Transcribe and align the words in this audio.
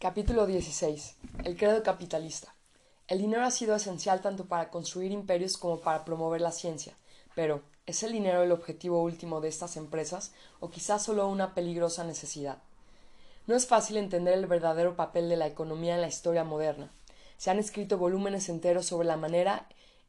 Capítulo 0.00 0.46
16. 0.46 1.16
El 1.42 1.56
credo 1.56 1.82
capitalista. 1.82 2.54
El 3.08 3.18
dinero 3.18 3.42
ha 3.42 3.50
sido 3.50 3.74
esencial 3.74 4.20
tanto 4.20 4.44
para 4.44 4.70
construir 4.70 5.10
imperios 5.10 5.56
como 5.56 5.80
para 5.80 6.04
promover 6.04 6.40
la 6.40 6.52
ciencia, 6.52 6.94
pero 7.34 7.62
¿es 7.84 8.04
el 8.04 8.12
dinero 8.12 8.44
el 8.44 8.52
objetivo 8.52 9.02
último 9.02 9.40
de 9.40 9.48
estas 9.48 9.76
empresas 9.76 10.30
o 10.60 10.70
quizás 10.70 11.02
solo 11.02 11.26
una 11.26 11.52
peligrosa 11.52 12.04
necesidad? 12.04 12.58
No 13.48 13.56
es 13.56 13.66
fácil 13.66 13.96
entender 13.96 14.34
el 14.34 14.46
verdadero 14.46 14.94
papel 14.94 15.28
de 15.28 15.36
la 15.36 15.48
economía 15.48 15.96
en 15.96 16.00
la 16.00 16.06
historia 16.06 16.44
moderna. 16.44 16.92
Se 17.36 17.50
han 17.50 17.58
escrito 17.58 17.98
volúmenes 17.98 18.48
enteros 18.48 18.86
sobre 18.86 19.08
la 19.08 19.16
manera 19.16 19.66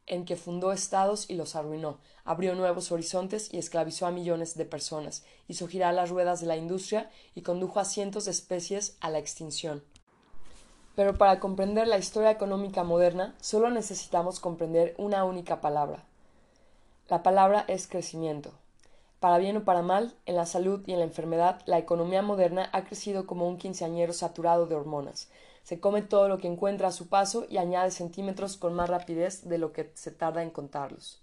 en 0.09 0.25
que 0.25 0.35
fundó 0.35 0.73
estados 0.73 1.29
y 1.29 1.35
los 1.35 1.55
arruinó, 1.55 1.99
abrió 2.25 2.53
nuevos 2.55 2.91
horizontes 2.91 3.53
y 3.53 3.57
esclavizó 3.57 4.05
a 4.05 4.11
millones 4.11 4.57
de 4.57 4.65
personas, 4.65 5.23
hizo 5.47 5.67
girar 5.67 5.93
las 5.93 6.09
ruedas 6.09 6.41
de 6.41 6.47
la 6.47 6.57
industria 6.57 7.09
y 7.35 7.41
condujo 7.41 7.79
a 7.79 7.85
cientos 7.85 8.25
de 8.25 8.31
especies 8.31 8.97
a 8.99 9.09
la 9.09 9.19
extinción. 9.19 9.83
Pero 10.95 11.17
para 11.17 11.39
comprender 11.39 11.87
la 11.87 11.97
historia 11.97 12.31
económica 12.31 12.83
moderna 12.83 13.35
solo 13.39 13.69
necesitamos 13.69 14.39
comprender 14.39 14.95
una 14.97 15.23
única 15.23 15.61
palabra. 15.61 16.03
La 17.07 17.23
palabra 17.23 17.63
es 17.67 17.87
crecimiento. 17.87 18.51
Para 19.19 19.37
bien 19.37 19.57
o 19.57 19.63
para 19.63 19.81
mal, 19.81 20.13
en 20.25 20.35
la 20.35 20.45
salud 20.45 20.81
y 20.85 20.93
en 20.93 20.99
la 20.99 21.05
enfermedad, 21.05 21.61
la 21.65 21.77
economía 21.77 22.21
moderna 22.21 22.69
ha 22.71 22.83
crecido 22.83 23.27
como 23.27 23.47
un 23.47 23.57
quinceañero 23.57 24.13
saturado 24.13 24.65
de 24.65 24.75
hormonas, 24.75 25.29
se 25.69 25.79
come 25.79 26.01
todo 26.01 26.27
lo 26.27 26.39
que 26.39 26.47
encuentra 26.47 26.87
a 26.87 26.91
su 26.91 27.09
paso 27.09 27.45
y 27.47 27.57
añade 27.57 27.91
centímetros 27.91 28.57
con 28.57 28.73
más 28.73 28.89
rapidez 28.89 29.47
de 29.47 29.59
lo 29.59 29.71
que 29.71 29.91
se 29.93 30.09
tarda 30.09 30.41
en 30.41 30.49
contarlos. 30.49 31.21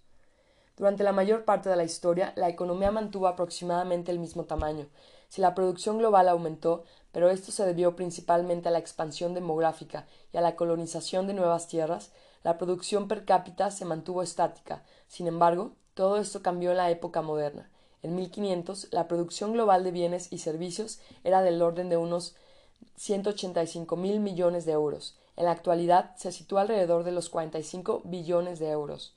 Durante 0.77 1.03
la 1.03 1.11
mayor 1.11 1.45
parte 1.45 1.69
de 1.69 1.75
la 1.75 1.83
historia, 1.83 2.33
la 2.37 2.49
economía 2.49 2.93
mantuvo 2.93 3.27
aproximadamente 3.27 4.13
el 4.13 4.21
mismo 4.21 4.45
tamaño. 4.45 4.87
Si 5.29 5.41
la 5.41 5.57
producción 5.57 5.99
global 5.99 6.29
aumentó, 6.29 6.85
pero 7.11 7.29
esto 7.29 7.51
se 7.51 7.67
debió 7.67 7.97
principalmente 7.97 8.69
a 8.69 8.71
la 8.71 8.79
expansión 8.79 9.35
demográfica 9.35 10.07
y 10.33 10.37
a 10.37 10.43
la 10.43 10.55
colonización 10.55 11.27
de 11.27 11.35
nuevas 11.35 11.67
tierras, 11.67 12.13
la 12.45 12.57
producción 12.57 13.09
per 13.09 13.25
cápita 13.25 13.73
se 13.73 13.85
mantuvo 13.85 14.23
estática. 14.23 14.85
Sin 15.09 15.27
embargo, 15.27 15.73
todo 15.95 16.19
esto 16.19 16.41
cambió 16.43 16.71
en 16.71 16.77
la 16.77 16.91
época 16.93 17.21
moderna. 17.21 17.69
En 18.05 18.15
1500, 18.15 18.91
la 18.93 19.09
producción 19.09 19.55
global 19.55 19.83
de 19.83 19.91
bienes 19.91 20.29
y 20.31 20.39
servicios 20.39 21.01
era 21.25 21.43
del 21.43 21.61
orden 21.63 21.89
de 21.89 21.97
unos 21.97 22.37
185 22.97 23.97
mil 23.97 24.21
millones 24.21 24.65
de 24.65 24.73
euros. 24.73 25.17
En 25.37 25.45
la 25.45 25.53
actualidad 25.53 26.17
se 26.17 26.33
sitúa 26.33 26.63
alrededor 26.63 27.05
de 27.05 27.13
los 27.13 27.29
45 27.29 28.03
billones 28.05 28.59
de 28.59 28.71
euros. 28.71 29.15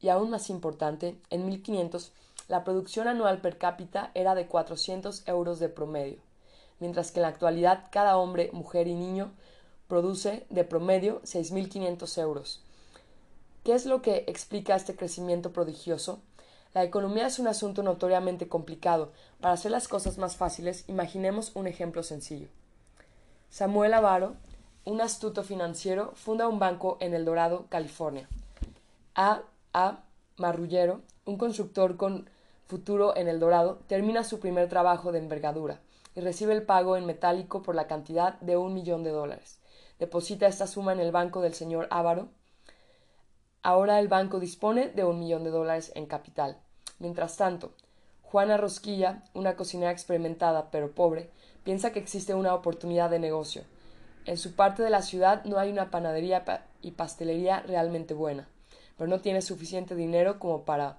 Y 0.00 0.08
aún 0.08 0.30
más 0.30 0.50
importante, 0.50 1.16
en 1.30 1.46
1500 1.46 2.12
la 2.48 2.64
producción 2.64 3.08
anual 3.08 3.40
per 3.40 3.56
cápita 3.56 4.10
era 4.14 4.34
de 4.34 4.46
400 4.46 5.26
euros 5.26 5.58
de 5.58 5.68
promedio, 5.68 6.18
mientras 6.80 7.10
que 7.10 7.20
en 7.20 7.22
la 7.22 7.28
actualidad 7.28 7.84
cada 7.90 8.16
hombre, 8.18 8.50
mujer 8.52 8.88
y 8.88 8.94
niño 8.94 9.32
produce 9.88 10.44
de 10.50 10.64
promedio 10.64 11.22
6.500 11.22 12.20
euros. 12.20 12.60
¿Qué 13.64 13.74
es 13.74 13.86
lo 13.86 14.02
que 14.02 14.24
explica 14.26 14.74
este 14.74 14.96
crecimiento 14.96 15.52
prodigioso? 15.52 16.20
La 16.74 16.82
economía 16.82 17.26
es 17.26 17.38
un 17.38 17.46
asunto 17.46 17.82
notoriamente 17.82 18.48
complicado. 18.48 19.12
Para 19.40 19.54
hacer 19.54 19.70
las 19.70 19.86
cosas 19.86 20.18
más 20.18 20.36
fáciles, 20.36 20.84
imaginemos 20.88 21.52
un 21.54 21.66
ejemplo 21.66 22.02
sencillo. 22.02 22.48
Samuel 23.52 23.92
Avaro, 23.92 24.36
un 24.86 25.02
astuto 25.02 25.42
financiero, 25.42 26.12
funda 26.14 26.48
un 26.48 26.58
banco 26.58 26.96
en 27.00 27.12
El 27.12 27.26
Dorado, 27.26 27.66
California. 27.68 28.26
A. 29.14 29.42
A. 29.74 30.04
Marrullero, 30.38 31.02
un 31.26 31.36
constructor 31.36 31.98
con 31.98 32.30
futuro 32.66 33.14
en 33.14 33.28
El 33.28 33.40
Dorado, 33.40 33.80
termina 33.88 34.24
su 34.24 34.40
primer 34.40 34.70
trabajo 34.70 35.12
de 35.12 35.18
envergadura 35.18 35.82
y 36.14 36.22
recibe 36.22 36.54
el 36.54 36.62
pago 36.62 36.96
en 36.96 37.04
metálico 37.04 37.62
por 37.62 37.74
la 37.74 37.86
cantidad 37.86 38.40
de 38.40 38.56
un 38.56 38.72
millón 38.72 39.04
de 39.04 39.10
dólares. 39.10 39.60
Deposita 39.98 40.46
esta 40.46 40.66
suma 40.66 40.94
en 40.94 41.00
el 41.00 41.12
banco 41.12 41.42
del 41.42 41.52
señor 41.52 41.88
Ávaro. 41.90 42.30
Ahora 43.62 44.00
el 44.00 44.08
banco 44.08 44.40
dispone 44.40 44.88
de 44.88 45.04
un 45.04 45.18
millón 45.18 45.44
de 45.44 45.50
dólares 45.50 45.92
en 45.94 46.06
capital. 46.06 46.56
Mientras 46.98 47.36
tanto, 47.36 47.74
Juana 48.32 48.56
Rosquilla, 48.56 49.22
una 49.34 49.56
cocinera 49.56 49.90
experimentada 49.90 50.70
pero 50.70 50.92
pobre, 50.92 51.28
piensa 51.64 51.92
que 51.92 51.98
existe 51.98 52.32
una 52.34 52.54
oportunidad 52.54 53.10
de 53.10 53.18
negocio. 53.18 53.62
En 54.24 54.38
su 54.38 54.54
parte 54.54 54.82
de 54.82 54.88
la 54.88 55.02
ciudad 55.02 55.44
no 55.44 55.58
hay 55.58 55.70
una 55.70 55.90
panadería 55.90 56.42
y 56.80 56.92
pastelería 56.92 57.60
realmente 57.60 58.14
buena, 58.14 58.48
pero 58.96 59.10
no 59.10 59.20
tiene 59.20 59.42
suficiente 59.42 59.94
dinero 59.94 60.38
como 60.38 60.62
para 60.62 60.96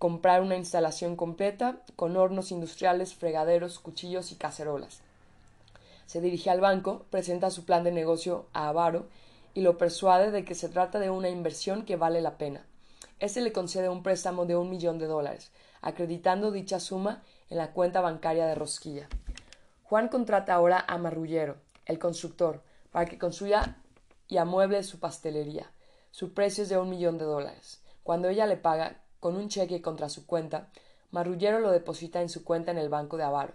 comprar 0.00 0.42
una 0.42 0.56
instalación 0.56 1.14
completa 1.14 1.76
con 1.94 2.16
hornos 2.16 2.50
industriales, 2.50 3.14
fregaderos, 3.14 3.78
cuchillos 3.78 4.32
y 4.32 4.34
cacerolas. 4.34 5.02
Se 6.06 6.20
dirige 6.20 6.50
al 6.50 6.60
banco, 6.60 7.06
presenta 7.10 7.52
su 7.52 7.64
plan 7.64 7.84
de 7.84 7.92
negocio 7.92 8.46
a 8.52 8.70
Avaro 8.70 9.06
y 9.54 9.60
lo 9.60 9.78
persuade 9.78 10.32
de 10.32 10.44
que 10.44 10.56
se 10.56 10.68
trata 10.68 10.98
de 10.98 11.10
una 11.10 11.28
inversión 11.28 11.84
que 11.84 11.94
vale 11.94 12.20
la 12.20 12.38
pena. 12.38 12.66
Este 13.20 13.40
le 13.40 13.52
concede 13.52 13.88
un 13.88 14.02
préstamo 14.02 14.46
de 14.46 14.56
un 14.56 14.68
millón 14.68 14.98
de 14.98 15.06
dólares, 15.06 15.52
acreditando 15.84 16.50
dicha 16.50 16.80
suma 16.80 17.22
en 17.50 17.58
la 17.58 17.72
cuenta 17.72 18.00
bancaria 18.00 18.46
de 18.46 18.54
Rosquilla. 18.54 19.06
Juan 19.82 20.08
contrata 20.08 20.54
ahora 20.54 20.82
a 20.88 20.96
Marrullero, 20.96 21.58
el 21.84 21.98
constructor, 21.98 22.62
para 22.90 23.04
que 23.04 23.18
construya 23.18 23.76
y 24.26 24.38
amueble 24.38 24.82
su 24.82 24.98
pastelería. 24.98 25.70
Su 26.10 26.32
precio 26.32 26.62
es 26.62 26.70
de 26.70 26.78
un 26.78 26.88
millón 26.88 27.18
de 27.18 27.26
dólares. 27.26 27.82
Cuando 28.02 28.28
ella 28.28 28.46
le 28.46 28.56
paga 28.56 29.02
con 29.20 29.36
un 29.36 29.48
cheque 29.48 29.82
contra 29.82 30.08
su 30.08 30.26
cuenta, 30.26 30.70
Marrullero 31.10 31.60
lo 31.60 31.70
deposita 31.70 32.22
en 32.22 32.30
su 32.30 32.44
cuenta 32.44 32.70
en 32.70 32.78
el 32.78 32.88
banco 32.88 33.18
de 33.18 33.24
Avaro. 33.24 33.52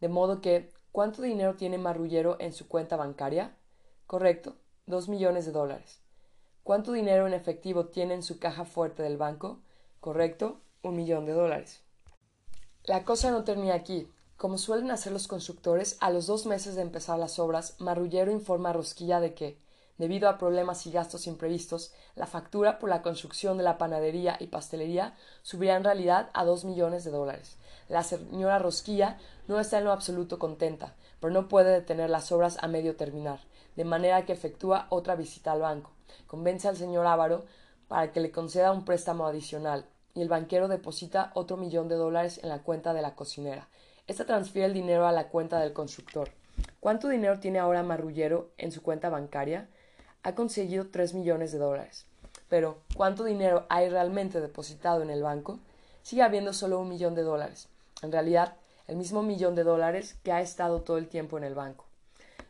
De 0.00 0.08
modo 0.08 0.40
que, 0.40 0.72
¿cuánto 0.92 1.20
dinero 1.20 1.56
tiene 1.56 1.78
Marrullero 1.78 2.36
en 2.38 2.52
su 2.52 2.68
cuenta 2.68 2.96
bancaria? 2.96 3.56
Correcto, 4.06 4.54
dos 4.86 5.08
millones 5.08 5.46
de 5.46 5.52
dólares. 5.52 6.00
¿Cuánto 6.62 6.92
dinero 6.92 7.26
en 7.26 7.34
efectivo 7.34 7.86
tiene 7.86 8.14
en 8.14 8.22
su 8.22 8.38
caja 8.38 8.64
fuerte 8.64 9.02
del 9.02 9.16
banco? 9.16 9.58
Correcto, 10.00 10.60
un 10.82 10.96
millón 10.96 11.26
de 11.26 11.32
dólares. 11.32 11.82
La 12.84 13.04
cosa 13.04 13.30
no 13.30 13.44
termina 13.44 13.74
aquí. 13.74 14.10
Como 14.36 14.56
suelen 14.56 14.90
hacer 14.90 15.12
los 15.12 15.28
constructores, 15.28 15.98
a 16.00 16.10
los 16.10 16.26
dos 16.26 16.46
meses 16.46 16.74
de 16.74 16.82
empezar 16.82 17.18
las 17.18 17.38
obras, 17.38 17.76
Marrullero 17.78 18.32
informa 18.32 18.70
a 18.70 18.72
Rosquilla 18.72 19.20
de 19.20 19.34
que, 19.34 19.58
debido 19.98 20.30
a 20.30 20.38
problemas 20.38 20.86
y 20.86 20.90
gastos 20.90 21.26
imprevistos, 21.26 21.92
la 22.14 22.26
factura 22.26 22.78
por 22.78 22.88
la 22.88 23.02
construcción 23.02 23.58
de 23.58 23.64
la 23.64 23.76
panadería 23.76 24.38
y 24.40 24.46
pastelería 24.46 25.14
subirá 25.42 25.76
en 25.76 25.84
realidad 25.84 26.30
a 26.32 26.46
dos 26.46 26.64
millones 26.64 27.04
de 27.04 27.10
dólares. 27.10 27.58
La 27.90 28.02
señora 28.02 28.58
Rosquilla 28.58 29.18
no 29.46 29.60
está 29.60 29.76
en 29.76 29.84
lo 29.84 29.92
absoluto 29.92 30.38
contenta, 30.38 30.94
pero 31.20 31.34
no 31.34 31.48
puede 31.48 31.72
detener 31.72 32.08
las 32.08 32.32
obras 32.32 32.56
a 32.62 32.66
medio 32.66 32.96
terminar, 32.96 33.40
de 33.76 33.84
manera 33.84 34.24
que 34.24 34.32
efectúa 34.32 34.86
otra 34.88 35.16
visita 35.16 35.52
al 35.52 35.60
banco. 35.60 35.90
Convence 36.26 36.66
al 36.66 36.78
señor 36.78 37.06
Ávaro 37.06 37.44
para 37.88 38.10
que 38.10 38.20
le 38.20 38.30
conceda 38.30 38.72
un 38.72 38.86
préstamo 38.86 39.26
adicional, 39.26 39.84
y 40.14 40.22
el 40.22 40.28
banquero 40.28 40.68
deposita 40.68 41.30
otro 41.34 41.56
millón 41.56 41.88
de 41.88 41.96
dólares 41.96 42.40
en 42.42 42.48
la 42.48 42.62
cuenta 42.62 42.92
de 42.92 43.02
la 43.02 43.14
cocinera, 43.14 43.68
esta 44.10 44.24
transfiere 44.24 44.66
el 44.66 44.74
dinero 44.74 45.06
a 45.06 45.12
la 45.12 45.28
cuenta 45.28 45.60
del 45.60 45.72
constructor. 45.72 46.30
¿Cuánto 46.80 47.08
dinero 47.08 47.38
tiene 47.38 47.60
ahora 47.60 47.84
Marrullero 47.84 48.50
en 48.58 48.72
su 48.72 48.82
cuenta 48.82 49.08
bancaria? 49.08 49.68
Ha 50.24 50.34
conseguido 50.34 50.88
tres 50.90 51.14
millones 51.14 51.52
de 51.52 51.58
dólares. 51.58 52.06
Pero, 52.48 52.78
¿cuánto 52.96 53.22
dinero 53.22 53.66
hay 53.68 53.88
realmente 53.88 54.40
depositado 54.40 55.02
en 55.02 55.10
el 55.10 55.22
banco? 55.22 55.60
Sigue 56.02 56.22
habiendo 56.22 56.52
solo 56.52 56.80
un 56.80 56.88
millón 56.88 57.14
de 57.14 57.22
dólares. 57.22 57.68
En 58.02 58.10
realidad, 58.10 58.56
el 58.88 58.96
mismo 58.96 59.22
millón 59.22 59.54
de 59.54 59.62
dólares 59.62 60.16
que 60.24 60.32
ha 60.32 60.40
estado 60.40 60.80
todo 60.80 60.98
el 60.98 61.06
tiempo 61.06 61.38
en 61.38 61.44
el 61.44 61.54
banco. 61.54 61.84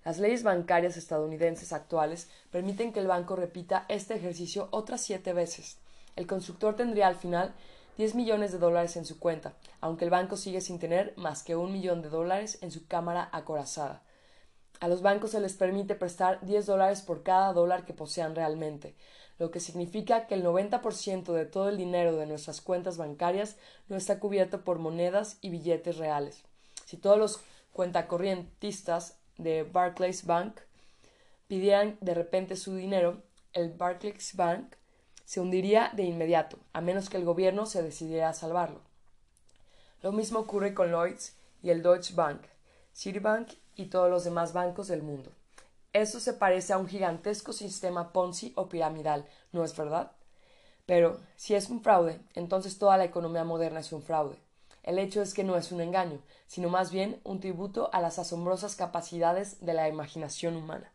Las 0.03 0.19
leyes 0.19 0.43
bancarias 0.43 0.97
estadounidenses 0.97 1.75
actuales 1.75 2.31
permiten 2.51 2.95
que 2.95 3.01
el 3.01 3.07
banco 3.07 3.37
repita 3.37 3.85
este 3.89 4.15
ejercicio 4.15 4.69
otras 4.71 5.03
siete 5.03 5.35
veces. 5.35 5.77
El 6.21 6.27
constructor 6.27 6.77
tendría 6.77 7.07
al 7.07 7.17
final 7.17 7.55
10 7.97 8.15
millones 8.15 8.53
de 8.53 8.59
dólares 8.59 8.95
en 8.99 9.07
su 9.07 9.19
cuenta, 9.19 9.55
aunque 9.81 10.05
el 10.05 10.11
banco 10.11 10.37
sigue 10.37 10.61
sin 10.61 10.79
tener 10.79 11.15
más 11.17 11.43
que 11.43 11.57
un 11.57 11.73
millón 11.73 12.03
de 12.03 12.11
dólares 12.11 12.59
en 12.61 12.71
su 12.71 12.87
cámara 12.87 13.31
acorazada. 13.33 14.03
A 14.81 14.89
los 14.89 15.01
bancos 15.01 15.31
se 15.31 15.41
les 15.41 15.55
permite 15.55 15.95
prestar 15.95 16.39
10 16.43 16.67
dólares 16.67 17.01
por 17.01 17.23
cada 17.23 17.55
dólar 17.55 17.87
que 17.87 17.95
posean 17.95 18.35
realmente, 18.35 18.95
lo 19.39 19.51
que 19.51 19.61
significa 19.61 20.27
que 20.27 20.35
el 20.35 20.45
90% 20.45 21.33
de 21.33 21.47
todo 21.47 21.71
el 21.71 21.79
dinero 21.79 22.15
de 22.17 22.27
nuestras 22.27 22.61
cuentas 22.61 22.99
bancarias 22.99 23.57
no 23.89 23.97
está 23.97 24.21
cubierto 24.21 24.63
por 24.63 24.79
monedas 24.79 25.39
y 25.41 25.49
billetes 25.49 25.97
reales. 25.97 26.43
Si 26.85 26.99
todos 26.99 27.17
los 27.17 27.41
cuentacorrientistas 27.73 29.17
de 29.39 29.63
Barclays 29.63 30.27
Bank 30.27 30.61
pidieran 31.49 31.97
de 32.03 32.13
repente 32.13 32.57
su 32.57 32.75
dinero, 32.75 33.23
el 33.55 33.71
Barclays 33.71 34.37
Bank 34.37 34.75
se 35.31 35.41
hundiría 35.41 35.93
de 35.95 36.03
inmediato, 36.03 36.59
a 36.73 36.81
menos 36.81 37.09
que 37.09 37.17
el 37.17 37.25
gobierno 37.25 37.65
se 37.65 37.85
decidiera 37.85 38.31
a 38.31 38.35
salvarlo. 38.35 38.81
Lo 40.03 40.11
mismo 40.11 40.41
ocurre 40.41 40.75
con 40.75 40.91
Lloyds 40.91 41.37
y 41.63 41.71
el 41.71 41.85
Deutsche 41.85 42.15
Bank, 42.15 42.41
Citibank 42.93 43.49
y 43.77 43.87
todos 43.87 44.11
los 44.11 44.25
demás 44.25 44.53
bancos 44.53 44.89
del 44.89 45.03
mundo. 45.03 45.31
Esto 45.93 46.19
se 46.19 46.33
parece 46.33 46.73
a 46.73 46.79
un 46.79 46.89
gigantesco 46.89 47.53
sistema 47.53 48.13
Ponzi 48.13 48.53
o 48.57 48.69
piramidal, 48.69 49.25
¿no 49.53 49.63
es 49.63 49.77
verdad? 49.77 50.11
Pero, 50.85 51.21
si 51.37 51.55
es 51.55 51.71
un 51.71 51.81
fraude, 51.81 52.21
entonces 52.35 52.77
toda 52.77 52.97
la 52.97 53.05
economía 53.05 53.45
moderna 53.45 53.79
es 53.79 53.93
un 53.93 54.03
fraude. 54.03 54.37
El 54.83 54.99
hecho 54.99 55.23
es 55.23 55.33
que 55.33 55.45
no 55.45 55.57
es 55.57 55.71
un 55.71 55.81
engaño, 55.81 56.19
sino 56.49 56.71
más 56.71 56.91
bien 56.91 57.21
un 57.23 57.39
tributo 57.39 57.89
a 57.93 58.01
las 58.01 58.19
asombrosas 58.19 58.75
capacidades 58.75 59.65
de 59.65 59.75
la 59.75 59.89
imaginación 59.89 60.57
humana, 60.57 60.91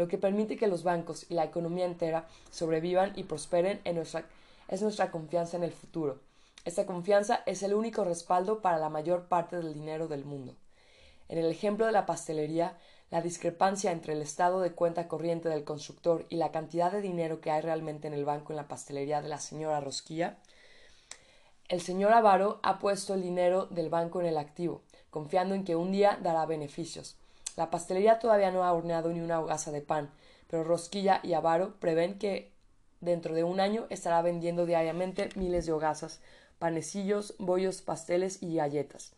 lo 0.00 0.08
que 0.08 0.16
permite 0.16 0.56
que 0.56 0.66
los 0.66 0.82
bancos 0.82 1.26
y 1.28 1.34
la 1.34 1.44
economía 1.44 1.84
entera 1.84 2.26
sobrevivan 2.50 3.12
y 3.16 3.24
prosperen 3.24 3.82
es 3.84 4.80
nuestra 4.80 5.10
confianza 5.10 5.58
en 5.58 5.62
el 5.62 5.72
futuro. 5.72 6.20
Esta 6.64 6.86
confianza 6.86 7.42
es 7.44 7.62
el 7.62 7.74
único 7.74 8.02
respaldo 8.02 8.62
para 8.62 8.78
la 8.78 8.88
mayor 8.88 9.28
parte 9.28 9.58
del 9.58 9.74
dinero 9.74 10.08
del 10.08 10.24
mundo. 10.24 10.54
En 11.28 11.36
el 11.36 11.50
ejemplo 11.50 11.84
de 11.84 11.92
la 11.92 12.06
pastelería, 12.06 12.78
la 13.10 13.20
discrepancia 13.20 13.92
entre 13.92 14.14
el 14.14 14.22
estado 14.22 14.62
de 14.62 14.72
cuenta 14.72 15.06
corriente 15.06 15.50
del 15.50 15.64
constructor 15.64 16.24
y 16.30 16.36
la 16.36 16.50
cantidad 16.50 16.90
de 16.90 17.02
dinero 17.02 17.42
que 17.42 17.50
hay 17.50 17.60
realmente 17.60 18.08
en 18.08 18.14
el 18.14 18.24
banco 18.24 18.54
en 18.54 18.56
la 18.56 18.68
pastelería 18.68 19.20
de 19.20 19.28
la 19.28 19.38
señora 19.38 19.82
Rosquilla, 19.82 20.38
el 21.68 21.82
señor 21.82 22.14
Avaro 22.14 22.58
ha 22.62 22.78
puesto 22.78 23.12
el 23.12 23.20
dinero 23.20 23.66
del 23.66 23.90
banco 23.90 24.20
en 24.22 24.28
el 24.28 24.38
activo, 24.38 24.80
confiando 25.10 25.54
en 25.54 25.64
que 25.64 25.76
un 25.76 25.92
día 25.92 26.18
dará 26.22 26.46
beneficios. 26.46 27.19
La 27.56 27.70
pastelería 27.70 28.18
todavía 28.18 28.50
no 28.50 28.64
ha 28.64 28.72
horneado 28.72 29.12
ni 29.12 29.20
una 29.20 29.40
hogaza 29.40 29.70
de 29.70 29.82
pan, 29.82 30.10
pero 30.48 30.64
Rosquilla 30.64 31.20
y 31.22 31.32
Avaro 31.34 31.74
prevén 31.78 32.18
que 32.18 32.52
dentro 33.00 33.34
de 33.34 33.44
un 33.44 33.60
año 33.60 33.86
estará 33.90 34.22
vendiendo 34.22 34.66
diariamente 34.66 35.28
miles 35.36 35.66
de 35.66 35.72
hogazas, 35.72 36.20
panecillos, 36.58 37.34
bollos, 37.38 37.80
pasteles 37.82 38.42
y 38.42 38.56
galletas, 38.56 39.12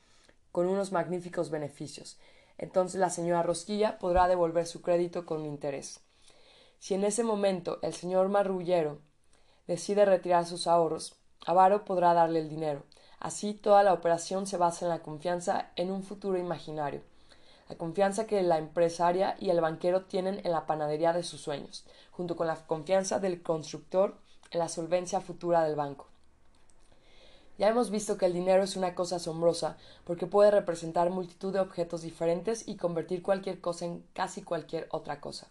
con 0.52 0.66
unos 0.66 0.92
magníficos 0.92 1.50
beneficios, 1.50 2.18
entonces 2.58 3.00
la 3.00 3.10
señora 3.10 3.42
Rosquilla 3.42 3.98
podrá 3.98 4.28
devolver 4.28 4.66
su 4.66 4.82
crédito 4.82 5.26
con 5.26 5.44
interés. 5.44 6.00
Si 6.78 6.94
en 6.94 7.04
ese 7.04 7.24
momento 7.24 7.78
el 7.82 7.94
señor 7.94 8.28
Marrullero 8.28 8.98
decide 9.66 10.04
retirar 10.04 10.46
sus 10.46 10.66
ahorros, 10.66 11.16
Avaro 11.46 11.84
podrá 11.84 12.14
darle 12.14 12.38
el 12.38 12.48
dinero. 12.48 12.84
Así 13.18 13.54
toda 13.54 13.82
la 13.82 13.92
operación 13.92 14.46
se 14.46 14.56
basa 14.56 14.84
en 14.84 14.90
la 14.90 15.02
confianza 15.02 15.70
en 15.76 15.90
un 15.90 16.02
futuro 16.02 16.38
imaginario, 16.38 17.02
la 17.68 17.76
confianza 17.76 18.26
que 18.26 18.42
la 18.42 18.58
empresaria 18.58 19.36
y 19.38 19.50
el 19.50 19.60
banquero 19.60 20.04
tienen 20.04 20.40
en 20.44 20.52
la 20.52 20.66
panadería 20.66 21.12
de 21.12 21.22
sus 21.22 21.40
sueños, 21.40 21.84
junto 22.10 22.36
con 22.36 22.46
la 22.46 22.56
confianza 22.66 23.18
del 23.18 23.42
constructor 23.42 24.16
en 24.50 24.58
la 24.58 24.68
solvencia 24.68 25.20
futura 25.20 25.64
del 25.64 25.76
banco. 25.76 26.06
Ya 27.58 27.68
hemos 27.68 27.90
visto 27.90 28.16
que 28.16 28.26
el 28.26 28.32
dinero 28.32 28.62
es 28.62 28.76
una 28.76 28.94
cosa 28.94 29.16
asombrosa 29.16 29.76
porque 30.04 30.26
puede 30.26 30.50
representar 30.50 31.10
multitud 31.10 31.52
de 31.52 31.60
objetos 31.60 32.02
diferentes 32.02 32.66
y 32.66 32.76
convertir 32.76 33.22
cualquier 33.22 33.60
cosa 33.60 33.84
en 33.84 34.04
casi 34.14 34.42
cualquier 34.42 34.88
otra 34.90 35.20
cosa. 35.20 35.48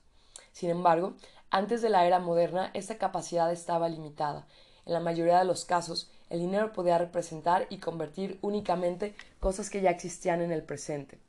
Sin 0.52 0.70
embargo, 0.70 1.14
antes 1.52 1.82
de 1.82 1.90
la 1.90 2.06
era 2.06 2.20
moderna 2.20 2.72
esta 2.74 2.98
capacidad 2.98 3.52
estaba 3.52 3.88
limitada. 3.88 4.48
En 4.86 4.94
la 4.94 5.00
mayoría 5.00 5.40
de 5.40 5.46
los 5.46 5.64
casos, 5.64 6.10
el 6.30 6.40
dinero 6.40 6.74
podía 6.74 6.98
representar 6.98 7.68
y 7.70 7.78
convertir 7.78 8.40
únicamente 8.42 9.16
cosas 9.40 9.70
que 9.70 9.82
ya 9.82 9.92
existían 9.92 10.42
en 10.42 10.52
el 10.52 10.64
presente. 10.64 11.20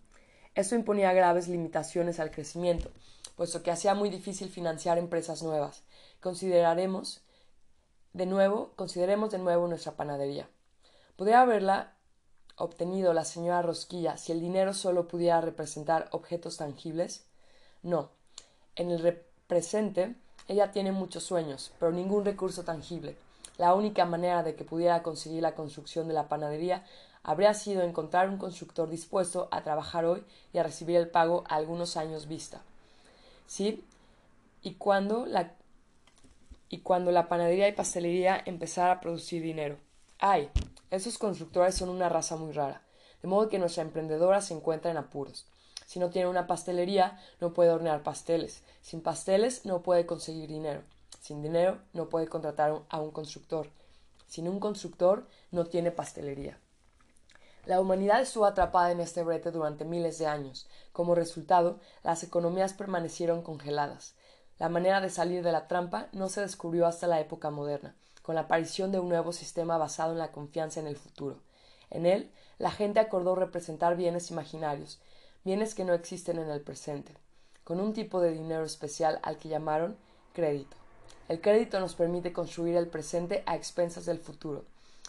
Esto 0.55 0.75
imponía 0.75 1.13
graves 1.15 1.49
limitaciones 1.49 2.21
al 2.21 2.31
crecimiento, 2.31 2.91
puesto 3.37 3.63
que 3.63 3.71
hacía 3.71 3.95
muy 3.95 4.11
difícil 4.11 4.51
financiar 4.51 4.99
empresas 4.99 5.43
nuevas. 5.43 5.83
Consideraremos 6.21 7.23
de 8.13 8.27
nuevo, 8.27 8.73
consideremos 8.77 9.31
de 9.31 9.39
nuevo 9.39 9.67
nuestra 9.67 9.93
panadería. 9.93 10.47
¿Podría 11.17 11.41
haberla 11.41 11.95
obtenido 12.57 13.15
la 13.15 13.25
señora 13.25 13.63
Rosquilla 13.63 14.19
si 14.19 14.33
el 14.33 14.41
dinero 14.41 14.75
solo 14.75 15.09
pudiera 15.09 15.41
representar 15.41 16.09
objetos 16.13 16.59
tangibles? 16.59 17.25
No. 17.83 18.11
En 18.77 18.91
el 18.91 19.23
presente 19.47 20.15
ella 20.49 20.71
tiene 20.71 20.93
muchos 20.93 21.23
sueños, 21.23 21.73
pero 21.79 21.93
ningún 21.93 22.27
recurso 22.27 22.63
tangible. 22.63 23.17
La 23.57 23.75
única 23.75 24.05
manera 24.05 24.43
de 24.43 24.55
que 24.55 24.65
pudiera 24.65 25.03
conseguir 25.03 25.43
la 25.43 25.55
construcción 25.55 26.09
de 26.09 26.15
la 26.15 26.29
panadería 26.29 26.85
habría 27.23 27.55
sido 27.55 27.83
encontrar 27.83 28.29
un 28.29 28.39
constructor 28.39 28.89
dispuesto 28.89 29.49
a 29.51 29.63
trabajar 29.63 30.05
hoy 30.05 30.25
y 30.53 30.59
a 30.59 30.63
recibir 30.63 30.97
el 30.97 31.09
pago 31.09 31.45
a 31.49 31.57
algunos 31.57 31.97
años 31.97 32.29
vista. 32.29 32.63
¿Sí? 33.47 33.85
Y 34.63 34.75
cuando 34.75 35.27
la, 35.27 35.53
y 36.69 36.79
cuando 36.79 37.11
la 37.13 37.29
panadería 37.29 37.69
y 37.69 37.73
pastelería 37.73 38.43
empezara 38.45 38.93
a 38.93 39.01
producir 39.01 39.43
dinero. 39.43 39.77
¡Ay! 40.19 40.51
Esos 40.91 41.19
constructores 41.19 41.75
son 41.75 41.89
una 41.89 42.09
raza 42.09 42.37
muy 42.37 42.53
rara, 42.53 42.83
de 43.23 43.29
modo 43.29 43.49
que 43.49 43.59
nuestra 43.59 43.83
emprendedora 43.83 44.41
se 44.43 44.55
encuentra 44.55 44.91
en 44.91 44.97
apuros. 44.97 45.47
Si 45.87 45.99
no 45.99 46.11
tiene 46.11 46.29
una 46.29 46.47
pastelería, 46.47 47.21
no 47.41 47.53
puede 47.53 47.71
hornear 47.71 48.03
pasteles. 48.03 48.63
Sin 48.81 49.03
pasteles, 49.03 49.67
no 49.67 49.83
puede 49.83 50.07
conseguir 50.07 50.49
dinero. 50.49 50.83
Sin 51.21 51.43
dinero, 51.43 51.79
no 51.93 52.09
puede 52.09 52.29
contratar 52.29 52.81
a 52.89 53.01
un 53.01 53.11
constructor. 53.11 53.69
Sin 54.27 54.49
un 54.49 54.61
constructor, 54.61 55.27
no 55.51 55.67
tiene 55.67 55.91
pastelería. 55.91 56.59
La 57.67 57.81
humanidad 57.81 58.21
estuvo 58.21 58.45
atrapada 58.45 58.91
en 58.91 59.01
este 59.01 59.23
brete 59.23 59.51
durante 59.51 59.85
miles 59.85 60.19
de 60.19 60.27
años. 60.27 60.69
Como 60.93 61.15
resultado, 61.15 61.79
las 62.03 62.23
economías 62.23 62.73
permanecieron 62.73 63.43
congeladas. 63.43 64.15
La 64.59 64.69
manera 64.69 65.01
de 65.01 65.11
salir 65.11 65.43
de 65.43 65.53
la 65.53 65.69
trampa 65.69 66.09
no 66.13 66.29
se 66.29 66.41
descubrió 66.41 66.87
hasta 66.87 67.07
la 67.07 67.21
época 67.21 67.51
moderna 67.51 67.95
con 68.23 68.37
la 68.37 68.43
aparición 68.43 68.93
de 68.93 69.01
un 69.01 69.09
nuevo 69.09 69.33
sistema 69.33 69.77
basado 69.77 70.13
en 70.13 70.19
la 70.19 70.33
confianza 70.33 70.81
en 70.81 70.87
el 70.87 70.97
futuro. 70.97 71.41
En 71.91 72.07
él, 72.07 72.31
la 72.59 72.71
gente 72.71 73.01
acordó 73.01 73.35
representar 73.35 73.97
bienes 73.97 74.31
imaginarios, 74.31 75.01
bienes 75.45 75.75
que 75.75 75.85
no 75.85 75.93
existen 75.93 76.39
en 76.39 76.49
el 76.49 76.61
presente, 76.61 77.15
con 77.65 77.81
un 77.81 77.93
tipo 77.93 78.21
de 78.21 78.33
dinero 78.33 78.65
especial 78.65 79.19
al 79.23 79.37
que 79.37 79.49
llamaron 79.49 79.97
crédito. 80.33 80.77
El 81.29 81.41
crédito 81.41 81.81
nos 81.81 81.95
permite 81.95 82.33
construir 82.33 82.77
el 82.77 82.89
presente 82.89 83.43
a 83.47 83.57
expensas 83.57 84.07
del 84.07 84.19
futuro. 84.19 84.65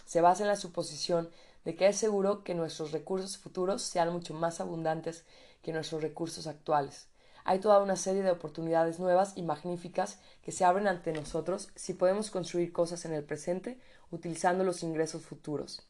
Se 0.06 0.22
basa 0.22 0.44
en 0.44 0.50
la 0.50 0.56
suposición 0.56 1.30
de 1.66 1.76
que 1.76 1.88
es 1.88 1.98
seguro 1.98 2.44
que 2.44 2.56
nuestros 2.56 2.92
recursos 2.92 3.38
futuros 3.38 3.82
sean 3.82 4.12
mucho 4.12 4.34
más 4.34 4.60
abundantes 4.60 5.26
que 5.62 5.74
nuestros 5.74 6.02
recursos 6.02 6.48
actuales 6.48 7.08
hay 7.46 7.60
toda 7.60 7.82
una 7.82 7.96
serie 7.96 8.24
de 8.24 8.32
oportunidades 8.32 9.00
nuevas 9.00 9.34
y 9.36 9.42
magníficas 9.42 10.20
que 10.44 10.52
se 10.52 10.64
abren 10.66 10.88
ante 10.88 11.12
nosotros 11.12 11.70
si 11.76 11.94
podemos 11.94 12.32
construir 12.32 12.72
cosas 12.72 13.06
en 13.06 13.14
el 13.14 13.24
presente 13.24 13.80
utilizando 14.12 14.64
los 14.64 14.84
ingresos 14.84 15.24
futuros. 15.24 15.82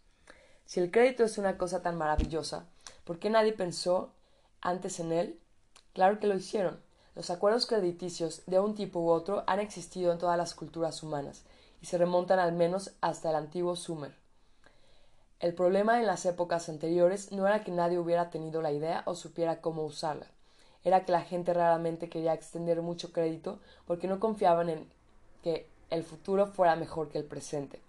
Si 0.65 0.79
el 0.79 0.91
crédito 0.91 1.23
es 1.23 1.37
una 1.37 1.57
cosa 1.57 1.81
tan 1.81 1.97
maravillosa, 1.97 2.65
¿por 3.03 3.19
qué 3.19 3.29
nadie 3.29 3.53
pensó 3.53 4.13
antes 4.61 4.99
en 4.99 5.11
él? 5.11 5.39
Claro 5.93 6.19
que 6.19 6.27
lo 6.27 6.35
hicieron. 6.35 6.81
Los 7.15 7.29
acuerdos 7.29 7.67
crediticios 7.67 8.41
de 8.47 8.59
un 8.59 8.73
tipo 8.73 8.99
u 8.99 9.09
otro 9.09 9.43
han 9.45 9.59
existido 9.59 10.11
en 10.11 10.17
todas 10.17 10.37
las 10.37 10.55
culturas 10.55 11.03
humanas 11.03 11.43
y 11.81 11.85
se 11.85 11.99
remontan 11.99 12.39
al 12.39 12.53
menos 12.53 12.93
hasta 13.01 13.29
el 13.29 13.35
antiguo 13.35 13.75
Sumer. 13.75 14.22
El 15.39 15.53
problema 15.53 15.99
en 15.99 16.07
las 16.07 16.25
épocas 16.25 16.69
anteriores 16.69 17.31
no 17.31 17.47
era 17.47 17.63
que 17.63 17.71
nadie 17.71 17.99
hubiera 17.99 18.29
tenido 18.29 18.61
la 18.61 18.71
idea 18.71 19.03
o 19.05 19.15
supiera 19.15 19.61
cómo 19.61 19.83
usarla 19.83 20.27
era 20.83 21.05
que 21.05 21.11
la 21.11 21.21
gente 21.21 21.53
raramente 21.53 22.09
quería 22.09 22.33
extender 22.33 22.81
mucho 22.81 23.11
crédito 23.11 23.59
porque 23.85 24.07
no 24.07 24.19
confiaban 24.19 24.69
en 24.69 24.89
que 25.41 25.67
el 25.89 26.03
futuro 26.03 26.47
fuera 26.47 26.75
mejor 26.75 27.09
que 27.09 27.17
el 27.17 27.25
presente. 27.25 27.81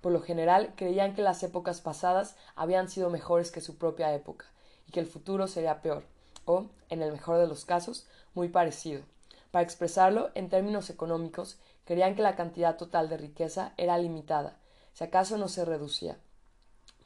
Por 0.00 0.12
lo 0.12 0.22
general 0.22 0.72
creían 0.76 1.14
que 1.14 1.22
las 1.22 1.42
épocas 1.42 1.80
pasadas 1.80 2.36
habían 2.54 2.88
sido 2.88 3.10
mejores 3.10 3.50
que 3.50 3.60
su 3.60 3.76
propia 3.76 4.14
época 4.14 4.46
y 4.88 4.92
que 4.92 5.00
el 5.00 5.06
futuro 5.06 5.46
sería 5.46 5.82
peor, 5.82 6.04
o, 6.46 6.66
en 6.88 7.02
el 7.02 7.12
mejor 7.12 7.38
de 7.38 7.46
los 7.46 7.64
casos, 7.66 8.06
muy 8.34 8.48
parecido. 8.48 9.02
Para 9.50 9.62
expresarlo 9.62 10.30
en 10.34 10.48
términos 10.48 10.88
económicos, 10.88 11.58
creían 11.84 12.14
que 12.14 12.22
la 12.22 12.36
cantidad 12.36 12.76
total 12.76 13.08
de 13.08 13.18
riqueza 13.18 13.74
era 13.76 13.98
limitada, 13.98 14.56
si 14.94 15.04
acaso 15.04 15.36
no 15.36 15.48
se 15.48 15.64
reducía. 15.64 16.16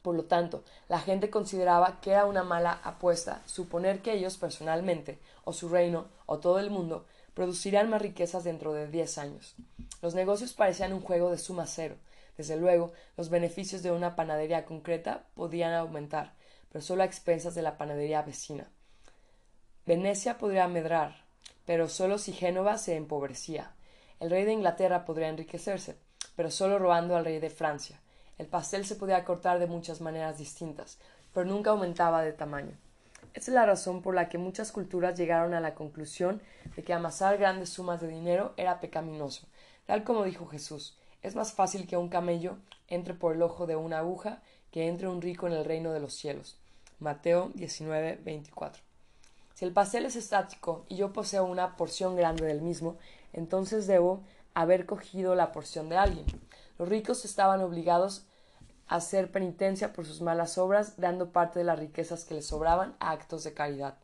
Por 0.05 0.13
lo 0.13 0.25
tanto, 0.25 0.63
la 0.87 0.99
gente 0.99 1.31
consideraba 1.31 1.99
que 1.99 2.11
era 2.11 2.27
una 2.27 2.43
mala 2.43 2.79
apuesta 2.83 3.41
suponer 3.47 4.03
que 4.03 4.13
ellos 4.13 4.37
personalmente, 4.37 5.17
o 5.45 5.51
su 5.51 5.67
reino, 5.67 6.05
o 6.27 6.37
todo 6.37 6.59
el 6.59 6.69
mundo, 6.69 7.07
producirían 7.33 7.89
más 7.89 8.03
riquezas 8.03 8.43
dentro 8.43 8.71
de 8.71 8.87
diez 8.87 9.17
años. 9.17 9.55
Los 10.03 10.13
negocios 10.13 10.53
parecían 10.53 10.93
un 10.93 11.01
juego 11.01 11.31
de 11.31 11.39
suma 11.39 11.65
cero. 11.65 11.95
Desde 12.37 12.55
luego, 12.55 12.93
los 13.17 13.29
beneficios 13.29 13.81
de 13.81 13.91
una 13.91 14.15
panadería 14.15 14.65
concreta 14.65 15.23
podían 15.33 15.73
aumentar, 15.73 16.35
pero 16.71 16.83
solo 16.83 17.01
a 17.01 17.07
expensas 17.07 17.55
de 17.55 17.63
la 17.63 17.79
panadería 17.79 18.21
vecina. 18.21 18.69
Venecia 19.87 20.37
podría 20.37 20.67
medrar, 20.67 21.25
pero 21.65 21.89
solo 21.89 22.19
si 22.19 22.31
Génova 22.31 22.77
se 22.77 22.95
empobrecía. 22.95 23.73
El 24.19 24.29
rey 24.29 24.45
de 24.45 24.53
Inglaterra 24.53 25.03
podría 25.03 25.29
enriquecerse, 25.29 25.97
pero 26.35 26.51
solo 26.51 26.77
robando 26.77 27.15
al 27.15 27.25
rey 27.25 27.39
de 27.39 27.49
Francia. 27.49 27.99
El 28.37 28.47
pastel 28.47 28.85
se 28.85 28.95
podía 28.95 29.23
cortar 29.23 29.59
de 29.59 29.67
muchas 29.67 30.01
maneras 30.01 30.37
distintas, 30.37 30.97
pero 31.33 31.45
nunca 31.45 31.69
aumentaba 31.69 32.21
de 32.21 32.33
tamaño. 32.33 32.77
Esa 33.33 33.51
es 33.51 33.55
la 33.55 33.65
razón 33.65 34.01
por 34.01 34.15
la 34.15 34.29
que 34.29 34.37
muchas 34.37 34.71
culturas 34.71 35.17
llegaron 35.17 35.53
a 35.53 35.59
la 35.59 35.75
conclusión 35.75 36.41
de 36.75 36.83
que 36.83 36.93
amasar 36.93 37.37
grandes 37.37 37.69
sumas 37.69 38.01
de 38.01 38.07
dinero 38.07 38.53
era 38.57 38.79
pecaminoso. 38.79 39.47
Tal 39.85 40.03
como 40.03 40.23
dijo 40.23 40.47
Jesús, 40.47 40.97
es 41.21 41.35
más 41.35 41.53
fácil 41.53 41.87
que 41.87 41.97
un 41.97 42.09
camello 42.09 42.57
entre 42.87 43.13
por 43.13 43.35
el 43.35 43.41
ojo 43.41 43.67
de 43.67 43.75
una 43.75 43.99
aguja 43.99 44.41
que 44.71 44.87
entre 44.87 45.07
un 45.07 45.21
rico 45.21 45.47
en 45.47 45.53
el 45.53 45.65
reino 45.65 45.91
de 45.91 45.99
los 45.99 46.13
cielos. 46.13 46.57
Mateo 46.99 47.51
19, 47.55 48.19
24. 48.23 48.81
Si 49.53 49.65
el 49.65 49.71
pastel 49.71 50.05
es 50.05 50.15
estático 50.15 50.85
y 50.89 50.97
yo 50.97 51.13
poseo 51.13 51.45
una 51.45 51.77
porción 51.77 52.15
grande 52.15 52.45
del 52.45 52.61
mismo, 52.61 52.97
entonces 53.33 53.87
debo 53.87 54.21
haber 54.53 54.85
cogido 54.85 55.35
la 55.35 55.51
porción 55.51 55.89
de 55.89 55.97
alguien. 55.97 56.25
Los 56.77 56.89
ricos 56.89 57.25
estaban 57.25 57.61
obligados 57.61 58.25
hacer 58.87 59.31
penitencia 59.31 59.93
por 59.93 60.05
sus 60.05 60.21
malas 60.21 60.57
obras, 60.57 60.97
dando 60.97 61.31
parte 61.31 61.59
de 61.59 61.65
las 61.65 61.79
riquezas 61.79 62.25
que 62.25 62.35
le 62.35 62.41
sobraban 62.41 62.95
a 62.99 63.11
actos 63.11 63.43
de 63.43 63.53
caridad. 63.53 63.97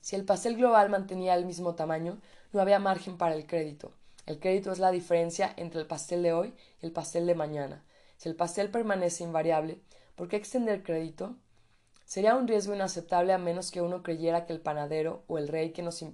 Si 0.00 0.16
el 0.16 0.24
pastel 0.24 0.56
global 0.56 0.90
mantenía 0.90 1.34
el 1.34 1.46
mismo 1.46 1.74
tamaño, 1.74 2.18
no 2.52 2.60
había 2.60 2.80
margen 2.80 3.16
para 3.16 3.34
el 3.34 3.46
crédito. 3.46 3.92
El 4.26 4.40
crédito 4.40 4.72
es 4.72 4.78
la 4.78 4.90
diferencia 4.90 5.52
entre 5.56 5.80
el 5.80 5.86
pastel 5.86 6.22
de 6.22 6.32
hoy 6.32 6.54
y 6.80 6.86
el 6.86 6.92
pastel 6.92 7.26
de 7.26 7.34
mañana. 7.34 7.84
Si 8.16 8.28
el 8.28 8.36
pastel 8.36 8.70
permanece 8.70 9.24
invariable, 9.24 9.80
¿por 10.16 10.28
qué 10.28 10.36
extender 10.36 10.82
crédito? 10.82 11.36
Sería 12.04 12.34
un 12.36 12.48
riesgo 12.48 12.74
inaceptable 12.74 13.32
a 13.32 13.38
menos 13.38 13.70
que 13.70 13.80
uno 13.80 14.02
creyera 14.02 14.44
que 14.44 14.52
el 14.52 14.60
panadero 14.60 15.22
o 15.28 15.38
el 15.38 15.48
rey 15.48 15.72
que 15.72 15.82
nos 15.82 16.04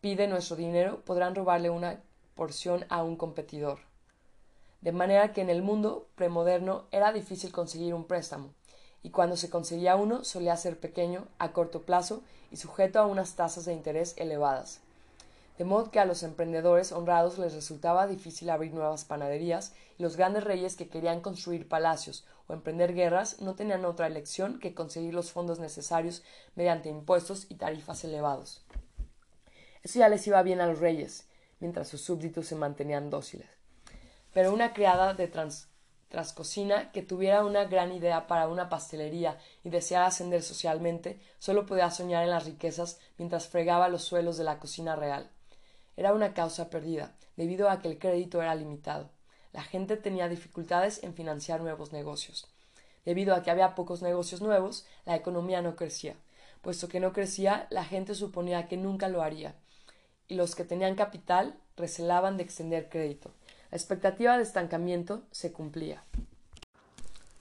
pide 0.00 0.28
nuestro 0.28 0.56
dinero 0.56 1.02
podrán 1.04 1.34
robarle 1.34 1.70
una 1.70 2.00
porción 2.34 2.84
a 2.88 3.02
un 3.02 3.16
competidor. 3.16 3.87
De 4.80 4.92
manera 4.92 5.32
que 5.32 5.40
en 5.40 5.50
el 5.50 5.62
mundo 5.62 6.08
premoderno 6.14 6.86
era 6.92 7.12
difícil 7.12 7.50
conseguir 7.50 7.94
un 7.94 8.04
préstamo, 8.04 8.54
y 9.02 9.10
cuando 9.10 9.36
se 9.36 9.50
conseguía 9.50 9.96
uno 9.96 10.24
solía 10.24 10.56
ser 10.56 10.78
pequeño, 10.78 11.26
a 11.38 11.52
corto 11.52 11.82
plazo 11.82 12.22
y 12.50 12.56
sujeto 12.56 13.00
a 13.00 13.06
unas 13.06 13.34
tasas 13.34 13.64
de 13.64 13.72
interés 13.72 14.14
elevadas. 14.16 14.80
De 15.58 15.64
modo 15.64 15.90
que 15.90 15.98
a 15.98 16.04
los 16.04 16.22
emprendedores 16.22 16.92
honrados 16.92 17.38
les 17.38 17.52
resultaba 17.52 18.06
difícil 18.06 18.48
abrir 18.48 18.72
nuevas 18.72 19.04
panaderías 19.04 19.74
y 19.98 20.04
los 20.04 20.16
grandes 20.16 20.44
reyes 20.44 20.76
que 20.76 20.88
querían 20.88 21.20
construir 21.20 21.68
palacios 21.68 22.24
o 22.46 22.52
emprender 22.52 22.94
guerras 22.94 23.40
no 23.40 23.56
tenían 23.56 23.84
otra 23.84 24.06
elección 24.06 24.60
que 24.60 24.72
conseguir 24.72 25.14
los 25.14 25.32
fondos 25.32 25.58
necesarios 25.58 26.22
mediante 26.54 26.88
impuestos 26.88 27.46
y 27.48 27.56
tarifas 27.56 28.04
elevados. 28.04 28.64
Eso 29.82 29.98
ya 29.98 30.08
les 30.08 30.24
iba 30.28 30.40
bien 30.42 30.60
a 30.60 30.66
los 30.66 30.78
reyes, 30.78 31.26
mientras 31.58 31.88
sus 31.88 32.02
súbditos 32.02 32.46
se 32.46 32.54
mantenían 32.54 33.10
dóciles. 33.10 33.57
Pero 34.32 34.52
una 34.52 34.72
criada 34.72 35.14
de 35.14 35.30
trascocina 36.08 36.92
que 36.92 37.02
tuviera 37.02 37.44
una 37.44 37.64
gran 37.64 37.92
idea 37.92 38.26
para 38.26 38.48
una 38.48 38.68
pastelería 38.68 39.38
y 39.64 39.70
deseara 39.70 40.06
ascender 40.06 40.42
socialmente, 40.42 41.20
solo 41.38 41.66
podía 41.66 41.90
soñar 41.90 42.24
en 42.24 42.30
las 42.30 42.44
riquezas 42.44 42.98
mientras 43.16 43.48
fregaba 43.48 43.88
los 43.88 44.04
suelos 44.04 44.36
de 44.36 44.44
la 44.44 44.58
cocina 44.58 44.96
real. 44.96 45.30
Era 45.96 46.12
una 46.12 46.34
causa 46.34 46.70
perdida, 46.70 47.16
debido 47.36 47.68
a 47.68 47.80
que 47.80 47.88
el 47.88 47.98
crédito 47.98 48.40
era 48.40 48.54
limitado. 48.54 49.10
La 49.52 49.62
gente 49.62 49.96
tenía 49.96 50.28
dificultades 50.28 51.02
en 51.02 51.14
financiar 51.14 51.60
nuevos 51.60 51.92
negocios. 51.92 52.46
Debido 53.04 53.34
a 53.34 53.42
que 53.42 53.50
había 53.50 53.74
pocos 53.74 54.02
negocios 54.02 54.42
nuevos, 54.42 54.86
la 55.06 55.16
economía 55.16 55.62
no 55.62 55.74
crecía. 55.74 56.14
Puesto 56.62 56.88
que 56.88 57.00
no 57.00 57.12
crecía, 57.12 57.66
la 57.70 57.84
gente 57.84 58.14
suponía 58.14 58.68
que 58.68 58.76
nunca 58.76 59.08
lo 59.08 59.22
haría, 59.22 59.54
y 60.28 60.34
los 60.34 60.54
que 60.54 60.64
tenían 60.64 60.94
capital 60.94 61.58
recelaban 61.76 62.36
de 62.36 62.42
extender 62.42 62.88
crédito. 62.90 63.32
La 63.70 63.76
expectativa 63.76 64.36
de 64.36 64.42
estancamiento 64.42 65.22
se 65.30 65.52
cumplía. 65.52 66.02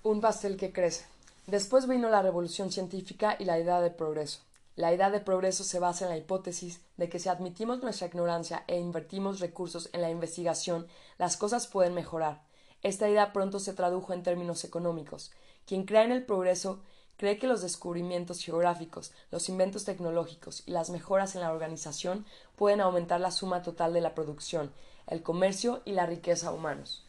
Un 0.03 0.19
pastel 0.19 0.57
que 0.57 0.73
crece. 0.73 1.05
Después 1.45 1.87
vino 1.87 2.09
la 2.09 2.21
revolución 2.21 2.69
científica 2.69 3.37
y 3.39 3.45
la 3.45 3.57
idea 3.57 3.79
de 3.79 3.91
progreso. 3.91 4.41
La 4.75 4.93
idea 4.93 5.09
de 5.09 5.21
progreso 5.21 5.63
se 5.63 5.79
basa 5.79 6.03
en 6.03 6.11
la 6.11 6.17
hipótesis 6.17 6.81
de 6.97 7.07
que 7.07 7.19
si 7.19 7.29
admitimos 7.29 7.81
nuestra 7.81 8.07
ignorancia 8.07 8.65
e 8.67 8.77
invertimos 8.77 9.39
recursos 9.39 9.89
en 9.93 10.01
la 10.01 10.11
investigación, 10.11 10.87
las 11.17 11.37
cosas 11.37 11.65
pueden 11.67 11.93
mejorar. 11.93 12.43
Esta 12.83 13.09
idea 13.09 13.31
pronto 13.31 13.59
se 13.59 13.73
tradujo 13.73 14.11
en 14.11 14.23
términos 14.23 14.65
económicos. 14.65 15.31
Quien 15.65 15.85
cree 15.85 16.03
en 16.03 16.11
el 16.11 16.25
progreso 16.25 16.81
cree 17.15 17.39
que 17.39 17.47
los 17.47 17.61
descubrimientos 17.61 18.41
geográficos, 18.43 19.13
los 19.31 19.47
inventos 19.49 19.85
tecnológicos 19.85 20.61
y 20.65 20.71
las 20.71 20.89
mejoras 20.89 21.35
en 21.35 21.41
la 21.41 21.51
organización 21.51 22.25
pueden 22.57 22.81
aumentar 22.81 23.21
la 23.21 23.31
suma 23.31 23.63
total 23.63 23.93
de 23.93 24.01
la 24.01 24.13
producción, 24.13 24.71
el 25.07 25.23
comercio 25.23 25.81
y 25.85 25.93
la 25.93 26.05
riqueza 26.05 26.51
humanos. 26.51 27.05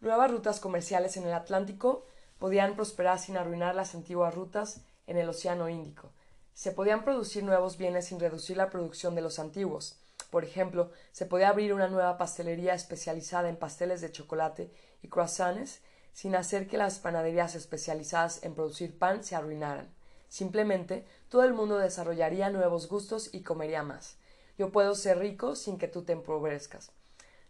Nuevas 0.00 0.30
rutas 0.30 0.58
comerciales 0.58 1.16
en 1.16 1.24
el 1.24 1.32
Atlántico 1.32 2.06
podían 2.38 2.74
prosperar 2.74 3.18
sin 3.18 3.36
arruinar 3.36 3.74
las 3.74 3.94
antiguas 3.94 4.34
rutas 4.34 4.80
en 5.06 5.16
el 5.16 5.28
Océano 5.28 5.68
Índico. 5.68 6.10
Se 6.54 6.72
podían 6.72 7.04
producir 7.04 7.44
nuevos 7.44 7.76
bienes 7.76 8.06
sin 8.06 8.18
reducir 8.18 8.56
la 8.56 8.70
producción 8.70 9.14
de 9.14 9.22
los 9.22 9.38
antiguos. 9.38 9.98
Por 10.30 10.44
ejemplo, 10.44 10.90
se 11.12 11.26
podía 11.26 11.50
abrir 11.50 11.72
una 11.72 11.88
nueva 11.88 12.18
pastelería 12.18 12.74
especializada 12.74 13.48
en 13.48 13.56
pasteles 13.56 14.00
de 14.00 14.10
chocolate 14.10 14.72
y 15.02 15.08
croissants 15.08 15.80
sin 16.12 16.34
hacer 16.34 16.68
que 16.68 16.78
las 16.78 16.98
panaderías 16.98 17.54
especializadas 17.54 18.42
en 18.42 18.54
producir 18.54 18.98
pan 18.98 19.24
se 19.24 19.36
arruinaran. 19.36 19.88
Simplemente 20.28 21.06
todo 21.28 21.44
el 21.44 21.52
mundo 21.52 21.78
desarrollaría 21.78 22.50
nuevos 22.50 22.88
gustos 22.88 23.30
y 23.32 23.42
comería 23.42 23.82
más. 23.82 24.16
Yo 24.58 24.72
puedo 24.72 24.94
ser 24.94 25.18
rico 25.18 25.56
sin 25.56 25.78
que 25.78 25.88
tú 25.88 26.02
te 26.02 26.12
empobrezcas. 26.12 26.90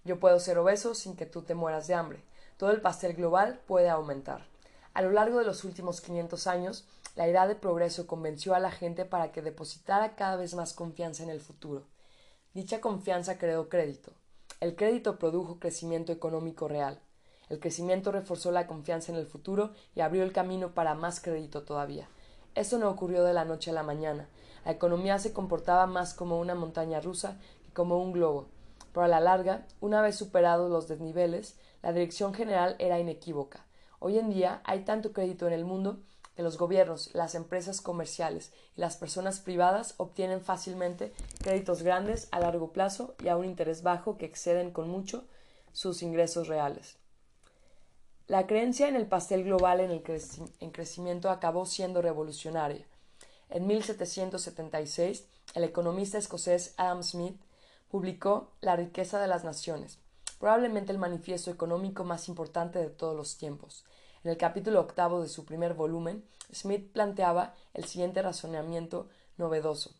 Yo 0.04 0.18
puedo 0.18 0.40
ser 0.40 0.58
obeso 0.58 0.94
sin 0.94 1.16
que 1.16 1.26
tú 1.26 1.42
te 1.42 1.54
mueras 1.54 1.86
de 1.86 1.94
hambre. 1.94 2.24
Todo 2.56 2.70
el 2.70 2.80
pastel 2.80 3.14
global 3.14 3.60
puede 3.66 3.88
aumentar. 3.88 4.46
A 4.94 5.02
lo 5.02 5.10
largo 5.10 5.38
de 5.38 5.44
los 5.44 5.64
últimos 5.64 6.00
500 6.00 6.46
años, 6.46 6.86
la 7.14 7.28
idea 7.28 7.46
de 7.46 7.54
progreso 7.54 8.06
convenció 8.06 8.54
a 8.54 8.60
la 8.60 8.70
gente 8.70 9.04
para 9.04 9.32
que 9.32 9.42
depositara 9.42 10.16
cada 10.16 10.36
vez 10.36 10.54
más 10.54 10.72
confianza 10.72 11.22
en 11.22 11.30
el 11.30 11.40
futuro. 11.40 11.84
Dicha 12.54 12.80
confianza 12.80 13.38
creó 13.38 13.68
crédito. 13.68 14.12
El 14.60 14.76
crédito 14.76 15.18
produjo 15.18 15.58
crecimiento 15.58 16.12
económico 16.12 16.68
real. 16.68 17.00
El 17.48 17.60
crecimiento 17.60 18.12
reforzó 18.12 18.50
la 18.50 18.66
confianza 18.66 19.12
en 19.12 19.18
el 19.18 19.26
futuro 19.26 19.72
y 19.94 20.00
abrió 20.00 20.22
el 20.22 20.32
camino 20.32 20.72
para 20.72 20.94
más 20.94 21.20
crédito 21.20 21.62
todavía. 21.62 22.08
Esto 22.54 22.78
no 22.78 22.90
ocurrió 22.90 23.24
de 23.24 23.34
la 23.34 23.44
noche 23.44 23.70
a 23.70 23.74
la 23.74 23.82
mañana. 23.82 24.28
La 24.64 24.72
economía 24.72 25.18
se 25.18 25.32
comportaba 25.32 25.86
más 25.86 26.14
como 26.14 26.38
una 26.38 26.54
montaña 26.54 27.00
rusa 27.00 27.38
que 27.64 27.72
como 27.72 27.98
un 27.98 28.12
globo. 28.12 28.48
Pero 28.92 29.04
a 29.04 29.08
la 29.08 29.20
larga, 29.20 29.66
una 29.80 30.02
vez 30.02 30.16
superados 30.16 30.70
los 30.70 30.88
desniveles, 30.88 31.56
la 31.82 31.92
dirección 31.92 32.34
general 32.34 32.76
era 32.78 32.98
inequívoca. 32.98 33.64
Hoy 33.98 34.18
en 34.18 34.30
día 34.30 34.60
hay 34.64 34.84
tanto 34.84 35.12
crédito 35.12 35.46
en 35.46 35.52
el 35.52 35.64
mundo 35.64 36.00
que 36.34 36.42
los 36.42 36.58
gobiernos, 36.58 37.10
las 37.14 37.34
empresas 37.34 37.80
comerciales 37.80 38.52
y 38.76 38.80
las 38.80 38.96
personas 38.96 39.40
privadas 39.40 39.94
obtienen 39.98 40.40
fácilmente 40.40 41.12
créditos 41.42 41.82
grandes 41.82 42.28
a 42.30 42.40
largo 42.40 42.72
plazo 42.72 43.14
y 43.22 43.28
a 43.28 43.36
un 43.36 43.44
interés 43.44 43.82
bajo 43.82 44.16
que 44.16 44.26
exceden 44.26 44.70
con 44.70 44.88
mucho 44.88 45.24
sus 45.72 46.02
ingresos 46.02 46.48
reales. 46.48 46.96
La 48.28 48.46
creencia 48.46 48.88
en 48.88 48.96
el 48.96 49.06
pastel 49.06 49.44
global 49.44 49.80
en, 49.80 49.90
el 49.90 50.02
en 50.60 50.70
crecimiento 50.70 51.30
acabó 51.30 51.66
siendo 51.66 52.00
revolucionaria. 52.00 52.86
En 53.50 53.66
1776, 53.66 55.26
el 55.54 55.64
economista 55.64 56.16
escocés 56.16 56.72
Adam 56.78 57.02
Smith 57.02 57.38
publicó 57.92 58.54
La 58.62 58.74
riqueza 58.74 59.20
de 59.20 59.26
las 59.26 59.44
naciones, 59.44 59.98
probablemente 60.40 60.92
el 60.92 60.98
manifiesto 60.98 61.50
económico 61.50 62.04
más 62.04 62.26
importante 62.26 62.78
de 62.78 62.88
todos 62.88 63.14
los 63.14 63.36
tiempos. 63.36 63.84
En 64.24 64.30
el 64.30 64.38
capítulo 64.38 64.80
octavo 64.80 65.20
de 65.20 65.28
su 65.28 65.44
primer 65.44 65.74
volumen, 65.74 66.24
Smith 66.54 66.90
planteaba 66.90 67.52
el 67.74 67.84
siguiente 67.84 68.22
razonamiento 68.22 69.10
novedoso. 69.36 69.90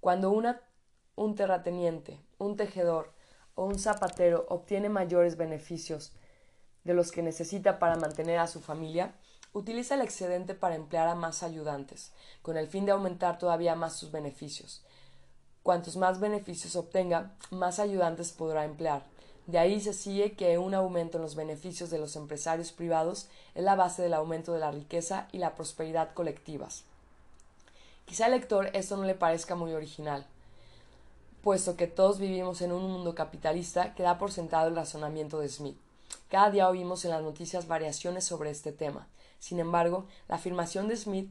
Cuando 0.00 0.32
una, 0.32 0.60
un 1.14 1.36
terrateniente, 1.36 2.18
un 2.38 2.56
tejedor 2.56 3.12
o 3.54 3.64
un 3.64 3.78
zapatero 3.78 4.44
obtiene 4.48 4.88
mayores 4.88 5.36
beneficios 5.36 6.12
de 6.82 6.94
los 6.94 7.12
que 7.12 7.22
necesita 7.22 7.78
para 7.78 7.94
mantener 7.94 8.40
a 8.40 8.48
su 8.48 8.60
familia, 8.60 9.14
utiliza 9.52 9.94
el 9.94 10.00
excedente 10.00 10.54
para 10.56 10.74
emplear 10.74 11.06
a 11.06 11.14
más 11.14 11.44
ayudantes, 11.44 12.10
con 12.42 12.56
el 12.56 12.66
fin 12.66 12.86
de 12.86 12.92
aumentar 12.92 13.38
todavía 13.38 13.76
más 13.76 13.94
sus 13.94 14.10
beneficios. 14.10 14.84
Cuantos 15.62 15.96
más 15.96 16.20
beneficios 16.20 16.74
obtenga, 16.74 17.32
más 17.50 17.78
ayudantes 17.78 18.32
podrá 18.32 18.64
emplear. 18.64 19.04
De 19.46 19.58
ahí 19.58 19.80
se 19.80 19.92
sigue 19.92 20.32
que 20.32 20.58
un 20.58 20.74
aumento 20.74 21.18
en 21.18 21.22
los 21.22 21.34
beneficios 21.34 21.90
de 21.90 21.98
los 21.98 22.16
empresarios 22.16 22.72
privados 22.72 23.28
es 23.54 23.64
la 23.64 23.74
base 23.74 24.00
del 24.00 24.14
aumento 24.14 24.52
de 24.52 24.60
la 24.60 24.70
riqueza 24.70 25.28
y 25.32 25.38
la 25.38 25.54
prosperidad 25.54 26.14
colectivas. 26.14 26.84
Quizá 28.06 28.26
al 28.26 28.32
lector 28.32 28.70
esto 28.72 28.96
no 28.96 29.04
le 29.04 29.14
parezca 29.14 29.54
muy 29.54 29.72
original, 29.72 30.26
puesto 31.42 31.76
que 31.76 31.86
todos 31.86 32.18
vivimos 32.18 32.62
en 32.62 32.72
un 32.72 32.90
mundo 32.90 33.14
capitalista 33.14 33.94
que 33.94 34.02
da 34.02 34.18
por 34.18 34.32
sentado 34.32 34.68
el 34.68 34.76
razonamiento 34.76 35.40
de 35.40 35.48
Smith. 35.48 35.76
Cada 36.30 36.50
día 36.50 36.68
oímos 36.68 37.04
en 37.04 37.10
las 37.10 37.22
noticias 37.22 37.68
variaciones 37.68 38.24
sobre 38.24 38.50
este 38.50 38.72
tema. 38.72 39.06
Sin 39.38 39.58
embargo, 39.58 40.06
la 40.28 40.36
afirmación 40.36 40.88
de 40.88 40.96
Smith 40.96 41.30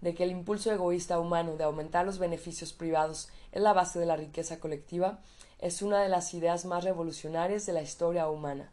de 0.00 0.14
que 0.14 0.24
el 0.24 0.30
impulso 0.30 0.70
egoísta 0.70 1.18
humano 1.18 1.56
de 1.56 1.64
aumentar 1.64 2.04
los 2.04 2.18
beneficios 2.18 2.72
privados 2.72 3.28
es 3.56 3.62
la 3.62 3.72
base 3.72 3.98
de 3.98 4.06
la 4.06 4.16
riqueza 4.16 4.60
colectiva 4.60 5.18
es 5.58 5.82
una 5.82 6.02
de 6.02 6.08
las 6.08 6.34
ideas 6.34 6.64
más 6.64 6.84
revolucionarias 6.84 7.66
de 7.66 7.72
la 7.72 7.82
historia 7.82 8.28
humana. 8.28 8.70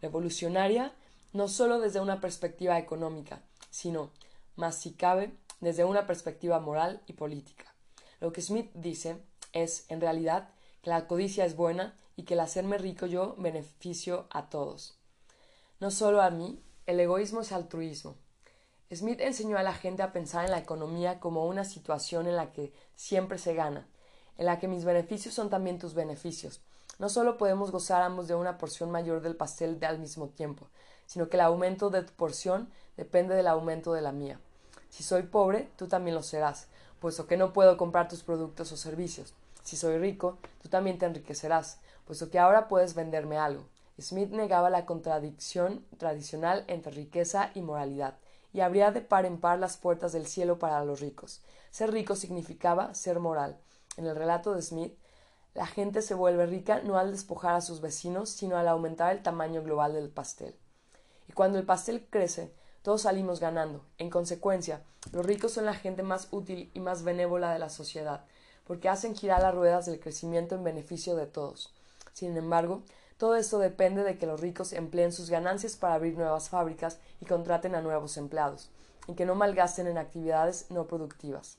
Revolucionaria 0.00 0.92
no 1.32 1.48
solo 1.48 1.80
desde 1.80 2.00
una 2.00 2.20
perspectiva 2.20 2.78
económica, 2.78 3.42
sino, 3.70 4.10
más 4.56 4.76
si 4.76 4.92
cabe, 4.92 5.32
desde 5.60 5.84
una 5.84 6.06
perspectiva 6.06 6.60
moral 6.60 7.02
y 7.06 7.12
política. 7.14 7.74
Lo 8.20 8.32
que 8.32 8.42
Smith 8.42 8.70
dice 8.74 9.18
es, 9.52 9.84
en 9.88 10.00
realidad, 10.00 10.48
que 10.82 10.90
la 10.90 11.06
codicia 11.06 11.44
es 11.44 11.56
buena 11.56 11.96
y 12.16 12.22
que 12.22 12.34
el 12.34 12.40
hacerme 12.40 12.78
rico 12.78 13.06
yo 13.06 13.34
beneficio 13.36 14.26
a 14.30 14.48
todos 14.48 15.00
no 15.80 15.90
solo 15.90 16.20
a 16.20 16.30
mí, 16.30 16.62
el 16.86 17.00
egoísmo 17.00 17.40
es 17.40 17.52
altruismo. 17.52 18.14
Smith 18.92 19.20
enseñó 19.20 19.56
a 19.56 19.62
la 19.62 19.72
gente 19.72 20.02
a 20.02 20.12
pensar 20.12 20.44
en 20.44 20.50
la 20.50 20.58
economía 20.58 21.20
como 21.20 21.46
una 21.46 21.64
situación 21.64 22.26
en 22.26 22.36
la 22.36 22.52
que 22.52 22.72
siempre 22.94 23.38
se 23.38 23.54
gana, 23.54 23.88
en 24.38 24.46
la 24.46 24.58
que 24.58 24.68
mis 24.68 24.84
beneficios 24.84 25.34
son 25.34 25.50
también 25.50 25.78
tus 25.78 25.94
beneficios. 25.94 26.60
No 26.98 27.08
solo 27.08 27.38
podemos 27.38 27.70
gozar 27.70 28.02
ambos 28.02 28.28
de 28.28 28.34
una 28.34 28.58
porción 28.58 28.90
mayor 28.90 29.22
del 29.22 29.36
pastel 29.36 29.80
de 29.80 29.86
al 29.86 29.98
mismo 29.98 30.28
tiempo, 30.28 30.68
sino 31.06 31.28
que 31.28 31.36
el 31.36 31.42
aumento 31.42 31.90
de 31.90 32.02
tu 32.02 32.12
porción 32.12 32.70
depende 32.96 33.34
del 33.34 33.48
aumento 33.48 33.92
de 33.92 34.02
la 34.02 34.12
mía. 34.12 34.38
Si 34.90 35.02
soy 35.02 35.22
pobre, 35.22 35.70
tú 35.76 35.88
también 35.88 36.14
lo 36.14 36.22
serás, 36.22 36.68
puesto 37.00 37.26
que 37.26 37.36
no 37.36 37.52
puedo 37.52 37.76
comprar 37.76 38.08
tus 38.08 38.22
productos 38.22 38.70
o 38.72 38.76
servicios. 38.76 39.34
Si 39.62 39.76
soy 39.76 39.98
rico, 39.98 40.38
tú 40.62 40.68
también 40.68 40.98
te 40.98 41.06
enriquecerás, 41.06 41.78
puesto 42.06 42.30
que 42.30 42.38
ahora 42.38 42.68
puedes 42.68 42.94
venderme 42.94 43.38
algo. 43.38 43.64
Smith 44.00 44.30
negaba 44.30 44.70
la 44.70 44.86
contradicción 44.86 45.84
tradicional 45.98 46.64
entre 46.66 46.92
riqueza 46.92 47.50
y 47.54 47.60
moralidad, 47.60 48.18
y 48.52 48.60
abría 48.60 48.90
de 48.90 49.00
par 49.00 49.26
en 49.26 49.38
par 49.38 49.58
las 49.58 49.76
puertas 49.76 50.12
del 50.12 50.26
cielo 50.26 50.58
para 50.58 50.84
los 50.84 51.00
ricos. 51.00 51.40
Ser 51.70 51.92
rico 51.92 52.16
significaba 52.16 52.94
ser 52.94 53.20
moral. 53.20 53.58
En 54.00 54.06
el 54.06 54.16
relato 54.16 54.54
de 54.54 54.62
Smith, 54.62 54.94
la 55.52 55.66
gente 55.66 56.00
se 56.00 56.14
vuelve 56.14 56.46
rica 56.46 56.80
no 56.82 56.96
al 56.96 57.10
despojar 57.10 57.54
a 57.54 57.60
sus 57.60 57.82
vecinos, 57.82 58.30
sino 58.30 58.56
al 58.56 58.66
aumentar 58.66 59.14
el 59.14 59.22
tamaño 59.22 59.62
global 59.62 59.92
del 59.92 60.08
pastel. 60.08 60.56
Y 61.28 61.34
cuando 61.34 61.58
el 61.58 61.66
pastel 61.66 62.06
crece, 62.08 62.54
todos 62.80 63.02
salimos 63.02 63.40
ganando. 63.40 63.84
En 63.98 64.08
consecuencia, 64.08 64.82
los 65.12 65.26
ricos 65.26 65.52
son 65.52 65.66
la 65.66 65.74
gente 65.74 66.02
más 66.02 66.28
útil 66.30 66.70
y 66.72 66.80
más 66.80 67.02
benévola 67.02 67.52
de 67.52 67.58
la 67.58 67.68
sociedad, 67.68 68.24
porque 68.66 68.88
hacen 68.88 69.14
girar 69.14 69.42
las 69.42 69.54
ruedas 69.54 69.84
del 69.84 70.00
crecimiento 70.00 70.54
en 70.54 70.64
beneficio 70.64 71.14
de 71.14 71.26
todos. 71.26 71.74
Sin 72.14 72.34
embargo, 72.38 72.82
todo 73.18 73.36
esto 73.36 73.58
depende 73.58 74.02
de 74.02 74.16
que 74.16 74.26
los 74.26 74.40
ricos 74.40 74.72
empleen 74.72 75.12
sus 75.12 75.28
ganancias 75.28 75.76
para 75.76 75.92
abrir 75.92 76.16
nuevas 76.16 76.48
fábricas 76.48 77.00
y 77.20 77.26
contraten 77.26 77.74
a 77.74 77.82
nuevos 77.82 78.16
empleados, 78.16 78.70
y 79.08 79.14
que 79.14 79.26
no 79.26 79.34
malgasten 79.34 79.88
en 79.88 79.98
actividades 79.98 80.70
no 80.70 80.86
productivas. 80.86 81.58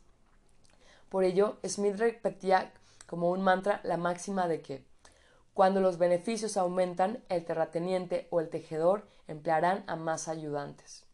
Por 1.11 1.25
ello, 1.25 1.57
Smith 1.67 1.97
repetía 1.97 2.71
como 3.05 3.31
un 3.31 3.41
mantra 3.41 3.81
la 3.83 3.97
máxima 3.97 4.47
de 4.47 4.61
que 4.61 4.85
cuando 5.53 5.81
los 5.81 5.97
beneficios 5.97 6.55
aumentan, 6.55 7.21
el 7.27 7.43
terrateniente 7.43 8.29
o 8.29 8.39
el 8.39 8.47
tejedor 8.47 9.05
emplearán 9.27 9.83
a 9.87 9.97
más 9.97 10.29
ayudantes. 10.29 11.05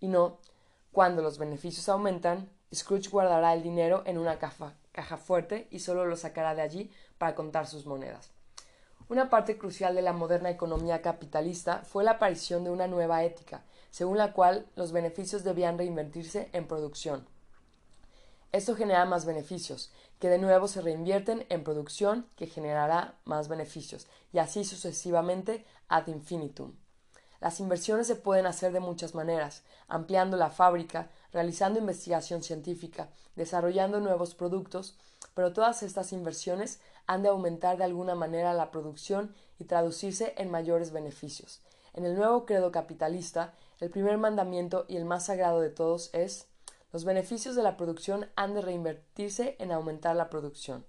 Y 0.00 0.08
no, 0.08 0.38
cuando 0.90 1.20
los 1.20 1.36
beneficios 1.36 1.86
aumentan, 1.90 2.48
Scrooge 2.74 3.10
guardará 3.10 3.52
el 3.52 3.62
dinero 3.62 4.02
en 4.06 4.16
una 4.16 4.38
caja, 4.38 4.72
fuerte 5.18 5.68
y 5.70 5.80
solo 5.80 6.06
lo 6.06 6.16
sacará 6.16 6.54
de 6.54 6.62
allí 6.62 6.90
para 7.18 7.34
contar 7.34 7.66
sus 7.66 7.84
monedas. 7.84 8.30
Una 9.10 9.28
parte 9.28 9.58
crucial 9.58 9.94
de 9.94 10.00
la 10.00 10.14
moderna 10.14 10.48
economía 10.48 11.02
capitalista 11.02 11.82
fue 11.84 12.04
la 12.04 12.12
aparición 12.12 12.64
de 12.64 12.70
una 12.70 12.86
nueva 12.86 13.22
ética, 13.22 13.64
según 13.90 14.16
la 14.16 14.32
cual 14.32 14.64
los 14.76 14.92
beneficios 14.92 15.44
debían 15.44 15.76
reinvertirse 15.76 16.48
en 16.54 16.66
producción. 16.66 17.35
Esto 18.52 18.74
genera 18.74 19.04
más 19.04 19.24
beneficios, 19.24 19.92
que 20.18 20.28
de 20.28 20.38
nuevo 20.38 20.68
se 20.68 20.80
reinvierten 20.80 21.46
en 21.48 21.64
producción 21.64 22.26
que 22.36 22.46
generará 22.46 23.18
más 23.24 23.48
beneficios, 23.48 24.06
y 24.32 24.38
así 24.38 24.64
sucesivamente 24.64 25.64
ad 25.88 26.06
infinitum. 26.06 26.72
Las 27.40 27.60
inversiones 27.60 28.06
se 28.06 28.16
pueden 28.16 28.46
hacer 28.46 28.72
de 28.72 28.80
muchas 28.80 29.14
maneras, 29.14 29.62
ampliando 29.88 30.36
la 30.36 30.50
fábrica, 30.50 31.10
realizando 31.32 31.78
investigación 31.78 32.42
científica, 32.42 33.10
desarrollando 33.34 34.00
nuevos 34.00 34.34
productos, 34.34 34.96
pero 35.34 35.52
todas 35.52 35.82
estas 35.82 36.12
inversiones 36.12 36.80
han 37.06 37.22
de 37.22 37.28
aumentar 37.28 37.76
de 37.76 37.84
alguna 37.84 38.14
manera 38.14 38.54
la 38.54 38.70
producción 38.70 39.34
y 39.58 39.64
traducirse 39.64 40.34
en 40.38 40.50
mayores 40.50 40.92
beneficios. 40.92 41.60
En 41.92 42.04
el 42.04 42.16
nuevo 42.16 42.46
credo 42.46 42.72
capitalista, 42.72 43.54
el 43.80 43.90
primer 43.90 44.18
mandamiento 44.18 44.86
y 44.88 44.96
el 44.96 45.04
más 45.04 45.26
sagrado 45.26 45.60
de 45.60 45.70
todos 45.70 46.10
es 46.14 46.46
los 46.96 47.04
beneficios 47.04 47.54
de 47.54 47.62
la 47.62 47.76
producción 47.76 48.26
han 48.36 48.54
de 48.54 48.62
reinvertirse 48.62 49.54
en 49.58 49.70
aumentar 49.70 50.16
la 50.16 50.30
producción. 50.30 50.86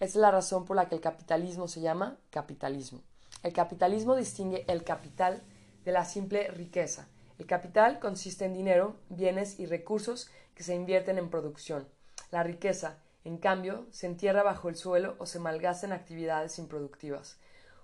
Esta 0.00 0.04
es 0.04 0.16
la 0.16 0.32
razón 0.32 0.64
por 0.64 0.74
la 0.74 0.88
que 0.88 0.96
el 0.96 1.00
capitalismo 1.00 1.68
se 1.68 1.80
llama 1.80 2.18
capitalismo. 2.30 3.02
El 3.44 3.52
capitalismo 3.52 4.16
distingue 4.16 4.64
el 4.66 4.82
capital 4.82 5.40
de 5.84 5.92
la 5.92 6.04
simple 6.04 6.48
riqueza. 6.48 7.06
El 7.38 7.46
capital 7.46 8.00
consiste 8.00 8.46
en 8.46 8.52
dinero, 8.52 8.96
bienes 9.10 9.60
y 9.60 9.66
recursos 9.66 10.28
que 10.56 10.64
se 10.64 10.74
invierten 10.74 11.18
en 11.18 11.30
producción. 11.30 11.86
La 12.32 12.42
riqueza 12.42 12.98
en 13.22 13.38
cambio, 13.38 13.86
se 13.92 14.08
entierra 14.08 14.42
bajo 14.42 14.68
el 14.68 14.74
suelo 14.74 15.14
o 15.20 15.26
se 15.26 15.38
malgasta 15.38 15.86
en 15.86 15.92
actividades 15.92 16.58
improductivas. 16.58 17.36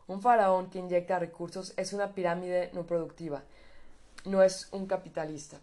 Un 0.09 0.23
faraón 0.23 0.71
que 0.71 0.81
inyecta 0.81 1.21
recursos 1.21 1.73
es 1.77 1.93
una 1.93 2.15
pirámide 2.15 2.73
no 2.73 2.85
productiva, 2.85 3.45
no 4.25 4.43
es 4.43 4.67
un 4.73 4.89
capitalista. 4.89 5.61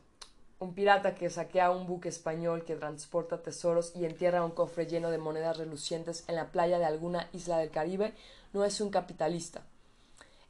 Un 0.62 0.76
pirata 0.76 1.16
que 1.16 1.32
saquea 1.32 1.72
un 1.72 1.88
buque 1.88 2.10
español 2.10 2.66
que 2.66 2.76
transporta 2.76 3.42
tesoros 3.42 3.94
y 3.96 4.06
entierra 4.06 4.46
un 4.46 4.52
cofre 4.52 4.86
lleno 4.86 5.10
de 5.10 5.18
monedas 5.18 5.58
relucientes 5.58 6.24
en 6.28 6.36
la 6.36 6.52
playa 6.52 6.78
de 6.78 6.86
alguna 6.86 7.28
isla 7.34 7.58
del 7.58 7.72
Caribe 7.72 8.14
no 8.54 8.64
es 8.64 8.80
un 8.80 8.92
capitalista. 8.92 9.64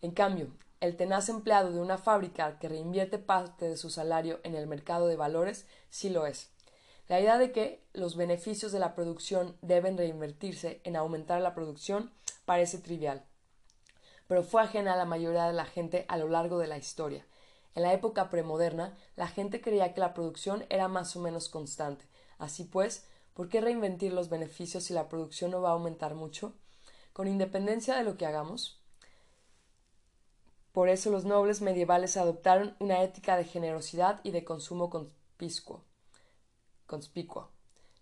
En 0.02 0.12
cambio, 0.12 0.48
el 0.82 0.98
tenaz 0.98 1.30
empleado 1.30 1.72
de 1.72 1.80
una 1.80 1.98
fábrica 1.98 2.60
que 2.60 2.68
reinvierte 2.68 3.20
parte 3.20 3.70
de 3.70 3.78
su 3.78 3.90
salario 3.90 4.42
en 4.44 4.56
el 4.56 4.68
mercado 4.68 5.08
de 5.08 5.16
valores 5.16 5.66
sí 5.90 6.10
lo 6.10 6.26
es. 6.26 6.50
La 7.08 7.22
idea 7.22 7.38
de 7.38 7.54
que 7.54 7.82
los 7.94 8.18
beneficios 8.18 8.74
de 8.74 8.80
la 8.80 8.96
producción 8.96 9.56
deben 9.62 9.98
reinvertirse 9.98 10.82
en 10.84 10.98
aumentar 10.98 11.40
la 11.40 11.56
producción 11.56 12.12
parece 12.44 12.80
trivial, 12.80 13.24
pero 14.28 14.44
fue 14.44 14.62
ajena 14.62 14.92
a 14.92 14.98
la 14.98 15.06
mayoría 15.06 15.46
de 15.46 15.54
la 15.54 15.66
gente 15.66 16.04
a 16.10 16.18
lo 16.18 16.28
largo 16.28 16.60
de 16.60 16.68
la 16.68 16.78
historia. 16.78 17.26
En 17.76 17.84
la 17.84 17.94
época 17.94 18.30
premoderna, 18.30 18.98
la 19.16 19.28
gente 19.28 19.62
creía 19.62 19.94
que 19.94 20.02
la 20.02 20.14
producción 20.14 20.66
era 20.70 20.88
más 20.88 21.16
o 21.16 21.20
menos 21.20 21.50
constante. 21.50 22.06
Así 22.38 22.66
pues, 22.66 23.08
¿por 23.34 23.50
qué 23.50 23.62
reinventir 23.62 24.14
los 24.14 24.30
beneficios 24.30 24.84
si 24.84 24.94
la 24.94 25.08
producción 25.08 25.52
no 25.52 25.62
va 25.62 25.70
a 25.70 25.74
aumentar 25.74 26.16
mucho? 26.16 26.54
Con 27.14 27.28
independencia 27.28 27.96
de 27.96 28.04
lo 28.04 28.18
que 28.18 28.26
hagamos. 28.26 28.82
Por 30.72 30.90
eso 30.90 31.12
los 31.12 31.26
nobles 31.26 31.62
medievales 31.62 32.18
adoptaron 32.18 32.76
una 32.80 33.04
ética 33.04 33.36
de 33.38 33.44
generosidad 33.44 34.22
y 34.24 34.32
de 34.32 34.46
consumo 34.46 34.90
conspicuo. 34.90 35.84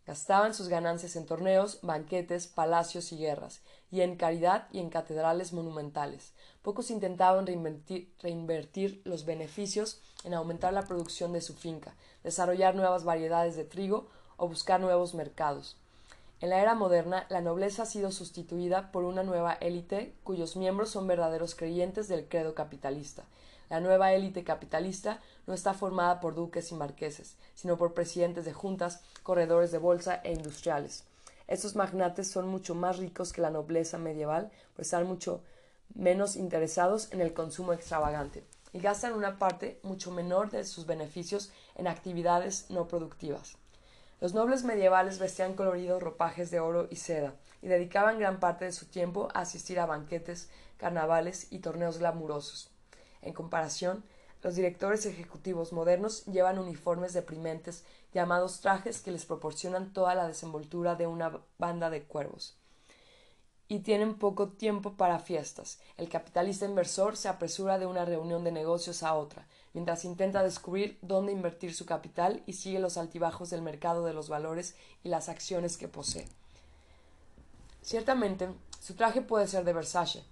Gastaban 0.09 0.55
sus 0.55 0.69
ganancias 0.69 1.15
en 1.15 1.27
torneos, 1.27 1.77
banquetes, 1.83 2.47
palacios 2.47 3.11
y 3.11 3.17
guerras, 3.19 3.61
y 3.91 4.01
en 4.01 4.15
caridad 4.15 4.67
y 4.71 4.79
en 4.79 4.89
catedrales 4.89 5.53
monumentales. 5.53 6.33
Pocos 6.63 6.89
intentaban 6.89 7.45
reinvertir, 7.45 9.01
los 9.05 9.25
beneficios 9.25 10.01
en 10.23 10.33
aumentar 10.33 10.73
la 10.73 10.87
producción 10.87 11.31
de 11.31 11.41
su 11.41 11.53
finca, 11.53 11.93
desarrollar 12.23 12.73
nuevas 12.73 13.03
variedades 13.03 13.55
de 13.55 13.65
trigo 13.65 14.07
o 14.37 14.47
buscar 14.47 14.79
nuevos 14.79 15.13
mercados. 15.13 15.77
En 16.41 16.49
la 16.49 16.59
era 16.59 16.73
moderna, 16.73 17.27
la 17.29 17.41
nobleza 17.41 17.83
ha 17.83 17.85
sido 17.85 18.11
sustituida 18.11 18.91
por 18.91 19.03
una 19.03 19.21
nueva 19.21 19.53
élite 19.61 20.15
cuyos 20.23 20.55
miembros 20.55 20.89
son 20.89 21.05
verdaderos 21.05 21.53
creyentes 21.53 22.07
del 22.07 22.27
credo 22.27 22.55
capitalista, 22.55 23.25
la 23.69 23.79
nueva 23.79 24.13
élite 24.13 24.43
capitalista 24.43 25.19
no 25.47 25.53
está 25.53 25.73
formada 25.73 26.19
por 26.19 26.35
duques 26.35 26.71
y 26.71 26.75
marqueses, 26.75 27.35
sino 27.55 27.77
por 27.77 27.93
presidentes 27.93 28.45
de 28.45 28.53
juntas, 28.53 29.01
corredores 29.23 29.71
de 29.71 29.77
bolsa 29.77 30.21
e 30.23 30.33
industriales. 30.33 31.03
Estos 31.47 31.75
magnates 31.75 32.29
son 32.29 32.47
mucho 32.47 32.75
más 32.75 32.97
ricos 32.97 33.33
que 33.33 33.41
la 33.41 33.49
nobleza 33.49 33.97
medieval, 33.97 34.51
pues 34.75 34.87
están 34.87 35.07
mucho 35.07 35.41
menos 35.95 36.35
interesados 36.35 37.11
en 37.11 37.21
el 37.21 37.33
consumo 37.33 37.73
extravagante 37.73 38.43
y 38.73 38.79
gastan 38.79 39.13
una 39.13 39.39
parte 39.39 39.79
mucho 39.83 40.11
menor 40.11 40.51
de 40.51 40.63
sus 40.63 40.85
beneficios 40.85 41.51
en 41.75 41.87
actividades 41.87 42.69
no 42.69 42.87
productivas. 42.87 43.57
Los 44.21 44.33
nobles 44.33 44.63
medievales 44.63 45.17
vestían 45.17 45.55
coloridos 45.55 46.03
ropajes 46.03 46.51
de 46.51 46.59
oro 46.59 46.87
y 46.91 46.97
seda 46.97 47.33
y 47.61 47.67
dedicaban 47.67 48.19
gran 48.19 48.39
parte 48.39 48.65
de 48.65 48.71
su 48.71 48.85
tiempo 48.85 49.29
a 49.33 49.41
asistir 49.41 49.79
a 49.79 49.85
banquetes, 49.85 50.49
carnavales 50.77 51.47
y 51.51 51.59
torneos 51.59 51.99
glamurosos. 51.99 52.69
En 53.21 53.33
comparación, 53.33 54.03
los 54.41 54.55
directores 54.55 55.05
ejecutivos 55.05 55.73
modernos 55.73 56.25
llevan 56.25 56.59
uniformes 56.59 57.13
deprimentes 57.13 57.83
llamados 58.13 58.61
trajes 58.61 59.01
que 59.01 59.11
les 59.11 59.25
proporcionan 59.25 59.91
toda 59.91 60.15
la 60.15 60.27
desenvoltura 60.27 60.95
de 60.95 61.07
una 61.07 61.41
banda 61.57 61.89
de 61.89 62.03
cuervos. 62.03 62.55
Y 63.67 63.79
tienen 63.79 64.15
poco 64.15 64.49
tiempo 64.49 64.93
para 64.93 65.19
fiestas. 65.19 65.79
El 65.97 66.09
capitalista 66.09 66.65
inversor 66.65 67.17
se 67.17 67.27
apresura 67.27 67.77
de 67.77 67.85
una 67.85 68.05
reunión 68.05 68.43
de 68.43 68.51
negocios 68.51 69.03
a 69.03 69.13
otra, 69.13 69.45
mientras 69.73 70.05
intenta 70.05 70.41
descubrir 70.41 70.97
dónde 71.01 71.33
invertir 71.33 71.75
su 71.75 71.85
capital 71.85 72.41
y 72.47 72.53
sigue 72.53 72.79
los 72.79 72.97
altibajos 72.97 73.49
del 73.49 73.61
mercado 73.61 74.05
de 74.05 74.13
los 74.13 74.29
valores 74.29 74.75
y 75.03 75.09
las 75.09 75.29
acciones 75.29 75.77
que 75.77 75.87
posee. 75.87 76.27
Ciertamente, 77.81 78.49
su 78.79 78.95
traje 78.95 79.21
puede 79.21 79.47
ser 79.47 79.65
de 79.65 79.73
Versace, 79.73 80.23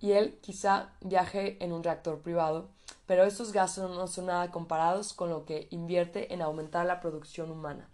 y 0.00 0.12
él 0.12 0.38
quizá 0.40 0.90
viaje 1.00 1.62
en 1.64 1.72
un 1.72 1.82
reactor 1.82 2.20
privado, 2.20 2.68
pero 3.06 3.24
estos 3.24 3.52
gastos 3.52 3.90
no 3.90 4.06
son 4.06 4.26
nada 4.26 4.50
comparados 4.50 5.12
con 5.12 5.30
lo 5.30 5.44
que 5.44 5.68
invierte 5.70 6.32
en 6.32 6.42
aumentar 6.42 6.86
la 6.86 7.00
producción 7.00 7.50
humana. 7.50 7.88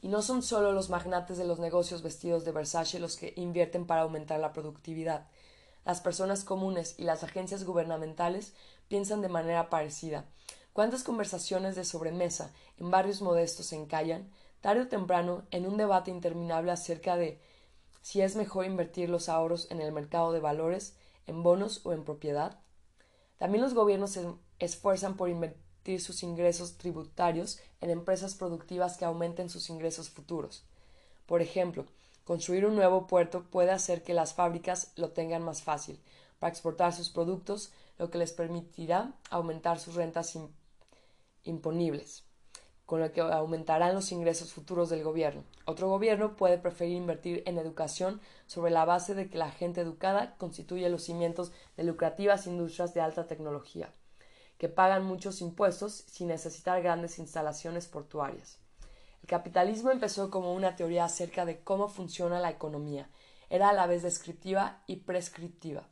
Y 0.00 0.08
no 0.08 0.22
son 0.22 0.42
solo 0.42 0.72
los 0.72 0.90
magnates 0.90 1.38
de 1.38 1.46
los 1.46 1.58
negocios 1.58 2.02
vestidos 2.02 2.44
de 2.44 2.52
Versace 2.52 2.98
los 2.98 3.16
que 3.16 3.32
invierten 3.36 3.86
para 3.86 4.02
aumentar 4.02 4.38
la 4.38 4.52
productividad. 4.52 5.26
Las 5.84 6.00
personas 6.00 6.44
comunes 6.44 6.94
y 6.98 7.04
las 7.04 7.24
agencias 7.24 7.64
gubernamentales 7.64 8.52
piensan 8.88 9.22
de 9.22 9.28
manera 9.28 9.70
parecida. 9.70 10.26
¿Cuántas 10.72 11.04
conversaciones 11.04 11.76
de 11.76 11.84
sobremesa 11.84 12.50
en 12.78 12.90
barrios 12.90 13.22
modestos 13.22 13.66
se 13.66 13.76
encallan, 13.76 14.28
tarde 14.60 14.82
o 14.82 14.88
temprano, 14.88 15.44
en 15.50 15.66
un 15.66 15.76
debate 15.76 16.10
interminable 16.10 16.72
acerca 16.72 17.16
de 17.16 17.40
si 18.04 18.20
es 18.20 18.36
mejor 18.36 18.66
invertir 18.66 19.08
los 19.08 19.30
ahorros 19.30 19.66
en 19.70 19.80
el 19.80 19.90
mercado 19.90 20.30
de 20.32 20.38
valores, 20.38 20.94
en 21.26 21.42
bonos 21.42 21.80
o 21.86 21.94
en 21.94 22.04
propiedad. 22.04 22.60
También 23.38 23.64
los 23.64 23.72
gobiernos 23.72 24.10
se 24.10 24.26
esfuerzan 24.58 25.16
por 25.16 25.30
invertir 25.30 26.02
sus 26.02 26.22
ingresos 26.22 26.76
tributarios 26.76 27.60
en 27.80 27.88
empresas 27.88 28.34
productivas 28.34 28.98
que 28.98 29.06
aumenten 29.06 29.48
sus 29.48 29.70
ingresos 29.70 30.10
futuros. 30.10 30.66
Por 31.24 31.40
ejemplo, 31.40 31.86
construir 32.24 32.66
un 32.66 32.76
nuevo 32.76 33.06
puerto 33.06 33.44
puede 33.44 33.70
hacer 33.70 34.02
que 34.02 34.12
las 34.12 34.34
fábricas 34.34 34.92
lo 34.96 35.12
tengan 35.12 35.42
más 35.42 35.62
fácil 35.62 35.98
para 36.40 36.50
exportar 36.50 36.92
sus 36.92 37.08
productos, 37.08 37.72
lo 37.96 38.10
que 38.10 38.18
les 38.18 38.34
permitirá 38.34 39.14
aumentar 39.30 39.80
sus 39.80 39.94
rentas 39.94 40.38
imponibles 41.42 42.24
con 42.86 43.00
lo 43.00 43.12
que 43.12 43.20
aumentarán 43.20 43.94
los 43.94 44.12
ingresos 44.12 44.52
futuros 44.52 44.90
del 44.90 45.02
gobierno. 45.02 45.44
Otro 45.64 45.88
gobierno 45.88 46.36
puede 46.36 46.58
preferir 46.58 46.96
invertir 46.96 47.42
en 47.46 47.58
educación 47.58 48.20
sobre 48.46 48.70
la 48.70 48.84
base 48.84 49.14
de 49.14 49.28
que 49.28 49.38
la 49.38 49.50
gente 49.50 49.80
educada 49.80 50.36
constituye 50.36 50.88
los 50.90 51.04
cimientos 51.04 51.52
de 51.76 51.84
lucrativas 51.84 52.46
industrias 52.46 52.92
de 52.92 53.00
alta 53.00 53.26
tecnología, 53.26 53.92
que 54.58 54.68
pagan 54.68 55.04
muchos 55.04 55.40
impuestos 55.40 56.04
sin 56.06 56.28
necesitar 56.28 56.82
grandes 56.82 57.18
instalaciones 57.18 57.86
portuarias. 57.88 58.58
El 59.22 59.28
capitalismo 59.28 59.90
empezó 59.90 60.30
como 60.30 60.52
una 60.52 60.76
teoría 60.76 61.06
acerca 61.06 61.46
de 61.46 61.60
cómo 61.60 61.88
funciona 61.88 62.40
la 62.40 62.50
economía. 62.50 63.08
Era 63.48 63.70
a 63.70 63.72
la 63.72 63.86
vez 63.86 64.02
descriptiva 64.02 64.82
y 64.86 64.96
prescriptiva. 64.96 65.88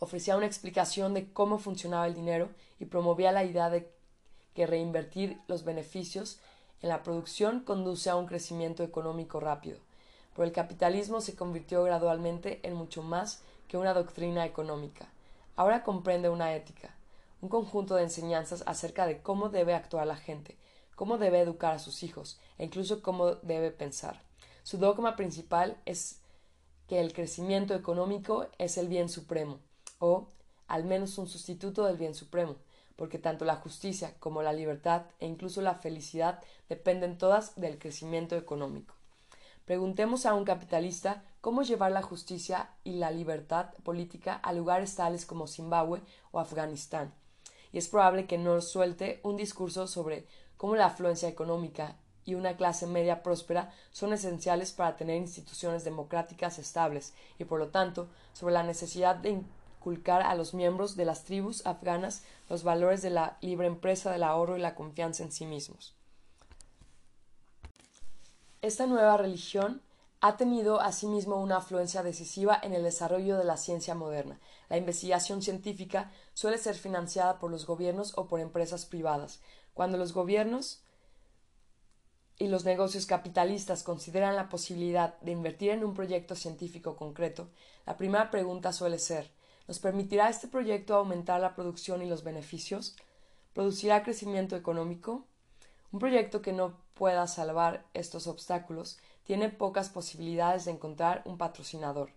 Ofrecía 0.00 0.36
una 0.36 0.46
explicación 0.46 1.14
de 1.14 1.32
cómo 1.32 1.58
funcionaba 1.58 2.08
el 2.08 2.14
dinero 2.14 2.48
y 2.80 2.86
promovía 2.86 3.30
la 3.30 3.44
idea 3.44 3.70
de 3.70 3.92
que 4.54 4.66
reinvertir 4.66 5.38
los 5.46 5.64
beneficios 5.64 6.40
en 6.82 6.88
la 6.88 7.02
producción 7.02 7.60
conduce 7.60 8.10
a 8.10 8.16
un 8.16 8.26
crecimiento 8.26 8.82
económico 8.82 9.40
rápido. 9.40 9.78
Pero 10.34 10.44
el 10.44 10.52
capitalismo 10.52 11.20
se 11.20 11.36
convirtió 11.36 11.82
gradualmente 11.84 12.60
en 12.62 12.74
mucho 12.74 13.02
más 13.02 13.42
que 13.68 13.76
una 13.76 13.94
doctrina 13.94 14.46
económica. 14.46 15.08
Ahora 15.56 15.82
comprende 15.82 16.30
una 16.30 16.54
ética, 16.54 16.94
un 17.40 17.48
conjunto 17.48 17.94
de 17.94 18.04
enseñanzas 18.04 18.62
acerca 18.66 19.06
de 19.06 19.20
cómo 19.20 19.48
debe 19.48 19.74
actuar 19.74 20.06
la 20.06 20.16
gente, 20.16 20.56
cómo 20.96 21.18
debe 21.18 21.40
educar 21.40 21.74
a 21.74 21.78
sus 21.78 22.02
hijos 22.02 22.38
e 22.58 22.64
incluso 22.64 23.02
cómo 23.02 23.34
debe 23.36 23.70
pensar. 23.70 24.22
Su 24.62 24.78
dogma 24.78 25.16
principal 25.16 25.76
es 25.84 26.20
que 26.88 27.00
el 27.00 27.12
crecimiento 27.12 27.74
económico 27.74 28.48
es 28.58 28.76
el 28.76 28.88
bien 28.88 29.08
supremo, 29.08 29.60
o 29.98 30.28
al 30.66 30.84
menos 30.84 31.18
un 31.18 31.28
sustituto 31.28 31.84
del 31.84 31.96
bien 31.96 32.14
supremo, 32.14 32.56
porque 33.00 33.18
tanto 33.18 33.46
la 33.46 33.56
justicia 33.56 34.12
como 34.20 34.42
la 34.42 34.52
libertad 34.52 35.04
e 35.20 35.26
incluso 35.26 35.62
la 35.62 35.74
felicidad 35.74 36.42
dependen 36.68 37.16
todas 37.16 37.58
del 37.58 37.78
crecimiento 37.78 38.36
económico. 38.36 38.94
Preguntemos 39.64 40.26
a 40.26 40.34
un 40.34 40.44
capitalista 40.44 41.24
cómo 41.40 41.62
llevar 41.62 41.92
la 41.92 42.02
justicia 42.02 42.68
y 42.84 42.96
la 42.96 43.10
libertad 43.10 43.72
política 43.84 44.34
a 44.34 44.52
lugares 44.52 44.96
tales 44.96 45.24
como 45.24 45.46
Zimbabue 45.46 46.02
o 46.30 46.40
Afganistán, 46.40 47.14
y 47.72 47.78
es 47.78 47.88
probable 47.88 48.26
que 48.26 48.36
nos 48.36 48.68
suelte 48.68 49.20
un 49.22 49.38
discurso 49.38 49.86
sobre 49.86 50.26
cómo 50.58 50.76
la 50.76 50.84
afluencia 50.84 51.30
económica 51.30 51.96
y 52.26 52.34
una 52.34 52.58
clase 52.58 52.86
media 52.86 53.22
próspera 53.22 53.72
son 53.92 54.12
esenciales 54.12 54.72
para 54.72 54.98
tener 54.98 55.16
instituciones 55.16 55.84
democráticas 55.84 56.58
estables 56.58 57.14
y, 57.38 57.44
por 57.44 57.60
lo 57.60 57.68
tanto, 57.68 58.10
sobre 58.34 58.52
la 58.52 58.62
necesidad 58.62 59.16
de 59.16 59.42
inculcar 59.80 60.20
a 60.20 60.34
los 60.34 60.52
miembros 60.52 60.94
de 60.94 61.06
las 61.06 61.24
tribus 61.24 61.64
afganas 61.64 62.22
los 62.50 62.64
valores 62.64 63.00
de 63.00 63.08
la 63.08 63.38
libre 63.40 63.66
empresa, 63.66 64.12
del 64.12 64.24
ahorro 64.24 64.58
y 64.58 64.60
la 64.60 64.74
confianza 64.74 65.22
en 65.22 65.32
sí 65.32 65.46
mismos. 65.46 65.94
Esta 68.60 68.86
nueva 68.86 69.16
religión 69.16 69.80
ha 70.20 70.36
tenido 70.36 70.82
asimismo 70.82 71.36
una 71.40 71.56
afluencia 71.56 72.02
decisiva 72.02 72.60
en 72.62 72.74
el 72.74 72.82
desarrollo 72.82 73.38
de 73.38 73.44
la 73.44 73.56
ciencia 73.56 73.94
moderna. 73.94 74.38
La 74.68 74.76
investigación 74.76 75.40
científica 75.40 76.10
suele 76.34 76.58
ser 76.58 76.74
financiada 76.74 77.38
por 77.38 77.50
los 77.50 77.64
gobiernos 77.64 78.12
o 78.18 78.26
por 78.26 78.40
empresas 78.40 78.84
privadas. 78.84 79.40
Cuando 79.72 79.96
los 79.96 80.12
gobiernos 80.12 80.82
y 82.38 82.48
los 82.48 82.66
negocios 82.66 83.06
capitalistas 83.06 83.82
consideran 83.82 84.36
la 84.36 84.50
posibilidad 84.50 85.18
de 85.20 85.32
invertir 85.32 85.70
en 85.70 85.84
un 85.84 85.94
proyecto 85.94 86.34
científico 86.34 86.96
concreto, 86.96 87.48
la 87.86 87.96
primera 87.96 88.30
pregunta 88.30 88.74
suele 88.74 88.98
ser 88.98 89.39
¿Nos 89.70 89.78
permitirá 89.78 90.28
este 90.28 90.48
proyecto 90.48 90.96
aumentar 90.96 91.40
la 91.40 91.54
producción 91.54 92.02
y 92.02 92.08
los 92.08 92.24
beneficios? 92.24 92.96
¿Producirá 93.54 94.02
crecimiento 94.02 94.56
económico? 94.56 95.26
Un 95.92 96.00
proyecto 96.00 96.42
que 96.42 96.52
no 96.52 96.74
pueda 96.94 97.28
salvar 97.28 97.84
estos 97.94 98.26
obstáculos 98.26 98.98
tiene 99.22 99.48
pocas 99.48 99.88
posibilidades 99.88 100.64
de 100.64 100.72
encontrar 100.72 101.22
un 101.24 101.38
patrocinador. 101.38 102.10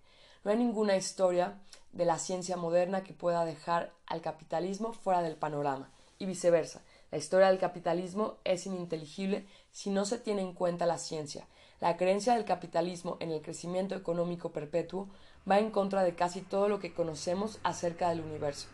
No 0.44 0.50
hay 0.50 0.58
ninguna 0.58 0.96
historia 0.96 1.62
de 1.92 2.06
la 2.06 2.18
ciencia 2.18 2.58
moderna 2.58 3.04
que 3.04 3.14
pueda 3.14 3.46
dejar 3.46 3.94
al 4.08 4.22
capitalismo 4.22 4.92
fuera 4.92 5.22
del 5.22 5.36
panorama, 5.36 5.92
y 6.18 6.26
viceversa. 6.26 6.82
La 7.12 7.20
historia 7.20 7.50
del 7.50 7.60
capitalismo 7.60 8.38
es 8.46 8.66
ininteligible 8.66 9.46
si 9.72 9.92
no 9.92 10.06
se 10.06 10.18
tiene 10.18 10.42
en 10.42 10.54
cuenta 10.54 10.88
la 10.88 10.98
ciencia. 10.98 11.48
La 11.80 11.98
creencia 11.98 12.34
del 12.34 12.46
capitalismo 12.46 13.18
en 13.20 13.30
el 13.30 13.42
crecimiento 13.42 13.94
económico 13.94 14.52
perpetuo 14.52 15.10
va 15.50 15.60
en 15.60 15.72
contra 15.72 16.04
de 16.04 16.16
casi 16.16 16.42
todo 16.42 16.70
lo 16.70 16.80
que 16.80 16.94
conocemos 16.94 17.60
acerca 17.64 18.10
del 18.10 18.22
universo. 18.22 18.68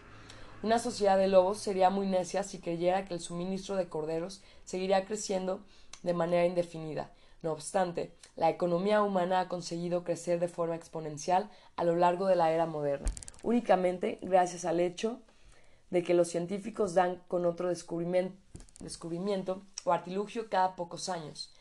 Una 0.61 0.77
sociedad 0.77 1.17
de 1.17 1.27
lobos 1.27 1.59
sería 1.59 1.89
muy 1.89 2.05
necia 2.05 2.43
si 2.43 2.59
creyera 2.59 3.05
que 3.05 3.13
el 3.13 3.21
suministro 3.21 3.75
de 3.75 3.87
corderos 3.87 4.41
seguiría 4.65 5.05
creciendo 5.05 5.61
de 6.03 6.13
manera 6.13 6.45
indefinida. 6.45 7.11
No 7.41 7.53
obstante, 7.53 8.13
la 8.35 8.49
economía 8.49 9.01
humana 9.01 9.39
ha 9.39 9.47
conseguido 9.47 10.03
crecer 10.03 10.39
de 10.39 10.49
forma 10.49 10.75
exponencial 10.75 11.49
a 11.77 11.85
lo 11.85 11.95
largo 11.95 12.27
de 12.27 12.35
la 12.35 12.51
era 12.51 12.65
moderna, 12.65 13.09
únicamente 13.41 14.19
gracias 14.21 14.65
al 14.65 14.81
hecho 14.81 15.21
de 15.89 16.03
que 16.03 16.13
los 16.13 16.27
científicos 16.27 16.93
dan 16.93 17.23
con 17.27 17.45
otro 17.45 17.69
descubrimiento, 17.69 19.61
o 19.85 19.93
artilugio 19.93 20.49
cada 20.49 20.75
pocos 20.75 21.07
años. 21.07 21.53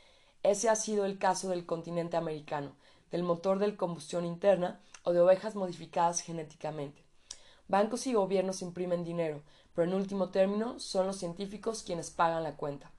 Ese 0.42 0.68
ha 0.68 0.76
sido 0.76 1.04
el 1.04 1.18
caso 1.18 1.48
del 1.48 1.66
continente 1.66 2.16
americano, 2.16 2.74
del 3.10 3.22
motor 3.22 3.58
de 3.58 3.76
combustión 3.76 4.26
interna 4.26 4.80
o 5.02 5.12
de 5.12 5.20
ovejas 5.20 5.54
modificadas 5.54 6.20
genéticamente. 6.20 7.04
Bancos 7.68 8.06
y 8.06 8.14
gobiernos 8.14 8.62
imprimen 8.62 9.04
dinero, 9.04 9.42
pero 9.74 9.86
en 9.86 9.94
último 9.94 10.30
término 10.30 10.78
son 10.80 11.06
los 11.06 11.18
científicos 11.18 11.82
quienes 11.82 12.10
pagan 12.10 12.42
la 12.42 12.56
cuenta. 12.56 12.90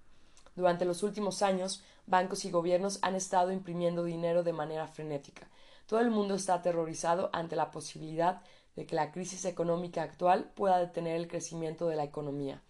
Durante 0.56 0.86
los 0.86 1.04
últimos 1.04 1.42
años, 1.42 1.84
bancos 2.06 2.46
y 2.46 2.52
gobiernos 2.52 3.00
han 3.02 3.16
estado 3.16 3.52
imprimiendo 3.52 4.04
dinero 4.04 4.44
de 4.44 4.54
manera 4.54 4.88
frenética. 4.88 5.48
Todo 5.86 6.02
el 6.02 6.12
mundo 6.12 6.36
está 6.36 6.56
aterrorizado 6.56 7.30
ante 7.34 7.56
la 7.56 7.72
posibilidad 7.72 8.42
de 8.76 8.86
que 8.86 8.96
la 8.96 9.12
crisis 9.12 9.46
económica 9.46 10.04
actual 10.04 10.52
pueda 10.56 10.78
detener 10.78 11.16
el 11.16 11.28
crecimiento 11.28 11.88
de 11.88 11.96
la 11.96 12.04
economía. 12.04 12.62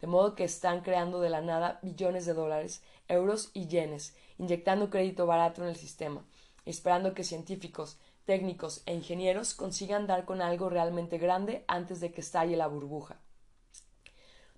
De 0.00 0.06
modo 0.06 0.34
que 0.34 0.44
están 0.44 0.80
creando 0.80 1.20
de 1.20 1.30
la 1.30 1.40
nada 1.40 1.78
billones 1.82 2.26
de 2.26 2.34
dólares, 2.34 2.82
euros 3.08 3.50
y 3.54 3.68
yenes, 3.68 4.16
inyectando 4.38 4.90
crédito 4.90 5.26
barato 5.26 5.62
en 5.62 5.68
el 5.68 5.76
sistema, 5.76 6.24
esperando 6.64 7.14
que 7.14 7.24
científicos, 7.24 7.98
técnicos 8.24 8.82
e 8.86 8.94
ingenieros 8.94 9.54
consigan 9.54 10.06
dar 10.06 10.24
con 10.24 10.40
algo 10.40 10.68
realmente 10.70 11.18
grande 11.18 11.64
antes 11.68 12.00
de 12.00 12.12
que 12.12 12.20
estalle 12.20 12.56
la 12.56 12.66
burbuja. 12.66 13.16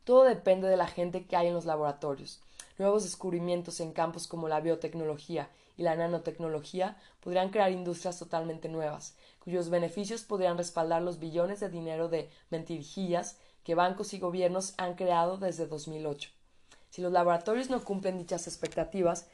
Todo 0.04 0.24
depende 0.24 0.68
de 0.68 0.76
la 0.76 0.86
gente 0.86 1.26
que 1.26 1.36
hay 1.36 1.48
en 1.48 1.54
los 1.54 1.64
laboratorios. 1.64 2.40
Nuevos 2.78 3.02
descubrimientos 3.02 3.80
en 3.80 3.92
campos 3.92 4.28
como 4.28 4.48
la 4.48 4.60
biotecnología 4.60 5.50
y 5.76 5.82
la 5.82 5.96
nanotecnología 5.96 6.96
podrían 7.20 7.50
crear 7.50 7.72
industrias 7.72 8.18
totalmente 8.18 8.68
nuevas, 8.68 9.16
cuyos 9.40 9.68
beneficios 9.68 10.22
podrían 10.22 10.56
respaldar 10.56 11.02
los 11.02 11.18
billones 11.18 11.60
de 11.60 11.68
dinero 11.68 12.08
de 12.08 12.30
mentirijillas 12.50 13.38
que 13.64 13.74
bancos 13.74 14.14
y 14.14 14.20
gobiernos 14.20 14.74
han 14.78 14.94
creado 14.94 15.38
desde 15.38 15.66
2008. 15.66 16.30
Si 16.90 17.02
los 17.02 17.12
laboratorios 17.12 17.68
no 17.68 17.82
cumplen 17.82 18.18
dichas 18.18 18.46
expectativas 18.46 19.26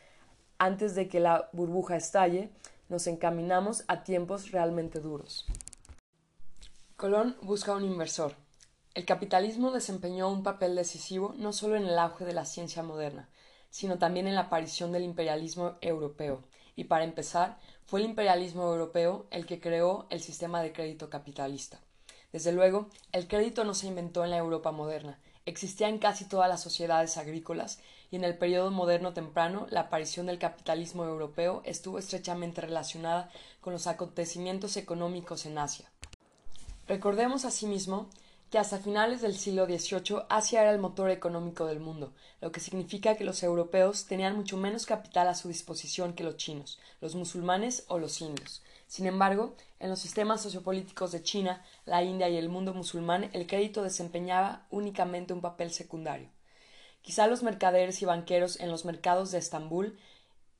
antes 0.59 0.95
de 0.95 1.09
que 1.09 1.21
la 1.21 1.51
burbuja 1.53 1.97
estalle, 1.97 2.51
nos 2.93 3.07
encaminamos 3.07 3.85
a 3.89 4.05
tiempos 4.05 4.51
realmente 4.51 5.01
duros. 5.01 5.47
Colón 6.97 7.39
busca 7.41 7.75
un 7.75 7.87
inversor. 7.87 8.37
El 8.95 9.07
capitalismo 9.07 9.71
desempeñó 9.71 10.29
un 10.29 10.43
papel 10.43 10.77
decisivo 10.77 11.35
no 11.39 11.55
solo 11.55 11.77
en 11.77 11.87
el 11.87 11.99
auge 11.99 12.27
de 12.27 12.35
la 12.35 12.45
ciencia 12.45 12.83
moderna, 12.83 13.31
sino 13.71 13.99
también 13.99 14.27
en 14.27 14.35
la 14.35 14.43
aparición 14.43 14.93
del 14.93 15.05
imperialismo 15.05 15.79
europeo, 15.81 16.45
y 16.77 16.85
para 16.85 17.05
empezar, 17.05 17.59
fue 17.87 18.01
el 18.01 18.07
imperialismo 18.07 18.65
europeo 18.65 19.27
el 19.31 19.47
que 19.47 19.59
creó 19.59 20.07
el 20.11 20.21
sistema 20.21 20.63
de 20.63 20.75
crédito 20.75 21.09
capitalista. 21.09 21.81
Desde 22.31 22.53
luego, 22.53 22.91
el 23.13 23.27
crédito 23.27 23.65
no 23.65 23.73
se 23.73 23.87
inventó 23.87 24.23
en 24.23 24.33
la 24.33 24.37
Europa 24.37 24.71
moderna, 24.71 25.19
existía 25.47 25.89
en 25.89 25.99
casi 25.99 26.25
todas 26.25 26.49
las 26.49 26.63
sociedades 26.63 27.17
agrícolas 27.17 27.81
y 28.11 28.17
en 28.17 28.25
el 28.25 28.37
periodo 28.37 28.71
moderno 28.71 29.13
temprano 29.13 29.67
la 29.71 29.81
aparición 29.81 30.27
del 30.27 30.39
capitalismo 30.39 31.05
europeo 31.05 31.63
estuvo 31.65 31.99
estrechamente 31.99 32.61
relacionada 32.61 33.31
con 33.61 33.73
los 33.73 33.87
acontecimientos 33.87 34.77
económicos 34.77 35.47
en 35.47 35.59
Asia. 35.59 35.91
Recordemos 36.87 37.45
asimismo 37.45 38.09
que 38.51 38.59
hasta 38.59 38.79
finales 38.79 39.23
del 39.23 39.35
siglo 39.35 39.65
XVIII 39.65 40.25
Asia 40.29 40.61
era 40.61 40.73
el 40.73 40.79
motor 40.79 41.09
económico 41.09 41.65
del 41.65 41.81
mundo, 41.81 42.13
lo 42.43 42.53
que 42.53 42.61
significa 42.61 43.17
que 43.17 43.25
los 43.25 43.43
europeos 43.43 44.05
tenían 44.05 44.37
mucho 44.37 44.59
menos 44.59 44.85
capital 44.85 45.29
a 45.29 45.35
su 45.35 45.49
disposición 45.49 46.13
que 46.13 46.23
los 46.23 46.37
chinos, 46.37 46.79
los 47.01 47.15
musulmanes 47.15 47.85
o 47.89 47.99
los 47.99 48.21
indios. 48.21 48.63
Sin 48.89 49.07
embargo, 49.07 49.55
en 49.83 49.91
los 49.91 49.99
sistemas 49.99 50.41
sociopolíticos 50.41 51.11
de 51.11 51.25
China, 51.25 51.65
la 51.87 52.05
India 52.05 52.29
y 52.29 52.37
el 52.37 52.49
mundo 52.49 52.73
musulmán, 52.73 53.29
el 53.33 53.49
crédito 53.49 53.83
desempeñaba 53.83 54.65
únicamente 54.71 55.33
un 55.33 55.41
papel 55.41 55.73
secundario. 55.73 56.29
Quizá 57.03 57.27
los 57.27 57.43
mercaderes 57.43 58.01
y 58.01 58.05
banqueros 58.05 58.61
en 58.61 58.71
los 58.71 58.85
mercados 58.85 59.33
de 59.33 59.39
Estambul, 59.39 59.99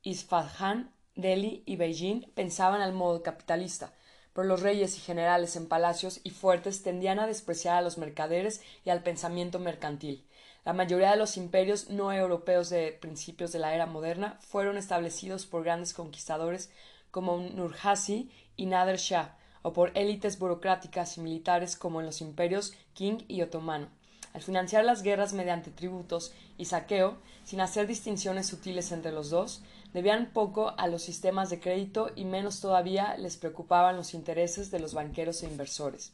Isfahan, 0.01 0.91
Delhi 1.15 1.63
y 1.65 1.77
Beijing 1.77 2.31
pensaban 2.35 2.81
al 2.81 2.91
modo 2.91 3.23
capitalista, 3.23 3.93
pero 4.33 4.45
los 4.45 4.61
reyes 4.61 4.97
y 4.97 4.99
generales 4.99 5.55
en 5.55 5.69
palacios 5.69 6.19
y 6.25 6.31
fuertes 6.31 6.83
tendían 6.83 7.19
a 7.19 7.27
despreciar 7.27 7.77
a 7.77 7.81
los 7.81 7.97
mercaderes 7.97 8.61
y 8.83 8.89
al 8.89 9.03
pensamiento 9.03 9.57
mercantil. 9.57 10.27
La 10.65 10.73
mayoría 10.73 11.11
de 11.11 11.17
los 11.17 11.37
imperios 11.37 11.89
no 11.89 12.11
europeos 12.11 12.69
de 12.69 12.91
principios 12.91 13.53
de 13.53 13.59
la 13.59 13.73
era 13.73 13.85
moderna 13.85 14.37
fueron 14.41 14.75
establecidos 14.75 15.45
por 15.45 15.63
grandes 15.63 15.93
conquistadores 15.93 16.69
como 17.13 17.37
Nurhaci 17.37 18.31
y 18.55 18.65
Nader 18.65 18.97
Shah, 18.97 19.35
o 19.61 19.73
por 19.73 19.91
élites 19.97 20.39
burocráticas 20.39 21.17
y 21.17 21.21
militares 21.21 21.75
como 21.75 21.99
en 21.99 22.05
los 22.05 22.21
imperios 22.21 22.73
Qing 22.93 23.25
y 23.27 23.41
Otomano. 23.41 23.87
Al 24.33 24.41
financiar 24.41 24.83
las 24.83 25.03
guerras 25.03 25.33
mediante 25.33 25.69
tributos 25.69 26.33
y 26.57 26.65
saqueo, 26.65 27.17
sin 27.43 27.61
hacer 27.61 27.85
distinciones 27.85 28.47
sutiles 28.47 28.91
entre 28.91 29.11
los 29.11 29.29
dos, 29.29 29.61
debían 29.93 30.31
poco 30.33 30.73
a 30.77 30.87
los 30.87 31.03
sistemas 31.03 31.49
de 31.49 31.59
crédito 31.59 32.09
y 32.15 32.25
menos 32.25 32.59
todavía 32.59 33.15
les 33.17 33.37
preocupaban 33.37 33.95
los 33.95 34.13
intereses 34.15 34.71
de 34.71 34.79
los 34.79 34.95
banqueros 34.95 35.43
e 35.43 35.47
inversores. 35.47 36.13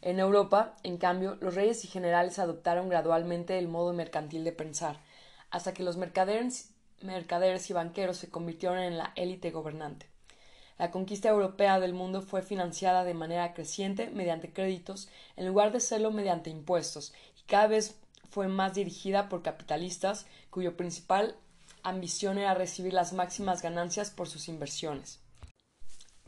En 0.00 0.20
Europa, 0.20 0.76
en 0.84 0.98
cambio, 0.98 1.36
los 1.40 1.56
reyes 1.56 1.84
y 1.84 1.88
generales 1.88 2.38
adoptaron 2.38 2.88
gradualmente 2.88 3.58
el 3.58 3.66
modo 3.66 3.92
mercantil 3.92 4.44
de 4.44 4.52
pensar, 4.52 5.00
hasta 5.50 5.74
que 5.74 5.82
los 5.82 5.96
mercaderes, 5.96 6.70
mercaderes 7.02 7.68
y 7.70 7.72
banqueros 7.72 8.18
se 8.18 8.30
convirtieron 8.30 8.78
en 8.78 8.96
la 8.96 9.12
élite 9.16 9.50
gobernante. 9.50 10.06
La 10.78 10.92
conquista 10.92 11.28
europea 11.28 11.80
del 11.80 11.92
mundo 11.92 12.22
fue 12.22 12.40
financiada 12.40 13.02
de 13.04 13.12
manera 13.12 13.52
creciente 13.52 14.10
mediante 14.10 14.52
créditos 14.52 15.08
en 15.36 15.48
lugar 15.48 15.72
de 15.72 15.80
serlo 15.80 16.12
mediante 16.12 16.50
impuestos 16.50 17.12
y 17.36 17.42
cada 17.46 17.66
vez 17.66 17.96
fue 18.30 18.46
más 18.46 18.74
dirigida 18.74 19.28
por 19.28 19.42
capitalistas 19.42 20.26
cuyo 20.50 20.76
principal 20.76 21.34
ambición 21.82 22.38
era 22.38 22.54
recibir 22.54 22.92
las 22.92 23.12
máximas 23.12 23.60
ganancias 23.60 24.10
por 24.10 24.28
sus 24.28 24.48
inversiones. 24.48 25.20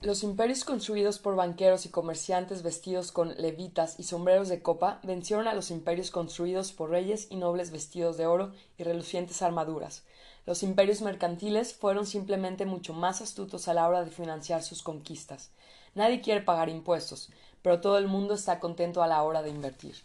Los 0.02 0.22
imperios 0.22 0.64
construidos 0.64 1.18
por 1.18 1.36
banqueros 1.36 1.84
y 1.84 1.90
comerciantes 1.90 2.62
vestidos 2.62 3.12
con 3.12 3.34
levitas 3.36 4.00
y 4.00 4.04
sombreros 4.04 4.48
de 4.48 4.62
copa 4.62 4.98
vencieron 5.02 5.46
a 5.46 5.52
los 5.52 5.70
imperios 5.70 6.10
construidos 6.10 6.72
por 6.72 6.88
reyes 6.88 7.26
y 7.28 7.36
nobles 7.36 7.70
vestidos 7.70 8.16
de 8.16 8.26
oro 8.26 8.52
y 8.78 8.84
relucientes 8.84 9.42
armaduras. 9.42 10.02
Los 10.46 10.62
imperios 10.62 11.02
mercantiles 11.02 11.74
fueron 11.74 12.06
simplemente 12.06 12.66
mucho 12.66 12.92
más 12.94 13.20
astutos 13.20 13.68
a 13.68 13.74
la 13.74 13.86
hora 13.86 14.04
de 14.04 14.10
financiar 14.10 14.62
sus 14.62 14.82
conquistas. 14.82 15.50
Nadie 15.94 16.20
quiere 16.20 16.40
pagar 16.40 16.68
impuestos, 16.68 17.30
pero 17.62 17.80
todo 17.80 17.98
el 17.98 18.08
mundo 18.08 18.34
está 18.34 18.58
contento 18.58 19.02
a 19.02 19.06
la 19.06 19.22
hora 19.22 19.42
de 19.42 19.50
invertir. 19.50 19.96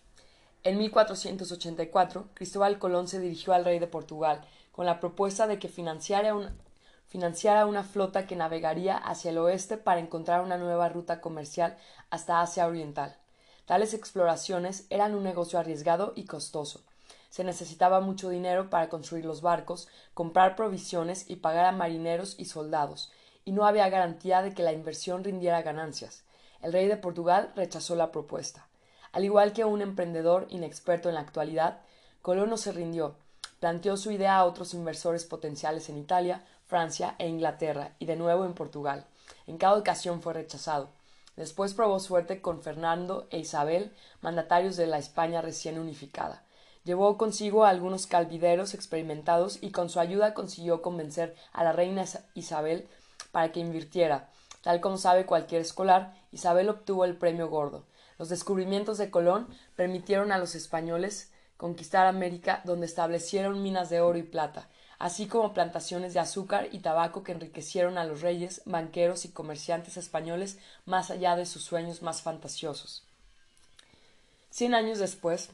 En 0.63 0.77
1484, 0.79 2.29
Cristóbal 2.33 2.79
Colón 2.79 3.07
se 3.07 3.19
dirigió 3.19 3.53
al 3.53 3.65
rey 3.65 3.79
de 3.79 3.87
Portugal 3.87 4.41
con 4.71 4.85
la 4.85 4.99
propuesta 4.99 5.47
de 5.47 5.59
que 5.59 5.69
financiara, 5.69 6.33
una 6.33 7.83
flota 7.83 8.25
que 8.27 8.35
navegaría 8.35 8.97
hacia 8.97 9.29
el 9.29 9.37
oeste 9.37 9.77
para 9.77 10.01
encontrar 10.01 10.41
una 10.41 10.57
nueva 10.57 10.89
ruta 10.89 11.21
comercial 11.21 11.77
hasta 12.09 12.41
Asia 12.41 12.67
Oriental. 12.67 13.15
Tales 13.65 13.93
exploraciones 13.93 14.85
eran 14.89 15.15
un 15.15 15.23
negocio 15.23 15.59
arriesgado 15.59 16.13
y 16.15 16.25
costoso. 16.25 16.83
Se 17.29 17.43
necesitaba 17.43 17.99
mucho 17.99 18.29
dinero 18.29 18.69
para 18.69 18.89
construir 18.89 19.25
los 19.25 19.41
barcos, 19.41 19.87
comprar 20.13 20.55
provisiones 20.55 21.29
y 21.29 21.37
pagar 21.37 21.65
a 21.65 21.71
marineros 21.71 22.35
y 22.37 22.45
soldados, 22.45 23.11
y 23.43 23.51
no 23.51 23.65
había 23.65 23.89
garantía 23.89 24.41
de 24.41 24.53
que 24.53 24.63
la 24.63 24.73
inversión 24.73 25.23
rindiera 25.23 25.61
ganancias. 25.61 26.23
El 26.61 26.73
rey 26.73 26.87
de 26.87 26.97
Portugal 26.97 27.51
rechazó 27.55 27.95
la 27.95 28.11
propuesta. 28.11 28.67
Al 29.11 29.23
igual 29.23 29.53
que 29.53 29.65
un 29.65 29.81
emprendedor 29.81 30.47
inexperto 30.49 31.09
en 31.09 31.15
la 31.15 31.21
actualidad, 31.21 31.81
Colón 32.21 32.49
no 32.49 32.57
se 32.57 32.71
rindió 32.71 33.15
planteó 33.65 33.97
su 33.97 34.11
idea 34.11 34.37
a 34.37 34.45
otros 34.45 34.75
inversores 34.75 35.25
potenciales 35.25 35.89
en 35.89 35.97
Italia, 35.97 36.45
Francia 36.67 37.15
e 37.17 37.27
Inglaterra 37.27 37.95
y 37.99 38.05
de 38.05 38.15
nuevo 38.15 38.45
en 38.45 38.53
Portugal. 38.53 39.05
En 39.47 39.57
cada 39.57 39.77
ocasión 39.77 40.21
fue 40.21 40.33
rechazado. 40.33 40.89
Después 41.35 41.73
probó 41.73 41.99
suerte 41.99 42.41
con 42.41 42.61
Fernando 42.61 43.27
e 43.31 43.39
Isabel, 43.39 43.91
mandatarios 44.21 44.77
de 44.77 44.87
la 44.87 44.99
España 44.99 45.41
recién 45.41 45.79
unificada. 45.79 46.43
Llevó 46.85 47.17
consigo 47.17 47.65
a 47.65 47.69
algunos 47.69 48.05
calvideros 48.05 48.75
experimentados 48.75 49.57
y 49.61 49.71
con 49.71 49.89
su 49.89 49.99
ayuda 49.99 50.35
consiguió 50.35 50.83
convencer 50.83 51.35
a 51.51 51.63
la 51.63 51.71
reina 51.71 52.05
Isabel 52.35 52.87
para 53.31 53.51
que 53.51 53.59
invirtiera. 53.59 54.29
Tal 54.61 54.81
como 54.81 54.97
sabe 54.97 55.25
cualquier 55.25 55.61
escolar, 55.61 56.13
Isabel 56.31 56.69
obtuvo 56.69 57.03
el 57.03 57.17
premio 57.17 57.49
gordo. 57.49 57.85
Los 58.19 58.29
descubrimientos 58.29 58.99
de 58.99 59.09
Colón 59.09 59.47
permitieron 59.75 60.31
a 60.31 60.37
los 60.37 60.53
españoles 60.53 61.31
conquistar 61.57 62.05
América, 62.05 62.61
donde 62.65 62.85
establecieron 62.85 63.63
minas 63.63 63.89
de 63.89 64.01
oro 64.01 64.17
y 64.17 64.23
plata, 64.23 64.69
así 64.99 65.27
como 65.27 65.53
plantaciones 65.53 66.13
de 66.13 66.19
azúcar 66.19 66.69
y 66.71 66.79
tabaco 66.79 67.23
que 67.23 67.31
enriquecieron 67.31 67.97
a 67.97 68.03
los 68.05 68.21
reyes, 68.21 68.61
banqueros 68.65 69.25
y 69.25 69.29
comerciantes 69.29 69.97
españoles 69.97 70.59
más 70.85 71.09
allá 71.09 71.35
de 71.35 71.45
sus 71.45 71.63
sueños 71.63 72.01
más 72.01 72.21
fantasiosos. 72.21 73.03
Cien 74.49 74.73
años 74.73 74.99
después, 74.99 75.49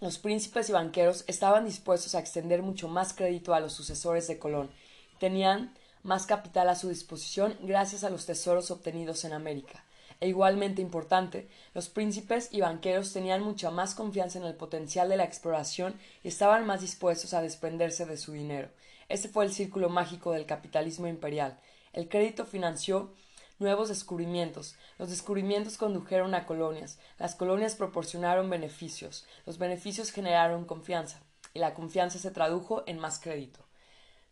los 0.00 0.18
príncipes 0.18 0.68
y 0.68 0.72
banqueros 0.72 1.24
estaban 1.26 1.64
dispuestos 1.64 2.14
a 2.14 2.20
extender 2.20 2.62
mucho 2.62 2.88
más 2.88 3.12
crédito 3.12 3.54
a 3.54 3.60
los 3.60 3.72
sucesores 3.72 4.26
de 4.28 4.38
Colón, 4.38 4.70
tenían 5.18 5.74
más 6.02 6.26
capital 6.26 6.68
a 6.68 6.74
su 6.74 6.88
disposición 6.88 7.56
gracias 7.62 8.04
a 8.04 8.10
los 8.10 8.26
tesoros 8.26 8.70
obtenidos 8.70 9.24
en 9.24 9.32
América 9.32 9.84
e 10.20 10.28
igualmente 10.28 10.82
importante, 10.82 11.48
los 11.74 11.88
príncipes 11.88 12.50
y 12.52 12.60
banqueros 12.60 13.12
tenían 13.12 13.42
mucha 13.42 13.70
más 13.70 13.94
confianza 13.94 14.38
en 14.38 14.44
el 14.44 14.54
potencial 14.54 15.08
de 15.08 15.16
la 15.16 15.24
exploración 15.24 15.94
y 16.22 16.28
estaban 16.28 16.66
más 16.66 16.82
dispuestos 16.82 17.32
a 17.32 17.40
desprenderse 17.40 18.04
de 18.04 18.18
su 18.18 18.32
dinero. 18.32 18.68
Este 19.08 19.28
fue 19.28 19.46
el 19.46 19.52
círculo 19.52 19.88
mágico 19.88 20.32
del 20.32 20.44
capitalismo 20.44 21.08
imperial. 21.08 21.58
El 21.94 22.08
crédito 22.08 22.44
financió 22.44 23.14
nuevos 23.60 23.88
descubrimientos. 23.88 24.76
Los 24.98 25.10
descubrimientos 25.10 25.76
condujeron 25.76 26.34
a 26.34 26.46
colonias. 26.46 26.98
Las 27.18 27.34
colonias 27.34 27.76
proporcionaron 27.76 28.50
beneficios. 28.50 29.26
Los 29.46 29.58
beneficios 29.58 30.10
generaron 30.10 30.64
confianza. 30.64 31.22
Y 31.54 31.60
la 31.60 31.74
confianza 31.74 32.18
se 32.18 32.30
tradujo 32.30 32.82
en 32.86 32.98
más 32.98 33.20
crédito. 33.20 33.66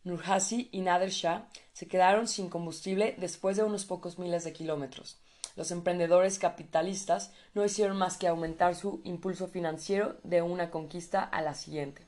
Nurhaci 0.05 0.69
y 0.73 0.81
Nader 0.81 1.11
Shah 1.11 1.49
se 1.73 1.87
quedaron 1.87 2.27
sin 2.27 2.49
combustible 2.49 3.14
después 3.19 3.57
de 3.57 3.64
unos 3.64 3.85
pocos 3.85 4.19
miles 4.19 4.45
de 4.45 4.53
kilómetros 4.53 5.21
los 5.59 5.73
emprendedores 5.73 6.38
capitalistas 6.38 7.33
no 7.53 7.64
hicieron 7.64 7.99
más 7.99 8.17
que 8.17 8.29
aumentar 8.29 8.77
su 8.77 9.01
impulso 9.03 9.49
financiero 9.49 10.17
de 10.23 10.41
una 10.41 10.71
conquista 10.71 11.21
a 11.25 11.43
la 11.43 11.53
siguiente. 11.55 12.07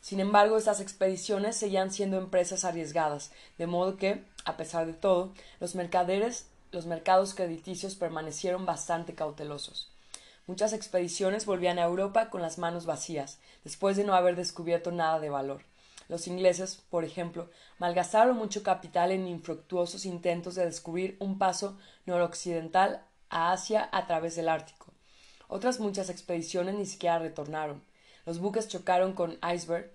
Sin 0.00 0.20
embargo, 0.20 0.56
estas 0.56 0.80
expediciones 0.80 1.56
seguían 1.56 1.90
siendo 1.90 2.18
empresas 2.18 2.64
arriesgadas, 2.64 3.32
de 3.58 3.66
modo 3.66 3.96
que, 3.96 4.24
a 4.44 4.56
pesar 4.56 4.86
de 4.86 4.94
todo, 4.94 5.32
los 5.60 5.74
mercaderes, 5.74 6.46
los 6.70 6.86
mercados 6.86 7.34
crediticios 7.34 7.94
permanecieron 7.94 8.64
bastante 8.66 9.14
cautelosos. 9.14 9.90
Muchas 10.46 10.72
expediciones 10.72 11.44
volvían 11.44 11.78
a 11.78 11.84
Europa 11.84 12.30
con 12.30 12.40
las 12.40 12.56
manos 12.56 12.86
vacías, 12.86 13.38
después 13.64 13.96
de 13.96 14.04
no 14.04 14.14
haber 14.14 14.34
descubierto 14.34 14.92
nada 14.92 15.20
de 15.20 15.28
valor. 15.28 15.62
Los 16.08 16.26
ingleses, 16.26 16.82
por 16.88 17.04
ejemplo, 17.04 17.50
malgastaron 17.78 18.36
mucho 18.36 18.62
capital 18.62 19.10
en 19.10 19.28
infructuosos 19.28 20.06
intentos 20.06 20.54
de 20.54 20.64
descubrir 20.64 21.16
un 21.20 21.36
paso 21.36 21.76
noroccidental 22.06 23.02
a 23.28 23.52
Asia 23.52 23.90
a 23.92 24.06
través 24.06 24.36
del 24.36 24.48
Ártico. 24.48 24.86
Otras 25.48 25.80
muchas 25.80 26.08
expediciones 26.08 26.74
ni 26.76 26.86
siquiera 26.86 27.18
retornaron. 27.18 27.82
Los 28.26 28.38
buques 28.38 28.68
chocaron 28.68 29.12
con 29.12 29.38
iceberg, 29.54 29.90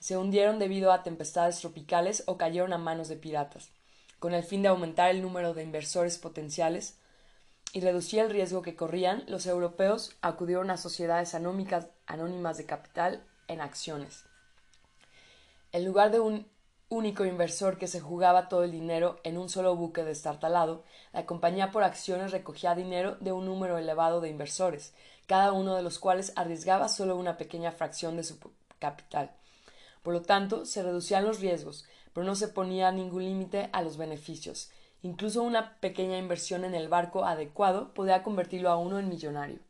se 0.00 0.16
hundieron 0.16 0.58
debido 0.58 0.92
a 0.92 1.02
tempestades 1.02 1.58
tropicales 1.60 2.22
o 2.26 2.36
cayeron 2.36 2.72
a 2.72 2.78
manos 2.78 3.08
de 3.08 3.16
piratas. 3.16 3.70
Con 4.18 4.34
el 4.34 4.42
fin 4.42 4.62
de 4.62 4.68
aumentar 4.68 5.10
el 5.10 5.22
número 5.22 5.54
de 5.54 5.62
inversores 5.62 6.18
potenciales 6.18 6.96
y 7.72 7.80
reducir 7.80 8.20
el 8.20 8.30
riesgo 8.30 8.62
que 8.62 8.76
corrían, 8.76 9.24
los 9.28 9.46
europeos 9.46 10.16
acudieron 10.22 10.70
a 10.70 10.76
sociedades 10.76 11.34
anónimas 11.34 12.56
de 12.56 12.66
capital 12.66 13.22
en 13.46 13.60
acciones. 13.60 14.24
En 15.72 15.84
lugar 15.84 16.10
de 16.10 16.20
un 16.20 16.46
único 16.90 17.24
inversor 17.24 17.76
que 17.76 17.86
se 17.86 18.00
jugaba 18.00 18.48
todo 18.48 18.64
el 18.64 18.72
dinero 18.72 19.20
en 19.22 19.36
un 19.36 19.48
solo 19.48 19.76
buque 19.76 20.04
destartalado, 20.04 20.84
la 21.12 21.26
compañía 21.26 21.70
por 21.70 21.82
acciones 21.82 22.32
recogía 22.32 22.74
dinero 22.74 23.16
de 23.20 23.32
un 23.32 23.44
número 23.44 23.76
elevado 23.76 24.20
de 24.20 24.30
inversores, 24.30 24.94
cada 25.26 25.52
uno 25.52 25.76
de 25.76 25.82
los 25.82 25.98
cuales 25.98 26.32
arriesgaba 26.36 26.88
solo 26.88 27.16
una 27.16 27.36
pequeña 27.36 27.72
fracción 27.72 28.16
de 28.16 28.24
su 28.24 28.38
capital. 28.78 29.30
Por 30.02 30.14
lo 30.14 30.22
tanto, 30.22 30.64
se 30.64 30.82
reducían 30.82 31.24
los 31.24 31.40
riesgos, 31.40 31.84
pero 32.14 32.24
no 32.24 32.34
se 32.34 32.48
ponía 32.48 32.90
ningún 32.90 33.24
límite 33.24 33.68
a 33.72 33.82
los 33.82 33.98
beneficios. 33.98 34.70
Incluso 35.02 35.42
una 35.42 35.78
pequeña 35.80 36.16
inversión 36.16 36.64
en 36.64 36.74
el 36.74 36.88
barco 36.88 37.24
adecuado 37.24 37.92
podía 37.92 38.22
convertirlo 38.22 38.70
a 38.70 38.78
uno 38.78 38.98
en 38.98 39.08
millonario. 39.08 39.60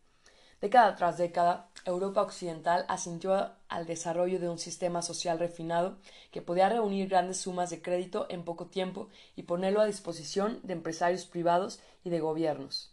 Década 0.61 0.95
tras 0.97 1.19
década, 1.19 1.69
Europa 1.89 2.23
Occidental 2.23 2.85
asintió 2.89 3.53
al 3.69 3.87
desarrollo 3.87 4.39
de 4.39 4.49
un 4.49 4.59
sistema 4.59 5.03
social 5.03 5.39
refinado 5.39 5.99
que 6.31 6.43
podía 6.43 6.69
reunir 6.69 7.09
grandes 7.09 7.39
sumas 7.39 7.71
de 7.71 7.83
crédito 7.83 8.27
en 8.29 8.45
poco 8.45 8.67
tiempo 8.67 9.09
y 9.37 9.45
ponerlo 9.45 9.81
a 9.81 9.87
disposición 9.87 10.61
de 10.63 10.75
empresarios 10.75 11.25
privados 11.25 11.81
y 12.05 12.11
de 12.11 12.21
gobiernos. 12.21 12.93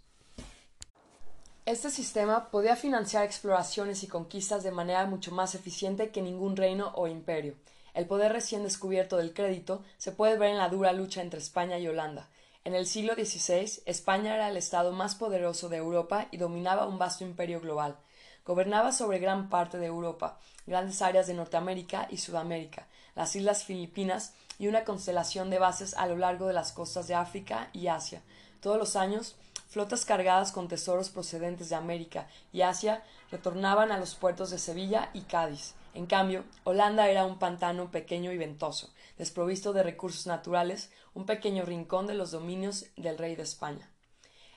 Este 1.66 1.90
sistema 1.90 2.52
podía 2.52 2.76
financiar 2.76 3.24
exploraciones 3.24 4.04
y 4.04 4.08
conquistas 4.08 4.64
de 4.64 4.72
manera 4.72 5.06
mucho 5.08 5.32
más 5.32 5.56
eficiente 5.56 6.12
que 6.12 6.22
ningún 6.22 6.56
reino 6.56 6.92
o 6.96 7.08
imperio. 7.08 7.56
El 7.96 8.06
poder 8.06 8.34
recién 8.34 8.64
descubierto 8.64 9.18
del 9.18 9.34
crédito 9.34 9.82
se 9.98 10.12
puede 10.12 10.38
ver 10.38 10.50
en 10.50 10.58
la 10.58 10.70
dura 10.70 10.94
lucha 10.94 11.22
entre 11.22 11.40
España 11.40 11.80
y 11.80 11.88
Holanda. 11.88 12.30
En 12.66 12.76
el 12.76 12.86
siglo 12.86 13.14
XVI, 13.14 13.82
España 13.86 14.36
era 14.36 14.50
el 14.50 14.58
estado 14.58 14.92
más 14.92 15.16
poderoso 15.16 15.70
de 15.70 15.78
Europa 15.78 16.28
y 16.32 16.38
dominaba 16.38 16.88
un 16.88 17.00
vasto 17.00 17.24
imperio 17.24 17.62
global. 17.62 17.98
Gobernaba 18.46 18.92
sobre 18.92 19.18
gran 19.18 19.50
parte 19.50 19.80
de 19.80 19.88
Europa, 19.88 20.40
grandes 20.68 21.02
áreas 21.02 21.26
de 21.26 21.34
Norteamérica 21.34 22.08
y 22.12 22.18
Sudamérica, 22.18 22.88
las 23.16 23.36
islas 23.36 23.64
Filipinas 23.64 24.36
y 24.60 24.68
una 24.68 24.84
constelación 24.84 25.50
de 25.50 25.58
bases 25.58 25.96
a 25.96 26.06
lo 26.06 26.16
largo 26.16 26.46
de 26.46 26.54
las 26.54 26.72
costas 26.72 27.08
de 27.08 27.16
África 27.16 27.70
y 27.74 27.88
Asia. 27.88 28.22
Todos 28.62 28.78
los 28.78 28.96
años, 28.96 29.36
flotas 29.68 30.06
cargadas 30.06 30.52
con 30.52 30.68
tesoros 30.68 31.10
procedentes 31.10 31.70
de 31.70 31.76
América 31.76 32.28
y 32.54 32.62
Asia 32.62 33.04
retornaban 33.32 33.92
a 33.92 33.98
los 33.98 34.14
puertos 34.14 34.52
de 34.52 34.60
Sevilla 34.60 35.10
y 35.14 35.22
Cádiz. 35.22 35.74
En 35.96 36.06
cambio, 36.06 36.44
Holanda 36.66 37.10
era 37.10 37.26
un 37.26 37.40
pantano 37.40 37.90
pequeño 37.90 38.32
y 38.32 38.38
ventoso, 38.38 38.94
desprovisto 39.18 39.74
de 39.74 39.82
recursos 39.82 40.28
naturales, 40.28 40.92
un 41.16 41.26
pequeño 41.26 41.66
rincón 41.66 42.06
de 42.06 42.14
los 42.14 42.30
dominios 42.30 42.86
del 42.96 43.18
rey 43.18 43.36
de 43.36 43.44
España. 43.44 43.90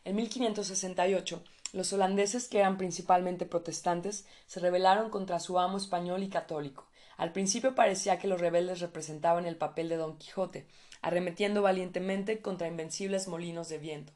En 0.05 0.17
1568, 0.17 1.43
los 1.73 1.93
holandeses, 1.93 2.49
que 2.49 2.59
eran 2.59 2.79
principalmente 2.79 3.47
protestantes, 3.47 4.27
se 4.47 4.61
rebelaron 4.61 5.11
contra 5.11 5.41
su 5.41 5.59
amo 5.59 5.77
español 5.77 6.23
y 6.23 6.29
católico. 6.29 6.89
Al 7.17 7.33
principio 7.33 7.75
parecía 7.75 8.19
que 8.19 8.29
los 8.29 8.41
rebeldes 8.41 8.81
representaban 8.81 9.45
el 9.45 9.57
papel 9.57 9.89
de 9.89 9.97
Don 9.97 10.17
Quijote, 10.19 10.67
arremetiendo 11.03 11.63
valientemente 11.63 12.41
contra 12.41 12.69
invencibles 12.69 13.29
molinos 13.29 13.69
de 13.69 13.79
viento. 13.79 14.13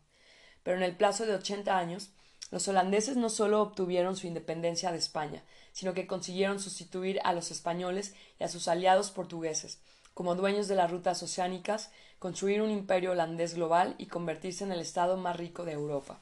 Pero 0.63 0.77
en 0.77 0.83
el 0.83 0.97
plazo 0.97 1.27
de 1.27 1.35
ochenta 1.35 1.79
años, 1.79 2.11
los 2.51 2.69
holandeses 2.69 3.17
no 3.17 3.29
solo 3.29 3.61
obtuvieron 3.61 4.17
su 4.17 4.27
independencia 4.27 4.93
de 4.93 4.99
España, 4.99 5.43
sino 5.73 5.95
que 5.95 6.07
consiguieron 6.07 6.61
sustituir 6.61 7.19
a 7.25 7.33
los 7.33 7.51
españoles 7.51 8.15
y 8.39 8.45
a 8.45 8.49
sus 8.49 8.69
aliados 8.69 9.11
portugueses, 9.11 9.81
como 10.15 10.35
dueños 10.35 10.69
de 10.69 10.75
las 10.75 10.91
rutas 10.91 11.23
oceánicas, 11.23 11.91
construir 12.19 12.63
un 12.63 12.71
imperio 12.71 13.13
holandés 13.13 13.55
global 13.55 13.95
y 13.99 14.07
convertirse 14.07 14.65
en 14.65 14.73
el 14.73 14.81
estado 14.81 15.17
más 15.17 15.37
rico 15.37 15.65
de 15.65 15.73
Europa. 15.73 16.21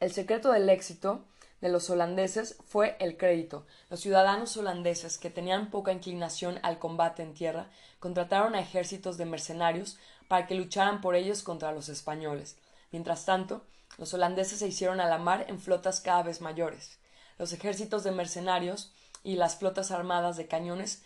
El 0.00 0.12
secreto 0.12 0.50
del 0.50 0.70
éxito 0.70 1.20
de 1.60 1.68
los 1.68 1.90
holandeses 1.90 2.56
fue 2.66 2.96
el 3.00 3.18
crédito. 3.18 3.66
Los 3.90 4.00
ciudadanos 4.00 4.56
holandeses, 4.56 5.18
que 5.18 5.28
tenían 5.28 5.70
poca 5.70 5.92
inclinación 5.92 6.58
al 6.62 6.78
combate 6.78 7.22
en 7.22 7.34
tierra, 7.34 7.66
contrataron 7.98 8.54
a 8.54 8.60
ejércitos 8.60 9.18
de 9.18 9.26
mercenarios 9.26 9.98
para 10.26 10.46
que 10.46 10.54
lucharan 10.54 11.02
por 11.02 11.16
ellos 11.16 11.42
contra 11.42 11.72
los 11.72 11.90
españoles. 11.90 12.56
Mientras 12.92 13.26
tanto, 13.26 13.60
los 13.98 14.14
holandeses 14.14 14.60
se 14.60 14.68
hicieron 14.68 15.00
a 15.00 15.06
la 15.06 15.18
mar 15.18 15.44
en 15.48 15.60
flotas 15.60 16.00
cada 16.00 16.22
vez 16.22 16.40
mayores. 16.40 16.98
Los 17.38 17.52
ejércitos 17.52 18.02
de 18.02 18.12
mercenarios 18.12 18.94
y 19.22 19.36
las 19.36 19.56
flotas 19.56 19.90
armadas 19.90 20.38
de 20.38 20.46
cañones 20.46 21.02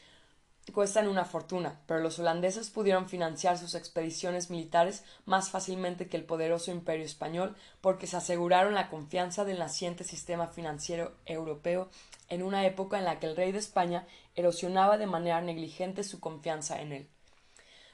cuestan 0.72 1.08
una 1.08 1.24
fortuna, 1.24 1.80
pero 1.86 2.00
los 2.00 2.18
holandeses 2.18 2.70
pudieron 2.70 3.08
financiar 3.08 3.58
sus 3.58 3.74
expediciones 3.74 4.50
militares 4.50 5.04
más 5.26 5.50
fácilmente 5.50 6.08
que 6.08 6.16
el 6.16 6.24
poderoso 6.24 6.70
imperio 6.70 7.04
español 7.04 7.54
porque 7.80 8.06
se 8.06 8.16
aseguraron 8.16 8.74
la 8.74 8.88
confianza 8.88 9.44
del 9.44 9.58
naciente 9.58 10.04
sistema 10.04 10.48
financiero 10.48 11.14
europeo 11.26 11.90
en 12.28 12.42
una 12.42 12.64
época 12.64 12.98
en 12.98 13.04
la 13.04 13.20
que 13.20 13.26
el 13.26 13.36
rey 13.36 13.52
de 13.52 13.58
España 13.58 14.06
erosionaba 14.34 14.96
de 14.96 15.06
manera 15.06 15.40
negligente 15.40 16.02
su 16.02 16.20
confianza 16.20 16.80
en 16.80 16.92
él. 16.92 17.08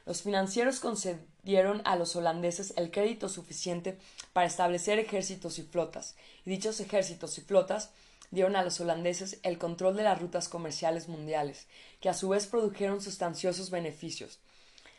Los 0.06 0.22
financieros 0.22 0.80
concedieron 0.80 1.83
a 1.85 1.96
los 1.96 2.16
holandeses 2.16 2.72
el 2.76 2.90
crédito 2.90 3.28
suficiente 3.28 3.98
para 4.33 4.46
establecer 4.46 4.98
ejércitos 4.98 5.59
y 5.59 5.62
flotas, 5.62 6.16
y 6.44 6.50
dichos 6.50 6.80
ejércitos 6.80 7.37
y 7.38 7.42
flotas 7.42 7.90
dieron 8.30 8.56
a 8.56 8.62
los 8.62 8.80
holandeses 8.80 9.38
el 9.42 9.58
control 9.58 9.96
de 9.96 10.04
las 10.04 10.20
rutas 10.20 10.48
comerciales 10.48 11.08
mundiales, 11.08 11.66
que 12.00 12.08
a 12.08 12.14
su 12.14 12.28
vez 12.28 12.46
produjeron 12.46 13.00
sustanciosos 13.00 13.70
beneficios. 13.70 14.38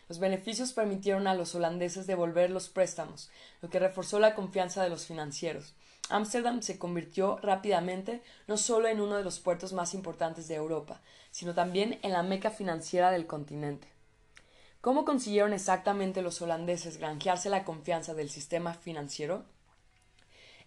Los 0.09 0.19
beneficios 0.19 0.73
permitieron 0.73 1.27
a 1.27 1.35
los 1.35 1.55
holandeses 1.55 2.07
devolver 2.07 2.49
los 2.49 2.67
préstamos, 2.67 3.29
lo 3.61 3.69
que 3.69 3.79
reforzó 3.79 4.19
la 4.19 4.35
confianza 4.35 4.83
de 4.83 4.89
los 4.89 5.05
financieros. 5.05 5.73
Ámsterdam 6.09 6.61
se 6.61 6.77
convirtió 6.77 7.37
rápidamente 7.37 8.21
no 8.47 8.57
solo 8.57 8.89
en 8.89 8.99
uno 8.99 9.15
de 9.15 9.23
los 9.23 9.39
puertos 9.39 9.71
más 9.71 9.93
importantes 9.93 10.49
de 10.49 10.55
Europa, 10.55 10.99
sino 11.31 11.53
también 11.53 11.99
en 12.03 12.11
la 12.11 12.23
meca 12.23 12.51
financiera 12.51 13.11
del 13.11 13.27
continente. 13.27 13.87
¿Cómo 14.81 15.05
consiguieron 15.05 15.53
exactamente 15.53 16.21
los 16.21 16.41
holandeses 16.41 16.97
granjearse 16.97 17.49
la 17.49 17.63
confianza 17.63 18.13
del 18.13 18.29
sistema 18.29 18.73
financiero? 18.73 19.45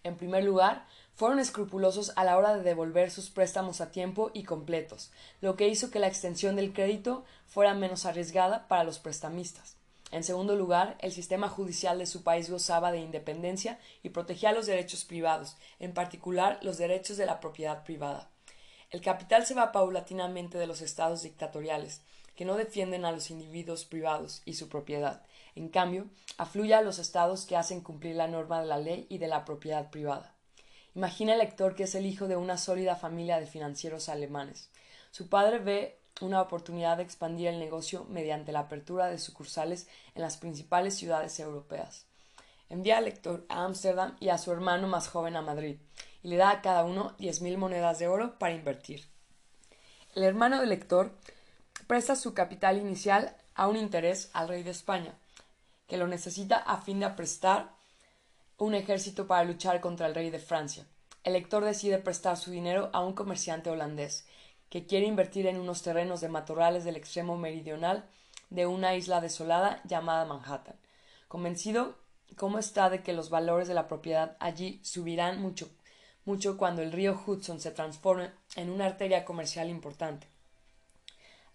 En 0.03 0.15
primer 0.15 0.43
lugar, 0.43 0.87
fueron 1.15 1.39
escrupulosos 1.39 2.11
a 2.17 2.23
la 2.23 2.37
hora 2.37 2.53
de 2.53 2.61
devolver 2.61 3.09
sus 3.09 3.29
préstamos 3.29 3.81
a 3.81 3.91
tiempo 3.91 4.31
y 4.33 4.43
completos, 4.43 5.11
lo 5.41 5.55
que 5.55 5.69
hizo 5.69 5.89
que 5.89 5.99
la 5.99 6.07
extensión 6.07 6.57
del 6.57 6.73
crédito 6.73 7.23
fuera 7.47 7.73
menos 7.73 8.05
arriesgada 8.05 8.67
para 8.67 8.83
los 8.83 8.99
prestamistas. 8.99 9.77
En 10.11 10.23
segundo 10.23 10.55
lugar, 10.55 10.97
el 10.99 11.11
sistema 11.11 11.49
judicial 11.49 11.97
de 11.99 12.05
su 12.05 12.23
país 12.23 12.49
gozaba 12.49 12.91
de 12.91 12.99
independencia 12.99 13.79
y 14.03 14.09
protegía 14.09 14.51
los 14.51 14.65
derechos 14.65 15.03
privados, 15.03 15.55
en 15.79 15.93
particular 15.93 16.59
los 16.61 16.77
derechos 16.77 17.17
de 17.17 17.25
la 17.25 17.39
propiedad 17.39 17.83
privada. 17.83 18.29
El 18.91 19.01
capital 19.01 19.45
se 19.45 19.55
va 19.55 19.71
paulatinamente 19.71 20.57
de 20.57 20.67
los 20.67 20.81
estados 20.81 21.23
dictatoriales, 21.23 22.01
que 22.35 22.45
no 22.45 22.55
defienden 22.55 23.05
a 23.05 23.11
los 23.11 23.31
individuos 23.31 23.85
privados 23.85 24.41
y 24.45 24.53
su 24.53 24.67
propiedad. 24.67 25.23
En 25.55 25.69
cambio, 25.69 26.07
afluye 26.37 26.75
a 26.75 26.81
los 26.81 26.99
estados 26.99 27.45
que 27.45 27.55
hacen 27.55 27.81
cumplir 27.81 28.15
la 28.15 28.27
norma 28.27 28.59
de 28.59 28.67
la 28.67 28.77
ley 28.77 29.07
y 29.09 29.17
de 29.17 29.27
la 29.27 29.45
propiedad 29.45 29.89
privada. 29.89 30.34
Imagina 30.95 31.33
el 31.33 31.39
lector 31.39 31.75
que 31.75 31.83
es 31.83 31.95
el 31.95 32.05
hijo 32.05 32.27
de 32.27 32.37
una 32.37 32.57
sólida 32.57 32.95
familia 32.95 33.39
de 33.39 33.47
financieros 33.47 34.07
alemanes. 34.07 34.69
Su 35.11 35.27
padre 35.27 35.59
ve 35.59 35.99
una 36.21 36.41
oportunidad 36.41 36.97
de 36.97 37.03
expandir 37.03 37.47
el 37.47 37.59
negocio 37.59 38.05
mediante 38.05 38.53
la 38.53 38.61
apertura 38.61 39.07
de 39.07 39.19
sucursales 39.19 39.87
en 40.15 40.21
las 40.21 40.37
principales 40.37 40.95
ciudades 40.95 41.37
europeas. 41.41 42.05
Envía 42.69 42.97
al 42.97 43.05
lector 43.05 43.45
a 43.49 43.65
Ámsterdam 43.65 44.15
y 44.21 44.29
a 44.29 44.37
su 44.37 44.53
hermano 44.53 44.87
más 44.87 45.09
joven 45.09 45.35
a 45.35 45.41
Madrid, 45.41 45.77
y 46.23 46.29
le 46.29 46.37
da 46.37 46.49
a 46.49 46.61
cada 46.61 46.85
uno 46.85 47.13
diez 47.19 47.41
mil 47.41 47.57
monedas 47.57 47.99
de 47.99 48.07
oro 48.07 48.39
para 48.39 48.53
invertir. 48.53 49.05
El 50.15 50.23
hermano 50.23 50.61
del 50.61 50.69
lector 50.69 51.11
presta 51.87 52.15
su 52.15 52.33
capital 52.33 52.77
inicial 52.77 53.35
a 53.53 53.67
un 53.67 53.75
interés 53.75 54.29
al 54.31 54.47
rey 54.47 54.63
de 54.63 54.71
España, 54.71 55.13
que 55.87 55.97
lo 55.97 56.07
necesita 56.07 56.55
a 56.55 56.77
fin 56.81 57.01
de 57.01 57.09
prestar 57.09 57.75
un 58.57 58.73
ejército 58.73 59.27
para 59.27 59.43
luchar 59.43 59.81
contra 59.81 60.07
el 60.07 60.15
rey 60.15 60.29
de 60.29 60.39
Francia. 60.39 60.85
El 61.23 61.33
lector 61.33 61.65
decide 61.65 61.97
prestar 61.97 62.37
su 62.37 62.51
dinero 62.51 62.89
a 62.93 63.01
un 63.01 63.13
comerciante 63.13 63.69
holandés 63.69 64.25
que 64.69 64.85
quiere 64.85 65.05
invertir 65.05 65.47
en 65.47 65.59
unos 65.59 65.81
terrenos 65.81 66.21
de 66.21 66.29
matorrales 66.29 66.83
del 66.83 66.95
extremo 66.95 67.37
meridional 67.37 68.05
de 68.49 68.65
una 68.65 68.95
isla 68.95 69.21
desolada 69.21 69.81
llamada 69.83 70.25
Manhattan. 70.25 70.75
Convencido 71.27 71.97
cómo 72.37 72.59
está 72.59 72.89
de 72.89 73.01
que 73.03 73.13
los 73.13 73.29
valores 73.29 73.67
de 73.67 73.73
la 73.73 73.87
propiedad 73.87 74.37
allí 74.39 74.79
subirán 74.83 75.41
mucho, 75.41 75.69
mucho 76.23 76.57
cuando 76.57 76.81
el 76.81 76.91
río 76.91 77.19
Hudson 77.25 77.59
se 77.59 77.71
transforme 77.71 78.31
en 78.55 78.69
una 78.69 78.85
arteria 78.85 79.25
comercial 79.25 79.69
importante. 79.69 80.27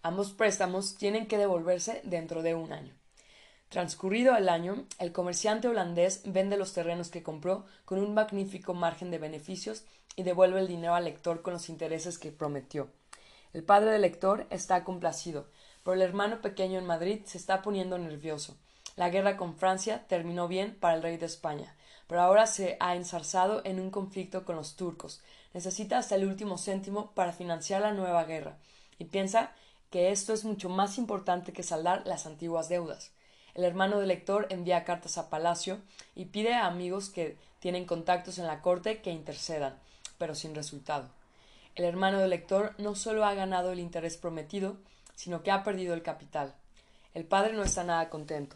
Ambos 0.03 0.33
préstamos 0.33 0.95
tienen 0.95 1.27
que 1.27 1.37
devolverse 1.37 2.01
dentro 2.03 2.41
de 2.41 2.55
un 2.55 2.73
año. 2.73 3.00
Transcurrido 3.71 4.35
el 4.35 4.49
año, 4.49 4.83
el 4.99 5.13
comerciante 5.13 5.69
holandés 5.69 6.23
vende 6.25 6.57
los 6.57 6.73
terrenos 6.73 7.09
que 7.09 7.23
compró 7.23 7.65
con 7.85 7.99
un 7.99 8.13
magnífico 8.13 8.73
margen 8.73 9.11
de 9.11 9.17
beneficios 9.17 9.85
y 10.17 10.23
devuelve 10.23 10.59
el 10.59 10.67
dinero 10.67 10.93
al 10.93 11.05
lector 11.05 11.41
con 11.41 11.53
los 11.53 11.69
intereses 11.69 12.19
que 12.19 12.33
prometió. 12.33 12.89
El 13.53 13.63
padre 13.63 13.91
del 13.91 14.01
lector 14.01 14.45
está 14.49 14.83
complacido, 14.83 15.47
pero 15.85 15.93
el 15.93 16.01
hermano 16.01 16.41
pequeño 16.41 16.79
en 16.79 16.85
Madrid 16.85 17.21
se 17.23 17.37
está 17.37 17.61
poniendo 17.61 17.97
nervioso. 17.97 18.57
La 18.97 19.09
guerra 19.09 19.37
con 19.37 19.55
Francia 19.55 20.05
terminó 20.09 20.49
bien 20.49 20.75
para 20.77 20.95
el 20.95 21.01
rey 21.01 21.15
de 21.15 21.27
España, 21.27 21.73
pero 22.07 22.19
ahora 22.19 22.47
se 22.47 22.75
ha 22.81 22.97
ensarzado 22.97 23.61
en 23.63 23.79
un 23.79 23.89
conflicto 23.89 24.43
con 24.43 24.57
los 24.57 24.75
turcos. 24.75 25.21
Necesita 25.53 25.97
hasta 25.97 26.15
el 26.15 26.27
último 26.27 26.57
céntimo 26.57 27.11
para 27.11 27.31
financiar 27.31 27.83
la 27.83 27.93
nueva 27.93 28.25
guerra, 28.25 28.57
y 28.99 29.05
piensa 29.05 29.53
que 29.91 30.11
esto 30.11 30.33
es 30.33 30.43
mucho 30.43 30.67
más 30.67 30.97
importante 30.97 31.53
que 31.53 31.63
saldar 31.63 32.05
las 32.05 32.25
antiguas 32.25 32.67
deudas. 32.67 33.13
El 33.53 33.63
hermano 33.63 33.99
del 33.99 34.07
lector 34.07 34.47
envía 34.49 34.83
cartas 34.83 35.17
a 35.17 35.29
Palacio 35.29 35.79
y 36.15 36.25
pide 36.25 36.53
a 36.53 36.65
amigos 36.65 37.09
que 37.09 37.37
tienen 37.59 37.85
contactos 37.85 38.37
en 38.37 38.47
la 38.47 38.61
corte 38.61 39.01
que 39.01 39.11
intercedan, 39.11 39.77
pero 40.17 40.35
sin 40.35 40.55
resultado. 40.55 41.09
El 41.75 41.85
hermano 41.85 42.19
del 42.19 42.31
lector 42.31 42.75
no 42.77 42.95
solo 42.95 43.25
ha 43.25 43.33
ganado 43.33 43.71
el 43.71 43.79
interés 43.79 44.17
prometido, 44.17 44.77
sino 45.15 45.43
que 45.43 45.51
ha 45.51 45.63
perdido 45.63 45.93
el 45.93 46.03
capital. 46.03 46.55
El 47.13 47.25
padre 47.25 47.53
no 47.53 47.63
está 47.63 47.83
nada 47.83 48.09
contento. 48.09 48.55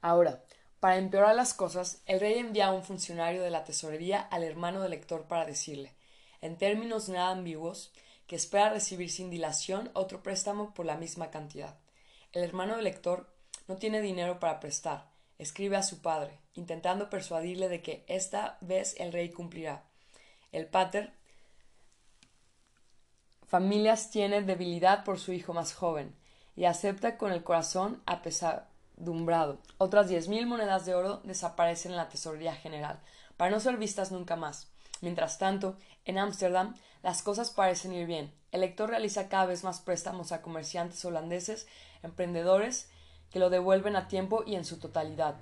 Ahora, 0.00 0.42
Para 0.80 0.98
empeorar 0.98 1.34
las 1.34 1.54
cosas, 1.54 2.02
el 2.06 2.20
rey 2.20 2.38
envía 2.38 2.68
a 2.68 2.72
un 2.72 2.84
funcionario 2.84 3.42
de 3.42 3.50
la 3.50 3.64
tesorería 3.64 4.20
al 4.20 4.44
hermano 4.44 4.80
del 4.80 4.92
lector 4.92 5.24
para 5.24 5.44
decirle, 5.44 5.92
en 6.40 6.56
términos 6.56 7.08
nada 7.08 7.30
ambiguos, 7.30 7.92
que 8.28 8.36
espera 8.36 8.70
recibir 8.70 9.10
sin 9.10 9.28
dilación 9.28 9.90
otro 9.94 10.22
préstamo 10.22 10.72
por 10.74 10.86
la 10.86 10.96
misma 10.96 11.30
cantidad. 11.30 11.74
El 12.32 12.44
hermano 12.44 12.76
del 12.76 12.84
lector 12.84 13.26
no 13.68 13.76
tiene 13.76 14.00
dinero 14.00 14.40
para 14.40 14.58
prestar, 14.58 15.08
escribe 15.38 15.76
a 15.76 15.82
su 15.82 16.02
padre, 16.02 16.40
intentando 16.54 17.08
persuadirle 17.10 17.68
de 17.68 17.82
que 17.82 18.04
esta 18.08 18.58
vez 18.60 18.96
el 18.98 19.12
rey 19.12 19.30
cumplirá. 19.30 19.84
El 20.50 20.66
pater 20.66 21.12
familias 23.46 24.10
tiene 24.10 24.42
debilidad 24.42 25.04
por 25.04 25.18
su 25.18 25.32
hijo 25.32 25.54
más 25.54 25.74
joven, 25.74 26.16
y 26.56 26.64
acepta 26.64 27.16
con 27.18 27.30
el 27.30 27.44
corazón 27.44 28.02
apesadumbrado. 28.04 29.60
Otras 29.78 30.08
diez 30.08 30.26
mil 30.26 30.44
monedas 30.46 30.86
de 30.86 30.94
oro 30.96 31.20
desaparecen 31.22 31.92
en 31.92 31.98
la 31.98 32.08
tesorería 32.08 32.56
general, 32.56 33.00
para 33.36 33.52
no 33.52 33.60
ser 33.60 33.76
vistas 33.76 34.10
nunca 34.10 34.34
más. 34.34 34.72
Mientras 35.00 35.38
tanto, 35.38 35.76
en 36.04 36.18
Ámsterdam 36.18 36.74
las 37.02 37.22
cosas 37.22 37.50
parecen 37.50 37.92
ir 37.92 38.06
bien. 38.06 38.34
El 38.50 38.62
lector 38.62 38.90
realiza 38.90 39.28
cada 39.28 39.46
vez 39.46 39.62
más 39.62 39.80
préstamos 39.80 40.32
a 40.32 40.42
comerciantes 40.42 41.04
holandeses, 41.04 41.68
emprendedores, 42.02 42.90
que 43.30 43.38
lo 43.38 43.50
devuelven 43.50 43.96
a 43.96 44.08
tiempo 44.08 44.42
y 44.46 44.54
en 44.54 44.64
su 44.64 44.78
totalidad. 44.78 45.36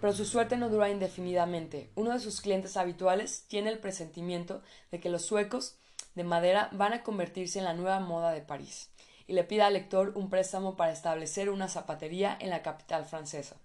Pero 0.00 0.12
su 0.12 0.24
suerte 0.24 0.56
no 0.56 0.68
dura 0.68 0.90
indefinidamente. 0.90 1.90
Uno 1.94 2.12
de 2.12 2.20
sus 2.20 2.40
clientes 2.40 2.76
habituales 2.76 3.44
tiene 3.48 3.70
el 3.70 3.78
presentimiento 3.78 4.62
de 4.90 5.00
que 5.00 5.08
los 5.08 5.24
suecos 5.24 5.76
de 6.14 6.24
madera 6.24 6.68
van 6.72 6.92
a 6.92 7.02
convertirse 7.02 7.58
en 7.58 7.64
la 7.64 7.74
nueva 7.74 8.00
moda 8.00 8.30
de 8.32 8.42
París, 8.42 8.90
y 9.26 9.32
le 9.32 9.44
pide 9.44 9.62
al 9.62 9.72
lector 9.72 10.12
un 10.14 10.30
préstamo 10.30 10.76
para 10.76 10.92
establecer 10.92 11.50
una 11.50 11.68
zapatería 11.68 12.36
en 12.40 12.50
la 12.50 12.62
capital 12.62 13.04
francesa. 13.04 13.56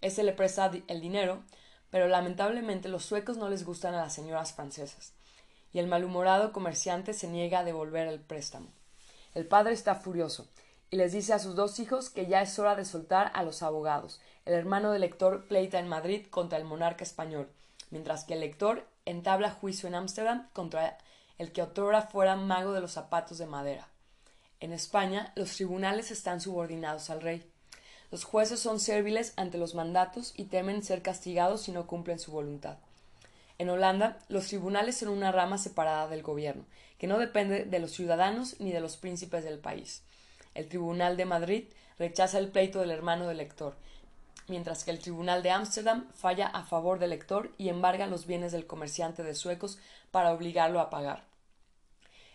Este 0.00 0.22
le 0.22 0.32
presta 0.32 0.70
el 0.86 1.00
dinero, 1.00 1.42
pero 1.90 2.08
lamentablemente 2.08 2.88
los 2.88 3.04
suecos 3.04 3.36
no 3.36 3.48
les 3.48 3.64
gustan 3.64 3.94
a 3.94 4.02
las 4.02 4.14
señoras 4.14 4.52
francesas, 4.52 5.12
y 5.72 5.80
el 5.80 5.86
malhumorado 5.86 6.52
comerciante 6.52 7.12
se 7.12 7.28
niega 7.28 7.60
a 7.60 7.64
devolver 7.64 8.06
el 8.08 8.20
préstamo. 8.20 8.68
El 9.34 9.46
padre 9.46 9.74
está 9.74 9.94
furioso, 9.94 10.48
y 10.92 10.96
les 10.96 11.12
dice 11.12 11.32
a 11.32 11.38
sus 11.38 11.56
dos 11.56 11.80
hijos 11.80 12.10
que 12.10 12.26
ya 12.26 12.42
es 12.42 12.58
hora 12.58 12.76
de 12.76 12.84
soltar 12.84 13.32
a 13.34 13.42
los 13.44 13.62
abogados. 13.62 14.20
El 14.44 14.52
hermano 14.52 14.92
del 14.92 15.00
lector 15.00 15.46
pleita 15.48 15.78
en 15.78 15.88
Madrid 15.88 16.26
contra 16.28 16.58
el 16.58 16.64
monarca 16.64 17.02
español, 17.02 17.48
mientras 17.90 18.24
que 18.24 18.34
el 18.34 18.40
lector 18.40 18.86
entabla 19.06 19.50
juicio 19.50 19.88
en 19.88 19.94
Ámsterdam 19.94 20.50
contra 20.52 20.98
el 21.38 21.50
que 21.50 21.62
otrora 21.62 22.02
fuera 22.02 22.36
mago 22.36 22.74
de 22.74 22.82
los 22.82 22.92
zapatos 22.92 23.38
de 23.38 23.46
madera. 23.46 23.88
En 24.60 24.74
España, 24.74 25.32
los 25.34 25.56
tribunales 25.56 26.10
están 26.10 26.42
subordinados 26.42 27.08
al 27.08 27.22
rey. 27.22 27.42
Los 28.10 28.24
jueces 28.24 28.60
son 28.60 28.78
serviles 28.78 29.32
ante 29.36 29.56
los 29.56 29.74
mandatos 29.74 30.34
y 30.36 30.44
temen 30.44 30.82
ser 30.82 31.00
castigados 31.00 31.62
si 31.62 31.72
no 31.72 31.86
cumplen 31.86 32.18
su 32.18 32.32
voluntad. 32.32 32.76
En 33.56 33.70
Holanda, 33.70 34.18
los 34.28 34.48
tribunales 34.48 34.98
son 34.98 35.08
una 35.08 35.32
rama 35.32 35.56
separada 35.56 36.06
del 36.08 36.22
gobierno, 36.22 36.66
que 36.98 37.06
no 37.06 37.18
depende 37.18 37.64
de 37.64 37.78
los 37.78 37.92
ciudadanos 37.92 38.60
ni 38.60 38.72
de 38.72 38.80
los 38.80 38.98
príncipes 38.98 39.42
del 39.42 39.58
país. 39.58 40.02
El 40.54 40.68
Tribunal 40.68 41.16
de 41.16 41.24
Madrid 41.24 41.64
rechaza 41.98 42.38
el 42.38 42.48
pleito 42.48 42.80
del 42.80 42.90
hermano 42.90 43.26
del 43.26 43.38
lector, 43.38 43.76
mientras 44.48 44.84
que 44.84 44.90
el 44.90 44.98
Tribunal 44.98 45.42
de 45.42 45.50
Ámsterdam 45.50 46.10
falla 46.12 46.48
a 46.48 46.64
favor 46.64 46.98
del 46.98 47.10
lector 47.10 47.52
y 47.58 47.68
embarga 47.68 48.06
los 48.06 48.26
bienes 48.26 48.52
del 48.52 48.66
comerciante 48.66 49.22
de 49.22 49.34
suecos 49.34 49.78
para 50.10 50.32
obligarlo 50.32 50.80
a 50.80 50.90
pagar. 50.90 51.24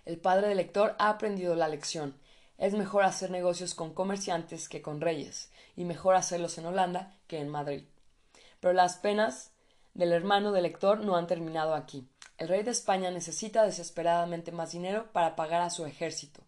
El 0.06 0.18
padre 0.18 0.48
del 0.48 0.58
lector 0.58 0.96
ha 1.00 1.10
aprendido 1.10 1.56
la 1.56 1.68
lección. 1.68 2.16
Es 2.58 2.74
mejor 2.74 3.04
hacer 3.04 3.30
negocios 3.30 3.76
con 3.76 3.94
comerciantes 3.94 4.70
que 4.70 4.82
con 4.82 5.02
reyes, 5.02 5.52
y 5.76 5.84
mejor 5.84 6.16
hacerlos 6.16 6.58
en 6.58 6.66
Holanda 6.66 7.16
que 7.28 7.40
en 7.40 7.50
Madrid. 7.50 7.84
Pero 8.60 8.74
las 8.74 8.96
penas 8.96 9.52
del 9.94 10.14
hermano 10.14 10.52
del 10.52 10.64
lector 10.64 11.02
no 11.02 11.18
han 11.18 11.28
terminado 11.28 11.76
aquí. 11.76 12.08
El 12.38 12.48
rey 12.48 12.64
de 12.64 12.72
España 12.72 13.12
necesita 13.12 13.64
desesperadamente 13.64 14.52
más 14.52 14.72
dinero 14.72 15.12
para 15.12 15.36
pagar 15.36 15.62
a 15.62 15.70
su 15.70 15.86
ejército, 15.86 16.42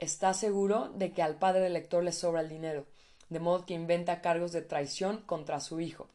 está 0.00 0.34
seguro 0.34 0.90
de 0.94 1.12
que 1.12 1.22
al 1.22 1.36
padre 1.36 1.60
del 1.60 1.74
lector 1.74 2.02
le 2.02 2.12
sobra 2.12 2.40
el 2.40 2.48
dinero, 2.48 2.86
de 3.28 3.38
modo 3.38 3.64
que 3.64 3.74
inventa 3.74 4.20
cargos 4.20 4.50
de 4.50 4.62
traición 4.62 5.18
contra 5.18 5.60
su 5.60 5.80
hijo. 5.80 6.08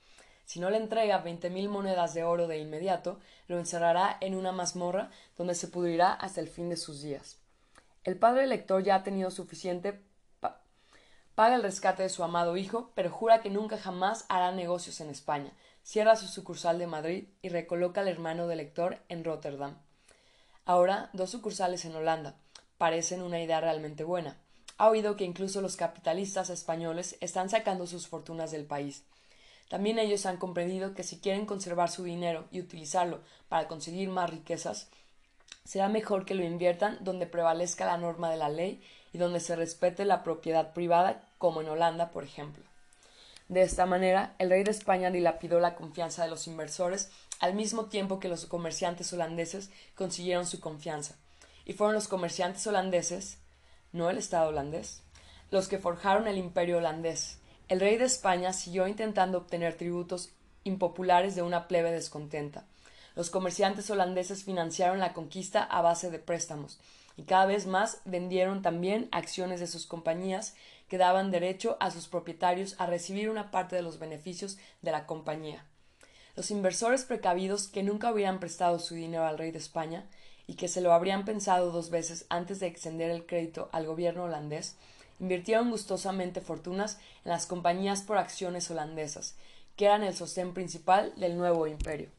Si 0.46 0.60
no 0.60 0.70
le 0.70 0.78
entrega 0.78 1.20
veinte 1.20 1.50
mil 1.50 1.70
monedas 1.70 2.14
de 2.14 2.24
oro 2.24 2.48
de 2.48 2.58
inmediato, 2.58 3.20
lo 3.48 3.58
encerrará 3.58 4.18
en 4.20 4.36
una 4.36 4.52
mazmorra 4.52 5.10
donde 5.38 5.56
se 5.56 5.68
pudrirá 5.68 6.14
hasta 6.14 6.42
el 6.42 6.50
fin 6.50 6.70
de 6.70 6.78
sus 6.78 7.02
días. 7.02 7.38
El 8.04 8.18
padre 8.18 8.42
del 8.42 8.50
lector 8.50 8.84
ya 8.84 8.96
ha 8.96 9.04
tenido 9.04 9.32
suficiente 9.32 10.04
paga 11.36 11.56
el 11.56 11.64
rescate 11.64 12.04
de 12.04 12.10
su 12.10 12.24
amado 12.24 12.56
hijo, 12.56 12.92
pero 12.96 13.12
jura 13.12 13.42
que 13.42 13.50
nunca 13.50 13.78
jamás 13.78 14.26
hará 14.30 14.52
negocios 14.54 15.02
en 15.02 15.10
España, 15.10 15.52
cierra 15.84 16.16
su 16.16 16.28
sucursal 16.28 16.80
de 16.80 16.88
Madrid 16.88 17.28
y 17.42 17.50
recoloca 17.50 18.02
al 18.02 18.08
hermano 18.08 18.48
del 18.48 18.60
lector 18.60 19.00
en 19.10 19.24
Rotterdam. 19.24 19.78
Ahora 20.64 21.10
dos 21.14 21.30
sucursales 21.30 21.84
en 21.84 21.96
Holanda, 21.96 22.38
parecen 22.78 23.22
una 23.22 23.42
idea 23.42 23.62
realmente 23.62 24.04
buena. 24.04 24.38
Ha 24.78 24.90
oído 24.90 25.16
que 25.16 25.24
incluso 25.24 25.62
los 25.62 25.78
capitalistas 25.78 26.50
españoles 26.50 27.18
están 27.22 27.50
sacando 27.50 27.88
sus 27.88 28.08
fortunas 28.08 28.52
del 28.52 28.66
país. 28.66 29.04
También 29.70 29.98
ellos 30.00 30.26
han 30.26 30.38
comprendido 30.38 30.94
que 30.94 31.04
si 31.04 31.20
quieren 31.20 31.46
conservar 31.46 31.90
su 31.90 32.04
dinero 32.04 32.46
y 32.52 32.60
utilizarlo 32.60 33.22
para 33.48 33.68
conseguir 33.68 34.10
más 34.10 34.30
riquezas, 34.30 34.90
será 35.64 35.88
mejor 35.88 36.26
que 36.26 36.36
lo 36.36 36.44
inviertan 36.44 36.98
donde 37.02 37.26
prevalezca 37.26 37.86
la 37.86 37.98
norma 37.98 38.30
de 38.30 38.38
la 38.38 38.50
ley 38.50 38.84
y 39.14 39.18
donde 39.18 39.40
se 39.40 39.56
respete 39.56 40.06
la 40.06 40.24
propiedad 40.24 40.74
privada, 40.74 41.24
como 41.38 41.62
en 41.62 41.70
Holanda, 41.70 42.12
por 42.12 42.24
ejemplo. 42.24 42.64
De 43.48 43.62
esta 43.62 43.86
manera, 43.86 44.36
el 44.40 44.50
rey 44.50 44.64
de 44.64 44.72
España 44.72 45.10
dilapidó 45.10 45.60
la 45.60 45.76
confianza 45.76 46.24
de 46.24 46.30
los 46.30 46.48
inversores 46.48 47.12
al 47.40 47.54
mismo 47.54 47.86
tiempo 47.86 48.20
que 48.20 48.28
los 48.28 48.46
comerciantes 48.46 49.14
holandeses 49.14 49.70
consiguieron 49.96 50.46
su 50.46 50.60
confianza 50.60 51.16
y 51.66 51.74
fueron 51.74 51.96
los 51.96 52.08
comerciantes 52.08 52.66
holandeses, 52.68 53.40
no 53.92 54.10
el 54.10 54.18
Estado 54.18 54.50
holandés, 54.50 55.02
los 55.52 55.68
que 55.68 55.80
forjaron 55.80 56.28
el 56.28 56.38
imperio 56.38 56.78
holandés. 56.78 57.40
El 57.68 57.80
rey 57.80 57.98
de 57.98 58.06
España 58.06 58.54
siguió 58.54 58.88
intentando 58.88 59.40
obtener 59.40 59.76
tributos 59.76 60.32
impopulares 60.64 61.36
de 61.36 61.42
una 61.42 61.68
plebe 61.68 61.92
descontenta. 61.92 62.66
Los 63.16 63.30
comerciantes 63.30 63.90
holandeses 63.90 64.44
financiaron 64.44 65.00
la 65.00 65.14
conquista 65.14 65.64
a 65.64 65.82
base 65.82 66.12
de 66.12 66.20
préstamos, 66.20 66.80
y 67.18 67.24
cada 67.24 67.46
vez 67.46 67.66
más 67.66 68.02
vendieron 68.06 68.62
también 68.62 69.08
acciones 69.12 69.60
de 69.60 69.68
sus 69.68 69.86
compañías 69.86 70.54
que 70.90 70.98
daban 70.98 71.32
derecho 71.32 71.78
a 71.80 71.90
sus 71.92 72.08
propietarios 72.08 72.76
a 72.78 72.86
recibir 72.86 73.30
una 73.30 73.52
parte 73.52 73.76
de 73.76 73.82
los 73.82 74.00
beneficios 74.00 74.58
de 74.82 74.92
la 74.92 75.06
compañía. 75.06 75.66
Los 76.36 76.52
inversores 76.52 77.06
precavidos 77.06 77.68
que 77.68 77.84
nunca 77.84 78.12
hubieran 78.12 78.40
prestado 78.40 78.78
su 78.80 78.96
dinero 78.96 79.26
al 79.26 79.38
rey 79.38 79.52
de 79.52 79.60
España 79.60 80.06
y 80.48 80.56
que 80.56 80.68
se 80.68 80.82
lo 80.82 80.94
habrían 80.94 81.26
pensado 81.26 81.72
dos 81.72 81.90
veces 81.90 82.26
antes 82.30 82.60
de 82.60 82.68
extender 82.68 83.10
el 83.12 83.26
crédito 83.26 83.70
al 83.72 83.86
gobierno 83.86 84.24
holandés, 84.24 84.76
invirtieron 85.20 85.72
gustosamente 85.72 86.42
fortunas 86.42 87.00
en 87.24 87.32
las 87.32 87.46
compañías 87.46 88.02
por 88.02 88.18
acciones 88.18 88.70
holandesas, 88.70 89.36
que 89.76 89.86
eran 89.86 90.04
el 90.04 90.16
sostén 90.16 90.54
principal 90.54 91.14
del 91.16 91.38
nuevo 91.38 91.68
imperio. 91.68 92.10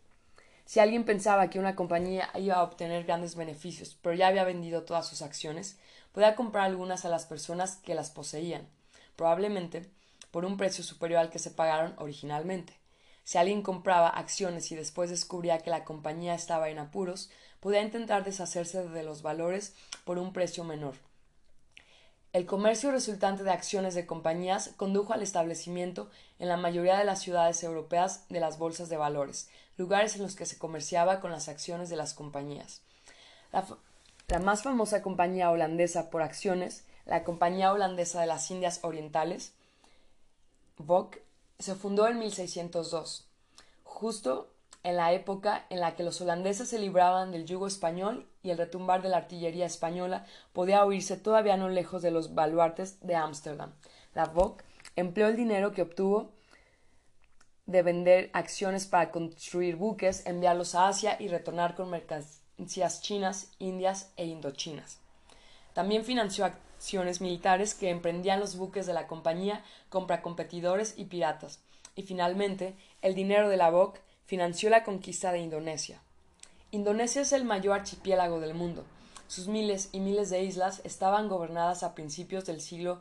Si 0.65 0.81
alguien 0.81 1.05
pensaba 1.05 1.49
que 1.49 1.61
una 1.61 1.77
compañía 1.77 2.29
iba 2.35 2.57
a 2.57 2.63
obtener 2.63 3.05
grandes 3.05 3.37
beneficios, 3.37 3.97
pero 4.03 4.15
ya 4.17 4.27
había 4.27 4.45
vendido 4.45 4.83
todas 4.83 5.07
sus 5.07 5.23
acciones, 5.23 5.79
podía 6.13 6.35
comprar 6.35 6.65
algunas 6.65 7.05
a 7.05 7.09
las 7.09 7.27
personas 7.27 7.77
que 7.77 7.95
las 7.95 8.11
poseían, 8.11 8.67
probablemente 9.15 9.89
por 10.33 10.45
un 10.45 10.57
precio 10.57 10.83
superior 10.83 11.21
al 11.21 11.31
que 11.31 11.39
se 11.39 11.51
pagaron 11.51 11.95
originalmente. 11.99 12.75
Si 13.23 13.39
alguien 13.39 13.63
compraba 13.63 14.09
acciones 14.09 14.71
y 14.73 14.77
después 14.77 15.09
descubría 15.11 15.59
que 15.59 15.71
la 15.71 15.85
compañía 15.85 16.35
estaba 16.35 16.69
en 16.69 16.79
apuros, 16.79 17.31
podía 17.61 17.83
intentar 17.83 18.25
deshacerse 18.25 18.89
de 18.89 19.03
los 19.03 19.23
valores 19.23 19.75
por 20.05 20.19
un 20.19 20.33
precio 20.33 20.65
menor. 20.65 20.95
El 22.33 22.45
comercio 22.45 22.91
resultante 22.91 23.45
de 23.45 23.51
acciones 23.51 23.95
de 23.95 24.05
compañías 24.05 24.73
condujo 24.77 25.15
al 25.15 25.23
establecimiento 25.23 26.11
en 26.39 26.49
la 26.49 26.59
mayoría 26.59 26.99
de 26.99 27.05
las 27.05 27.23
ciudades 27.23 27.63
europeas 27.63 28.29
de 28.29 28.41
las 28.41 28.59
bolsas 28.59 28.91
de 28.91 28.99
valores, 28.99 29.49
lugares 29.79 30.17
en 30.17 30.23
los 30.23 30.37
que 30.37 30.45
se 30.45 30.59
comerciaba 30.59 31.21
con 31.21 31.31
las 31.31 31.49
acciones 31.49 31.89
de 31.89 31.97
las 31.97 32.13
compañías. 32.13 32.83
La, 34.29 34.39
más 34.39 34.63
famosa 34.63 35.01
compañía 35.03 35.51
holandesa 35.51 36.11
por 36.11 36.21
acciones, 36.21 36.85
la 37.07 37.25
Compañía 37.25 37.73
Holandesa 37.73 38.21
de 38.21 38.27
las 38.27 38.51
Indias 38.51 38.81
Orientales, 38.83 39.53
VOC, 40.77 41.19
se 41.59 41.75
fundó 41.75 42.07
en 42.09 42.19
1602, 42.19 43.27
justo 43.85 44.53
en 44.87 44.95
la 44.97 45.13
época 45.13 45.67
en 45.69 45.81
la 45.81 45.97
que 45.97 46.05
los 46.05 46.21
holandeses 46.21 46.69
se 46.69 46.79
libraban 46.79 47.33
del 47.33 47.45
yugo 47.45 47.67
español 47.67 48.25
y 48.45 48.51
el 48.51 48.59
retumbar 48.59 49.03
de 49.03 49.09
la 49.09 49.17
artillería 49.17 49.67
española 49.67 50.25
podía 50.53 50.85
oírse 50.85 51.17
todavía 51.17 51.57
no 51.57 51.69
lejos 51.69 52.03
de 52.03 52.13
los 52.13 52.37
baluartes 52.37 53.05
de 53.05 53.17
Ámsterdam. 53.17 53.73
La 54.15 54.27
VOC 54.27 54.63
empleó 54.95 55.27
el 55.27 55.35
dinero 55.35 55.73
que 55.73 55.83
obtuvo 55.83 56.31
de 57.67 57.83
vender 57.83 58.31
acciones 58.33 58.87
para 58.87 59.11
construir 59.11 59.75
buques, 59.75 60.25
enviarlos 60.25 60.77
a 60.77 60.87
Asia 60.87 61.17
y 61.19 61.27
retornar 61.27 61.75
con 61.75 61.91
mercancías 61.91 63.03
chinas, 63.03 63.51
indias 63.59 64.13
e 64.17 64.27
indochinas. 64.27 65.01
También 65.73 66.05
financió 66.05 66.45
acciones 66.45 67.21
militares 67.21 67.75
que 67.75 67.91
emprendían 67.91 68.39
los 68.39 68.57
buques 68.57 68.87
de 68.87 68.95
la 68.95 69.09
compañía 69.09 69.65
contra 69.89 70.23
competidores 70.23 70.95
y 70.97 71.07
piratas. 71.07 71.59
Y 71.97 72.03
finalmente, 72.03 72.77
el 73.03 73.17
dinero 73.17 73.49
de 73.49 73.57
la 73.57 73.71
BOC 73.71 73.99
financió 74.27 74.71
la 74.71 74.83
conquista 74.83 75.33
de 75.33 75.39
Indonesia. 75.39 76.03
Indonesia 76.73 77.23
es 77.23 77.33
el 77.33 77.45
mayor 77.45 77.79
archipiélago 77.79 78.41
del 78.41 78.55
mundo. 78.55 78.85
Sus 79.29 79.47
miles 79.47 79.89
y 79.93 80.01
miles 80.01 80.31
de 80.31 80.43
islas 80.43 80.81
estaban 80.85 81.29
gobernadas 81.29 81.83
a 81.83 81.95
principios 81.95 82.45
del 82.45 82.61
siglo 82.61 83.01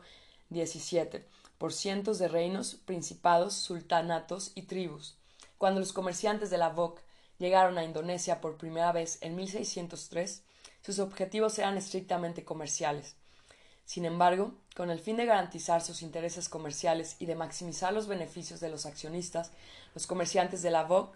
XVII 0.50 1.24
por 1.58 1.72
cientos 1.72 2.18
de 2.18 2.28
reinos, 2.28 2.76
principados, 2.76 3.54
sultanatos 3.54 4.52
y 4.54 4.62
tribus. 4.62 5.16
Cuando 5.58 5.80
los 5.80 5.92
comerciantes 5.92 6.50
de 6.50 6.58
la 6.58 6.68
BOC 6.68 7.00
llegaron 7.38 7.76
a 7.76 7.84
Indonesia 7.84 8.40
por 8.40 8.56
primera 8.56 8.92
vez 8.92 9.18
en 9.20 9.34
1603, 9.34 10.44
sus 10.82 10.98
objetivos 11.00 11.58
eran 11.58 11.76
estrictamente 11.76 12.44
comerciales. 12.44 13.16
Sin 13.86 14.04
embargo, 14.04 14.52
con 14.74 14.90
el 14.90 14.98
fin 14.98 15.16
de 15.16 15.26
garantizar 15.26 15.80
sus 15.80 16.02
intereses 16.02 16.48
comerciales 16.48 17.16
y 17.20 17.26
de 17.26 17.36
maximizar 17.36 17.92
los 17.92 18.08
beneficios 18.08 18.58
de 18.60 18.68
los 18.68 18.84
accionistas, 18.84 19.52
los 19.94 20.08
comerciantes 20.08 20.60
de 20.60 20.72
la 20.72 20.82
VOC 20.82 21.14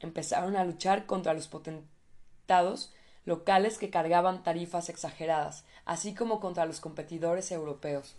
empezaron 0.00 0.56
a 0.56 0.64
luchar 0.64 1.06
contra 1.06 1.34
los 1.34 1.48
potentados 1.48 2.94
locales 3.24 3.78
que 3.78 3.90
cargaban 3.90 4.44
tarifas 4.44 4.88
exageradas, 4.88 5.64
así 5.84 6.14
como 6.14 6.38
contra 6.40 6.66
los 6.66 6.80
competidores 6.80 7.50
europeos. 7.50 8.14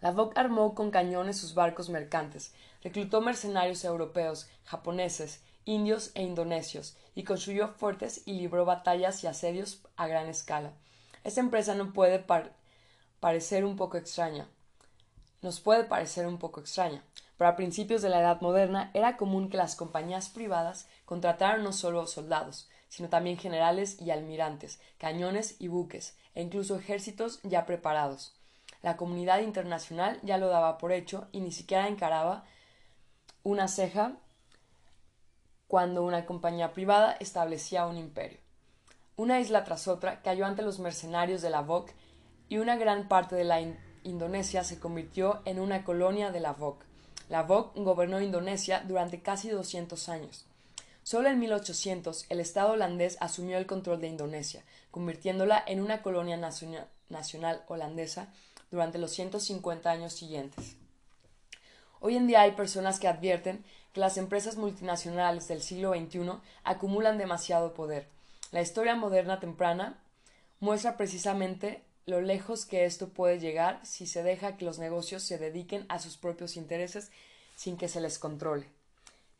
La 0.00 0.12
VOC 0.12 0.38
armó 0.38 0.74
con 0.74 0.92
cañones 0.92 1.36
sus 1.36 1.54
barcos 1.54 1.88
mercantes, 1.88 2.52
reclutó 2.82 3.20
mercenarios 3.20 3.84
europeos, 3.84 4.48
japoneses, 4.64 5.40
indios 5.64 6.12
e 6.14 6.22
indonesios, 6.22 6.96
y 7.16 7.24
construyó 7.24 7.68
fuertes 7.68 8.22
y 8.24 8.34
libró 8.34 8.64
batallas 8.64 9.24
y 9.24 9.26
asedios 9.26 9.80
a 9.96 10.06
gran 10.06 10.28
escala. 10.28 10.72
Esta 11.24 11.40
empresa 11.40 11.74
no 11.74 11.92
puede 11.92 12.18
parecer 13.24 13.64
un 13.64 13.74
poco 13.74 13.96
extraña. 13.96 14.46
Nos 15.40 15.58
puede 15.58 15.84
parecer 15.84 16.26
un 16.26 16.36
poco 16.36 16.60
extraña, 16.60 17.02
pero 17.38 17.48
a 17.48 17.56
principios 17.56 18.02
de 18.02 18.10
la 18.10 18.20
Edad 18.20 18.42
Moderna 18.42 18.90
era 18.92 19.16
común 19.16 19.48
que 19.48 19.56
las 19.56 19.76
compañías 19.76 20.28
privadas 20.28 20.88
contrataran 21.06 21.64
no 21.64 21.72
solo 21.72 22.06
soldados, 22.06 22.68
sino 22.90 23.08
también 23.08 23.38
generales 23.38 23.98
y 23.98 24.10
almirantes, 24.10 24.78
cañones 24.98 25.56
y 25.58 25.68
buques, 25.68 26.18
e 26.34 26.42
incluso 26.42 26.76
ejércitos 26.76 27.40
ya 27.44 27.64
preparados. 27.64 28.34
La 28.82 28.98
comunidad 28.98 29.40
internacional 29.40 30.20
ya 30.22 30.36
lo 30.36 30.48
daba 30.48 30.76
por 30.76 30.92
hecho 30.92 31.26
y 31.32 31.40
ni 31.40 31.50
siquiera 31.50 31.88
encaraba 31.88 32.44
una 33.42 33.68
ceja 33.68 34.18
cuando 35.66 36.02
una 36.02 36.26
compañía 36.26 36.74
privada 36.74 37.16
establecía 37.20 37.86
un 37.86 37.96
imperio. 37.96 38.38
Una 39.16 39.40
isla 39.40 39.64
tras 39.64 39.88
otra 39.88 40.20
cayó 40.20 40.44
ante 40.44 40.60
los 40.60 40.78
mercenarios 40.78 41.40
de 41.40 41.48
la 41.48 41.62
VOC 41.62 41.90
y 42.54 42.58
una 42.58 42.76
gran 42.76 43.08
parte 43.08 43.34
de 43.34 43.42
la 43.42 43.60
Indonesia 44.04 44.62
se 44.62 44.78
convirtió 44.78 45.42
en 45.44 45.58
una 45.58 45.82
colonia 45.82 46.30
de 46.30 46.38
la 46.38 46.52
VOC. 46.52 46.84
La 47.28 47.42
VOC 47.42 47.74
gobernó 47.78 48.20
Indonesia 48.20 48.84
durante 48.86 49.20
casi 49.20 49.48
200 49.48 50.08
años. 50.08 50.46
Solo 51.02 51.30
en 51.30 51.40
1800 51.40 52.26
el 52.28 52.38
Estado 52.38 52.74
holandés 52.74 53.16
asumió 53.18 53.58
el 53.58 53.66
control 53.66 54.00
de 54.00 54.06
Indonesia, 54.06 54.62
convirtiéndola 54.92 55.64
en 55.66 55.80
una 55.80 56.00
colonia 56.00 56.36
nacional 56.36 57.64
holandesa 57.66 58.32
durante 58.70 58.98
los 58.98 59.10
150 59.10 59.90
años 59.90 60.12
siguientes. 60.12 60.76
Hoy 61.98 62.14
en 62.14 62.28
día 62.28 62.42
hay 62.42 62.52
personas 62.52 63.00
que 63.00 63.08
advierten 63.08 63.64
que 63.92 63.98
las 63.98 64.16
empresas 64.16 64.58
multinacionales 64.58 65.48
del 65.48 65.60
siglo 65.60 65.92
XXI 65.92 66.34
acumulan 66.62 67.18
demasiado 67.18 67.74
poder. 67.74 68.06
La 68.52 68.62
historia 68.62 68.94
moderna 68.94 69.40
temprana 69.40 69.98
muestra 70.60 70.96
precisamente 70.96 71.82
lo 72.06 72.20
lejos 72.20 72.66
que 72.66 72.84
esto 72.84 73.08
puede 73.08 73.38
llegar 73.38 73.80
si 73.84 74.06
se 74.06 74.22
deja 74.22 74.56
que 74.56 74.64
los 74.64 74.78
negocios 74.78 75.22
se 75.22 75.38
dediquen 75.38 75.86
a 75.88 75.98
sus 75.98 76.16
propios 76.16 76.56
intereses 76.56 77.10
sin 77.56 77.76
que 77.76 77.88
se 77.88 78.00
les 78.00 78.18
controle. 78.18 78.68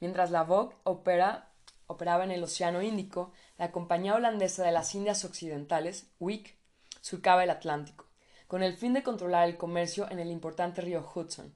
Mientras 0.01 0.31
la 0.31 0.45
Vogue 0.45 0.75
opera, 0.85 1.49
operaba 1.87 2.25
en 2.25 2.31
el 2.31 2.43
Océano 2.43 2.83
Índico, 2.83 3.33
la 3.59 3.71
compañía 3.71 4.15
holandesa 4.15 4.65
de 4.65 4.73
las 4.73 4.95
Indias 4.95 5.25
Occidentales, 5.25 6.07
WIC, 6.21 6.55
surcaba 7.01 7.45
el 7.45 7.51
Atlántico 7.51 8.05
con 8.47 8.62
el 8.62 8.77
fin 8.77 8.93
de 8.93 9.03
controlar 9.03 9.49
el 9.49 9.57
comercio 9.57 10.09
en 10.11 10.19
el 10.21 10.31
importante 10.31 10.81
río 10.81 11.05
Hudson. 11.12 11.53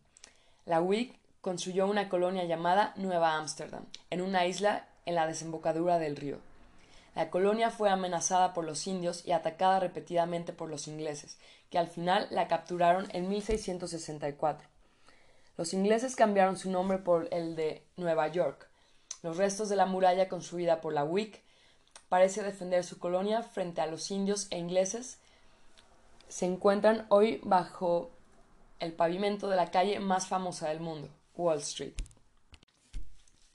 La 0.64 0.80
WIC 0.80 1.16
construyó 1.40 1.86
una 1.86 2.08
colonia 2.08 2.44
llamada 2.44 2.92
Nueva 2.96 3.36
Ámsterdam, 3.36 3.84
en 4.10 4.20
una 4.20 4.46
isla 4.46 4.88
en 5.06 5.14
la 5.14 5.26
desembocadura 5.26 5.98
del 5.98 6.16
río. 6.16 6.38
La 7.18 7.30
colonia 7.30 7.72
fue 7.72 7.90
amenazada 7.90 8.54
por 8.54 8.64
los 8.64 8.86
indios 8.86 9.26
y 9.26 9.32
atacada 9.32 9.80
repetidamente 9.80 10.52
por 10.52 10.70
los 10.70 10.86
ingleses, 10.86 11.36
que 11.68 11.76
al 11.76 11.88
final 11.88 12.28
la 12.30 12.46
capturaron 12.46 13.08
en 13.12 13.28
1664. 13.28 14.68
Los 15.56 15.74
ingleses 15.74 16.14
cambiaron 16.14 16.56
su 16.56 16.70
nombre 16.70 16.98
por 16.98 17.26
el 17.32 17.56
de 17.56 17.82
Nueva 17.96 18.28
York. 18.28 18.68
Los 19.24 19.36
restos 19.36 19.68
de 19.68 19.74
la 19.74 19.84
muralla 19.84 20.28
construida 20.28 20.80
por 20.80 20.92
la 20.92 21.02
WIC 21.02 21.42
parece 22.08 22.44
defender 22.44 22.84
su 22.84 23.00
colonia 23.00 23.42
frente 23.42 23.80
a 23.80 23.88
los 23.88 24.12
indios 24.12 24.46
e 24.52 24.58
ingleses 24.58 25.18
se 26.28 26.46
encuentran 26.46 27.04
hoy 27.08 27.40
bajo 27.42 28.12
el 28.78 28.92
pavimento 28.92 29.48
de 29.48 29.56
la 29.56 29.72
calle 29.72 29.98
más 29.98 30.28
famosa 30.28 30.68
del 30.68 30.78
mundo, 30.78 31.08
Wall 31.34 31.58
Street. 31.58 31.94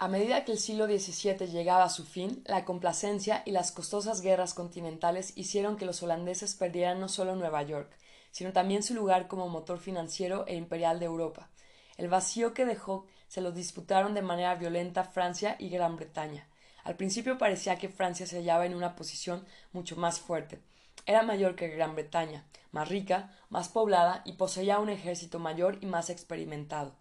A 0.04 0.10
medida 0.10 0.44
que 0.44 0.52
el 0.52 0.60
siglo 0.60 0.86
XVII 0.86 1.48
llegaba 1.48 1.86
a 1.86 1.90
su 1.90 2.04
fin, 2.04 2.44
la 2.46 2.66
complacencia 2.66 3.42
y 3.46 3.52
las 3.52 3.72
costosas 3.72 4.20
guerras 4.20 4.54
continentales 4.54 5.32
hicieron 5.38 5.78
que 5.78 5.86
los 5.86 6.04
holandeses 6.04 6.56
perdieran 6.56 7.00
no 7.00 7.08
solo 7.08 7.38
Nueva 7.38 7.64
York, 7.64 7.90
sino 8.30 8.52
también 8.52 8.84
su 8.84 8.96
lugar 8.96 9.30
como 9.30 9.48
motor 9.48 9.80
financiero 9.80 10.46
e 10.46 10.56
imperial 10.56 11.00
de 11.00 11.06
Europa. 11.06 11.52
El 11.96 12.10
vacío 12.10 12.54
que 12.54 12.66
dejó 12.66 13.06
se 13.30 13.40
lo 13.40 13.54
disputaron 13.54 14.14
de 14.14 14.22
manera 14.22 14.56
violenta 14.56 15.06
Francia 15.06 15.56
y 15.58 15.70
Gran 15.70 15.96
Bretaña. 15.96 16.50
Al 16.84 16.98
principio 16.98 17.38
parecía 17.38 17.78
que 17.78 17.88
Francia 17.88 18.28
se 18.28 18.40
hallaba 18.40 18.66
en 18.66 18.76
una 18.76 18.98
posición 18.98 19.46
mucho 19.72 19.96
más 19.96 20.20
fuerte, 20.20 20.62
era 21.06 21.24
mayor 21.24 21.56
que 21.56 21.70
Gran 21.70 21.96
Bretaña, 21.96 22.46
más 22.74 22.90
rica, 22.90 23.34
más 23.48 23.70
poblada 23.70 24.22
y 24.26 24.34
poseía 24.34 24.80
un 24.80 24.90
ejército 24.90 25.40
mayor 25.40 25.78
y 25.80 25.86
más 25.86 26.10
experimentado. 26.10 26.94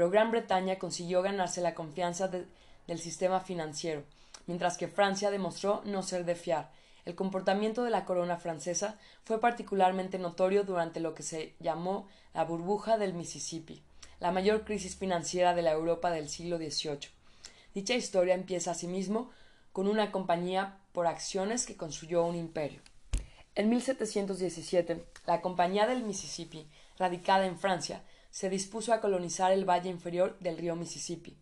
Pero 0.00 0.08
Gran 0.08 0.30
Bretaña 0.30 0.78
consiguió 0.78 1.20
ganarse 1.20 1.60
la 1.60 1.74
confianza 1.74 2.28
del 2.28 2.98
sistema 2.98 3.40
financiero, 3.40 4.02
mientras 4.46 4.78
que 4.78 4.88
Francia 4.88 5.30
demostró 5.30 5.82
no 5.84 6.02
ser 6.02 6.24
de 6.24 6.36
fiar. 6.36 6.70
El 7.04 7.14
comportamiento 7.14 7.84
de 7.84 7.90
la 7.90 8.06
corona 8.06 8.38
francesa 8.38 8.98
fue 9.24 9.42
particularmente 9.42 10.18
notorio 10.18 10.64
durante 10.64 11.00
lo 11.00 11.14
que 11.14 11.22
se 11.22 11.54
llamó 11.60 12.08
la 12.32 12.44
burbuja 12.44 12.96
del 12.96 13.12
Mississippi, 13.12 13.82
la 14.20 14.32
mayor 14.32 14.64
crisis 14.64 14.96
financiera 14.96 15.54
de 15.54 15.60
la 15.60 15.72
Europa 15.72 16.10
del 16.10 16.30
siglo 16.30 16.56
XVIII. 16.56 17.10
Dicha 17.74 17.92
historia 17.92 18.32
empieza 18.32 18.70
asimismo 18.70 19.30
con 19.74 19.86
una 19.86 20.10
compañía 20.12 20.78
por 20.92 21.08
acciones 21.08 21.66
que 21.66 21.76
construyó 21.76 22.24
un 22.24 22.36
imperio. 22.36 22.80
En 23.54 23.68
1717, 23.68 25.04
la 25.26 25.42
Compañía 25.42 25.86
del 25.86 26.04
Mississippi, 26.04 26.66
radicada 26.96 27.44
en 27.44 27.58
Francia, 27.58 28.02
se 28.30 28.48
dispuso 28.48 28.92
a 28.92 29.00
colonizar 29.00 29.52
el 29.52 29.68
valle 29.68 29.90
inferior 29.90 30.38
del 30.40 30.58
río 30.58 30.76
Mississippi, 30.76 31.36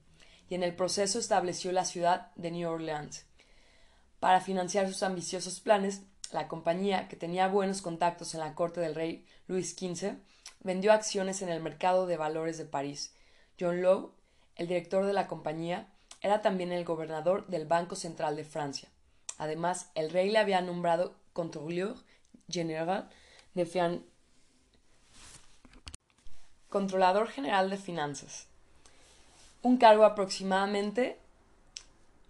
y 0.48 0.54
en 0.54 0.62
el 0.62 0.74
proceso 0.74 1.18
estableció 1.18 1.72
la 1.72 1.84
ciudad 1.84 2.32
de 2.36 2.50
New 2.50 2.68
Orleans. 2.68 3.26
Para 4.20 4.40
financiar 4.40 4.88
sus 4.88 5.02
ambiciosos 5.02 5.60
planes, 5.60 6.02
la 6.32 6.48
compañía, 6.48 7.08
que 7.08 7.16
tenía 7.16 7.48
buenos 7.48 7.82
contactos 7.82 8.34
en 8.34 8.40
la 8.40 8.54
corte 8.54 8.80
del 8.80 8.94
rey 8.94 9.26
Luis 9.46 9.76
XV, 9.76 10.16
vendió 10.60 10.92
acciones 10.92 11.42
en 11.42 11.48
el 11.48 11.62
mercado 11.62 12.06
de 12.06 12.16
valores 12.16 12.58
de 12.58 12.64
París. 12.64 13.14
John 13.58 13.80
Lowe, 13.80 14.14
el 14.56 14.66
director 14.66 15.06
de 15.06 15.12
la 15.12 15.26
compañía, 15.26 15.92
era 16.20 16.42
también 16.42 16.72
el 16.72 16.84
gobernador 16.84 17.46
del 17.46 17.66
Banco 17.66 17.96
Central 17.96 18.36
de 18.36 18.44
Francia. 18.44 18.88
Además, 19.38 19.90
el 19.94 20.10
rey 20.10 20.30
le 20.30 20.38
había 20.38 20.60
nombrado 20.60 21.14
controleur 21.32 21.96
general 22.48 23.08
de 23.54 23.66
controlador 26.68 27.28
general 27.28 27.70
de 27.70 27.76
finanzas, 27.76 28.46
un 29.62 29.76
cargo 29.76 30.04
aproximadamente 30.04 31.18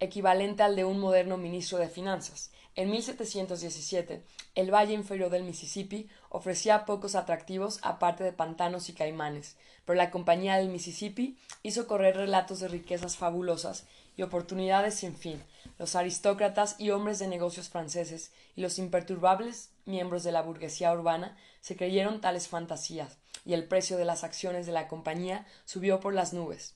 equivalente 0.01 0.63
al 0.63 0.77
de 0.77 0.85
un 0.85 1.01
moderno 1.01 1.37
ministro 1.37 1.79
de 1.79 1.89
finanzas. 1.89 2.51
En 2.77 2.91
1717, 2.91 4.23
el 4.55 4.73
valle 4.73 4.95
inferior 4.95 5.31
del 5.31 5.43
Mississippi 5.43 6.09
ofrecía 6.29 6.85
pocos 6.85 7.17
atractivos 7.17 7.81
aparte 7.83 8.23
de 8.23 8.33
pantanos 8.33 8.89
y 8.89 8.93
caimanes, 8.93 9.57
pero 9.85 9.97
la 9.97 10.13
Compañía 10.13 10.57
del 10.57 10.69
Mississippi 10.69 11.37
hizo 11.65 11.89
correr 11.89 12.17
relatos 12.17 12.61
de 12.61 12.69
riquezas 12.69 13.17
fabulosas 13.17 13.87
y 14.17 14.23
oportunidades 14.23 14.95
sin 14.95 15.17
fin. 15.17 15.43
Los 15.79 15.97
aristócratas 15.97 16.77
y 16.79 16.91
hombres 16.91 17.19
de 17.19 17.27
negocios 17.27 17.69
franceses 17.69 18.31
y 18.55 18.61
los 18.61 18.79
imperturbables 18.79 19.71
miembros 19.85 20.23
de 20.23 20.33
la 20.33 20.43
burguesía 20.43 20.93
urbana 20.93 21.37
se 21.61 21.77
creyeron 21.77 22.21
tales 22.21 22.47
fantasías, 22.47 23.19
y 23.49 23.55
el 23.55 23.65
precio 23.65 23.97
de 23.97 24.05
las 24.05 24.25
acciones 24.25 24.67
de 24.67 24.73
la 24.73 24.89
compañía 24.89 25.47
subió 25.65 26.01
por 26.01 26.13
las 26.13 26.35
nubes. 26.35 26.75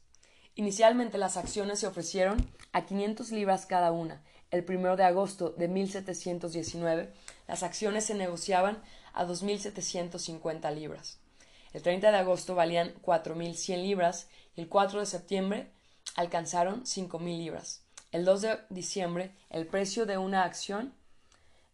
Inicialmente 0.54 1.18
las 1.18 1.36
acciones 1.36 1.80
se 1.80 1.86
ofrecieron 1.86 2.50
a 2.72 2.86
500 2.86 3.30
libras 3.30 3.66
cada 3.66 3.92
una. 3.92 4.22
El 4.50 4.64
primero 4.64 4.96
de 4.96 5.04
agosto 5.04 5.50
de 5.50 5.68
1719 5.68 7.12
las 7.46 7.62
acciones 7.62 8.06
se 8.06 8.14
negociaban 8.14 8.82
a 9.12 9.26
2.750 9.26 10.74
libras. 10.74 11.18
El 11.74 11.82
30 11.82 12.10
de 12.10 12.16
agosto 12.16 12.54
valían 12.54 12.94
4.100 13.02 13.82
libras 13.82 14.28
y 14.56 14.62
el 14.62 14.70
4 14.70 15.00
de 15.00 15.06
septiembre 15.06 15.70
alcanzaron 16.16 16.84
5.000 16.84 17.36
libras. 17.36 17.82
El 18.12 18.24
2 18.24 18.40
de 18.40 18.58
diciembre 18.70 19.34
el 19.50 19.66
precio 19.66 20.06
de 20.06 20.16
una 20.16 20.44
acción 20.44 20.94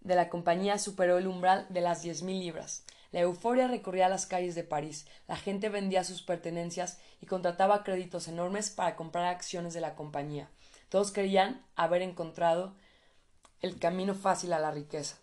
de 0.00 0.16
la 0.16 0.28
compañía 0.28 0.76
superó 0.76 1.18
el 1.18 1.28
umbral 1.28 1.66
de 1.68 1.82
las 1.82 2.04
10.000 2.04 2.40
libras. 2.40 2.82
La 3.10 3.20
euforia 3.20 3.68
recorría 3.68 4.08
las 4.08 4.26
calles 4.26 4.54
de 4.54 4.64
París. 4.64 5.06
La 5.26 5.36
gente 5.36 5.70
vendía 5.70 6.04
sus 6.04 6.22
pertenencias 6.22 6.98
y 7.20 7.26
contrataba 7.26 7.84
créditos 7.84 8.28
enormes 8.28 8.70
para 8.70 8.96
comprar 8.96 9.26
acciones 9.26 9.72
de 9.72 9.80
la 9.80 9.94
compañía. 9.94 10.50
Todos 10.90 11.12
creían 11.12 11.64
haber 11.74 12.02
encontrado 12.02 12.74
el 13.60 13.78
camino 13.78 14.14
fácil 14.14 14.52
a 14.52 14.58
la 14.58 14.70
riqueza. 14.70 15.16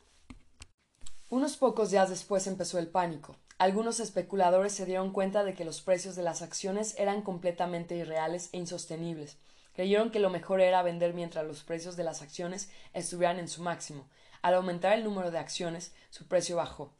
Unos 1.29 1.57
pocos 1.57 1.91
días 1.91 2.09
después 2.09 2.47
empezó 2.47 2.79
el 2.79 2.88
pánico. 2.88 3.36
Algunos 3.57 3.99
especuladores 3.99 4.73
se 4.73 4.86
dieron 4.86 5.11
cuenta 5.11 5.43
de 5.43 5.53
que 5.53 5.63
los 5.63 5.81
precios 5.81 6.15
de 6.15 6.23
las 6.23 6.41
acciones 6.41 6.95
eran 6.97 7.21
completamente 7.21 7.95
irreales 7.95 8.49
e 8.51 8.57
insostenibles. 8.57 9.38
Creyeron 9.73 10.11
que 10.11 10.19
lo 10.19 10.29
mejor 10.29 10.61
era 10.61 10.83
vender 10.83 11.13
mientras 11.13 11.45
los 11.45 11.63
precios 11.63 11.95
de 11.95 12.03
las 12.03 12.21
acciones 12.21 12.69
estuvieran 12.93 13.39
en 13.39 13.47
su 13.47 13.61
máximo. 13.61 14.07
Al 14.41 14.55
aumentar 14.55 14.93
el 14.93 15.03
número 15.03 15.31
de 15.31 15.39
acciones, 15.39 15.93
su 16.09 16.27
precio 16.27 16.57
bajó. 16.57 16.91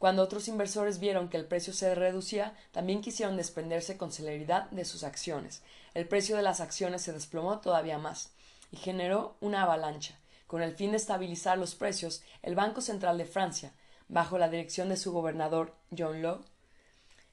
Cuando 0.00 0.22
otros 0.22 0.48
inversores 0.48 0.98
vieron 0.98 1.28
que 1.28 1.36
el 1.36 1.44
precio 1.44 1.74
se 1.74 1.94
reducía, 1.94 2.56
también 2.72 3.02
quisieron 3.02 3.36
desprenderse 3.36 3.98
con 3.98 4.12
celeridad 4.12 4.70
de 4.70 4.86
sus 4.86 5.04
acciones. 5.04 5.62
El 5.92 6.08
precio 6.08 6.38
de 6.38 6.42
las 6.42 6.62
acciones 6.62 7.02
se 7.02 7.12
desplomó 7.12 7.60
todavía 7.60 7.98
más 7.98 8.32
y 8.72 8.78
generó 8.78 9.36
una 9.42 9.62
avalancha. 9.62 10.18
Con 10.46 10.62
el 10.62 10.74
fin 10.74 10.92
de 10.92 10.96
estabilizar 10.96 11.58
los 11.58 11.74
precios, 11.74 12.22
el 12.40 12.54
Banco 12.54 12.80
Central 12.80 13.18
de 13.18 13.26
Francia, 13.26 13.74
bajo 14.08 14.38
la 14.38 14.48
dirección 14.48 14.88
de 14.88 14.96
su 14.96 15.12
gobernador 15.12 15.74
John 15.94 16.22
Law, 16.22 16.46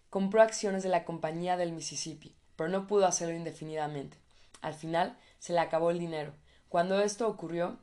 compró 0.09 0.41
acciones 0.41 0.83
de 0.83 0.89
la 0.89 1.05
Compañía 1.05 1.55
del 1.55 1.71
Mississippi, 1.71 2.35
pero 2.57 2.67
no 2.67 2.85
pudo 2.85 3.05
hacerlo 3.05 3.33
indefinidamente. 3.33 4.17
Al 4.59 4.73
final 4.73 5.17
se 5.39 5.53
le 5.53 5.59
acabó 5.59 5.89
el 5.89 5.99
dinero. 5.99 6.33
Cuando 6.67 6.99
esto 6.99 7.29
ocurrió, 7.29 7.77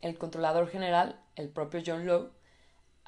el 0.00 0.16
controlador 0.16 0.70
general, 0.70 1.20
el 1.36 1.50
propio 1.50 1.82
John 1.84 2.06
Law, 2.06 2.30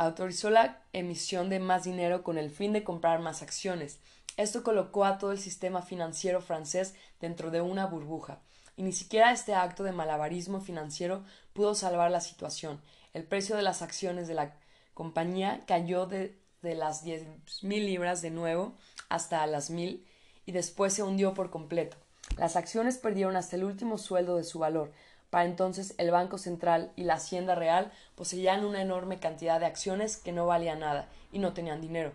autorizó 0.04 0.50
la 0.50 0.82
emisión 0.92 1.48
de 1.48 1.60
más 1.60 1.84
dinero 1.84 2.22
con 2.22 2.38
el 2.38 2.50
fin 2.50 2.72
de 2.72 2.84
comprar 2.84 3.20
más 3.20 3.42
acciones. 3.42 3.98
Esto 4.36 4.62
colocó 4.62 5.04
a 5.04 5.18
todo 5.18 5.32
el 5.32 5.38
sistema 5.38 5.82
financiero 5.82 6.40
francés 6.40 6.94
dentro 7.20 7.50
de 7.50 7.60
una 7.60 7.86
burbuja, 7.86 8.40
y 8.76 8.82
ni 8.82 8.92
siquiera 8.92 9.32
este 9.32 9.54
acto 9.54 9.84
de 9.84 9.92
malabarismo 9.92 10.60
financiero 10.60 11.24
pudo 11.52 11.74
salvar 11.74 12.10
la 12.10 12.20
situación. 12.20 12.80
El 13.12 13.24
precio 13.24 13.56
de 13.56 13.62
las 13.62 13.82
acciones 13.82 14.28
de 14.28 14.34
la 14.34 14.56
compañía 14.94 15.62
cayó 15.66 16.06
de, 16.06 16.38
las 16.62 17.02
diez 17.02 17.26
mil 17.62 17.86
libras 17.86 18.22
de 18.22 18.30
nuevo 18.30 18.74
hasta 19.08 19.46
las 19.46 19.68
mil 19.68 20.06
y 20.46 20.52
después 20.52 20.94
se 20.94 21.02
hundió 21.02 21.34
por 21.34 21.50
completo. 21.50 21.96
Las 22.38 22.56
acciones 22.56 22.98
perdieron 22.98 23.36
hasta 23.36 23.56
el 23.56 23.64
último 23.64 23.98
sueldo 23.98 24.36
de 24.36 24.44
su 24.44 24.58
valor, 24.58 24.92
para 25.32 25.46
entonces 25.46 25.94
el 25.96 26.10
Banco 26.10 26.36
Central 26.36 26.92
y 26.94 27.04
la 27.04 27.14
Hacienda 27.14 27.54
Real 27.54 27.90
poseían 28.16 28.66
una 28.66 28.82
enorme 28.82 29.18
cantidad 29.18 29.58
de 29.58 29.64
acciones 29.64 30.18
que 30.18 30.30
no 30.30 30.44
valían 30.44 30.80
nada 30.80 31.08
y 31.32 31.38
no 31.38 31.54
tenían 31.54 31.80
dinero. 31.80 32.12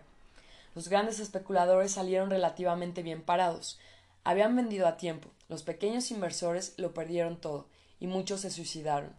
Los 0.76 0.88
grandes 0.88 1.18
especuladores 1.18 1.90
salieron 1.90 2.30
relativamente 2.30 3.02
bien 3.02 3.22
parados. 3.22 3.80
Habían 4.22 4.54
vendido 4.54 4.86
a 4.86 4.96
tiempo. 4.96 5.30
Los 5.48 5.64
pequeños 5.64 6.12
inversores 6.12 6.74
lo 6.76 6.94
perdieron 6.94 7.40
todo 7.40 7.66
y 7.98 8.06
muchos 8.06 8.42
se 8.42 8.52
suicidaron. 8.52 9.10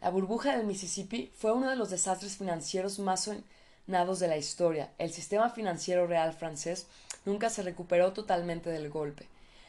La 0.00 0.10
burbuja 0.10 0.56
del 0.56 0.64
Mississippi 0.64 1.32
fue 1.36 1.50
uno 1.50 1.70
de 1.70 1.74
los 1.74 1.90
desastres 1.90 2.36
financieros 2.36 3.00
más 3.00 3.28
sonados 3.88 4.20
de 4.20 4.28
la 4.28 4.36
historia. 4.36 4.92
El 4.98 5.12
sistema 5.12 5.50
financiero 5.50 6.06
real 6.06 6.32
francés 6.32 6.86
nunca 7.24 7.50
se 7.50 7.64
recuperó 7.64 8.12
totalmente 8.12 8.70
del 8.70 8.88
golpe. 8.88 9.26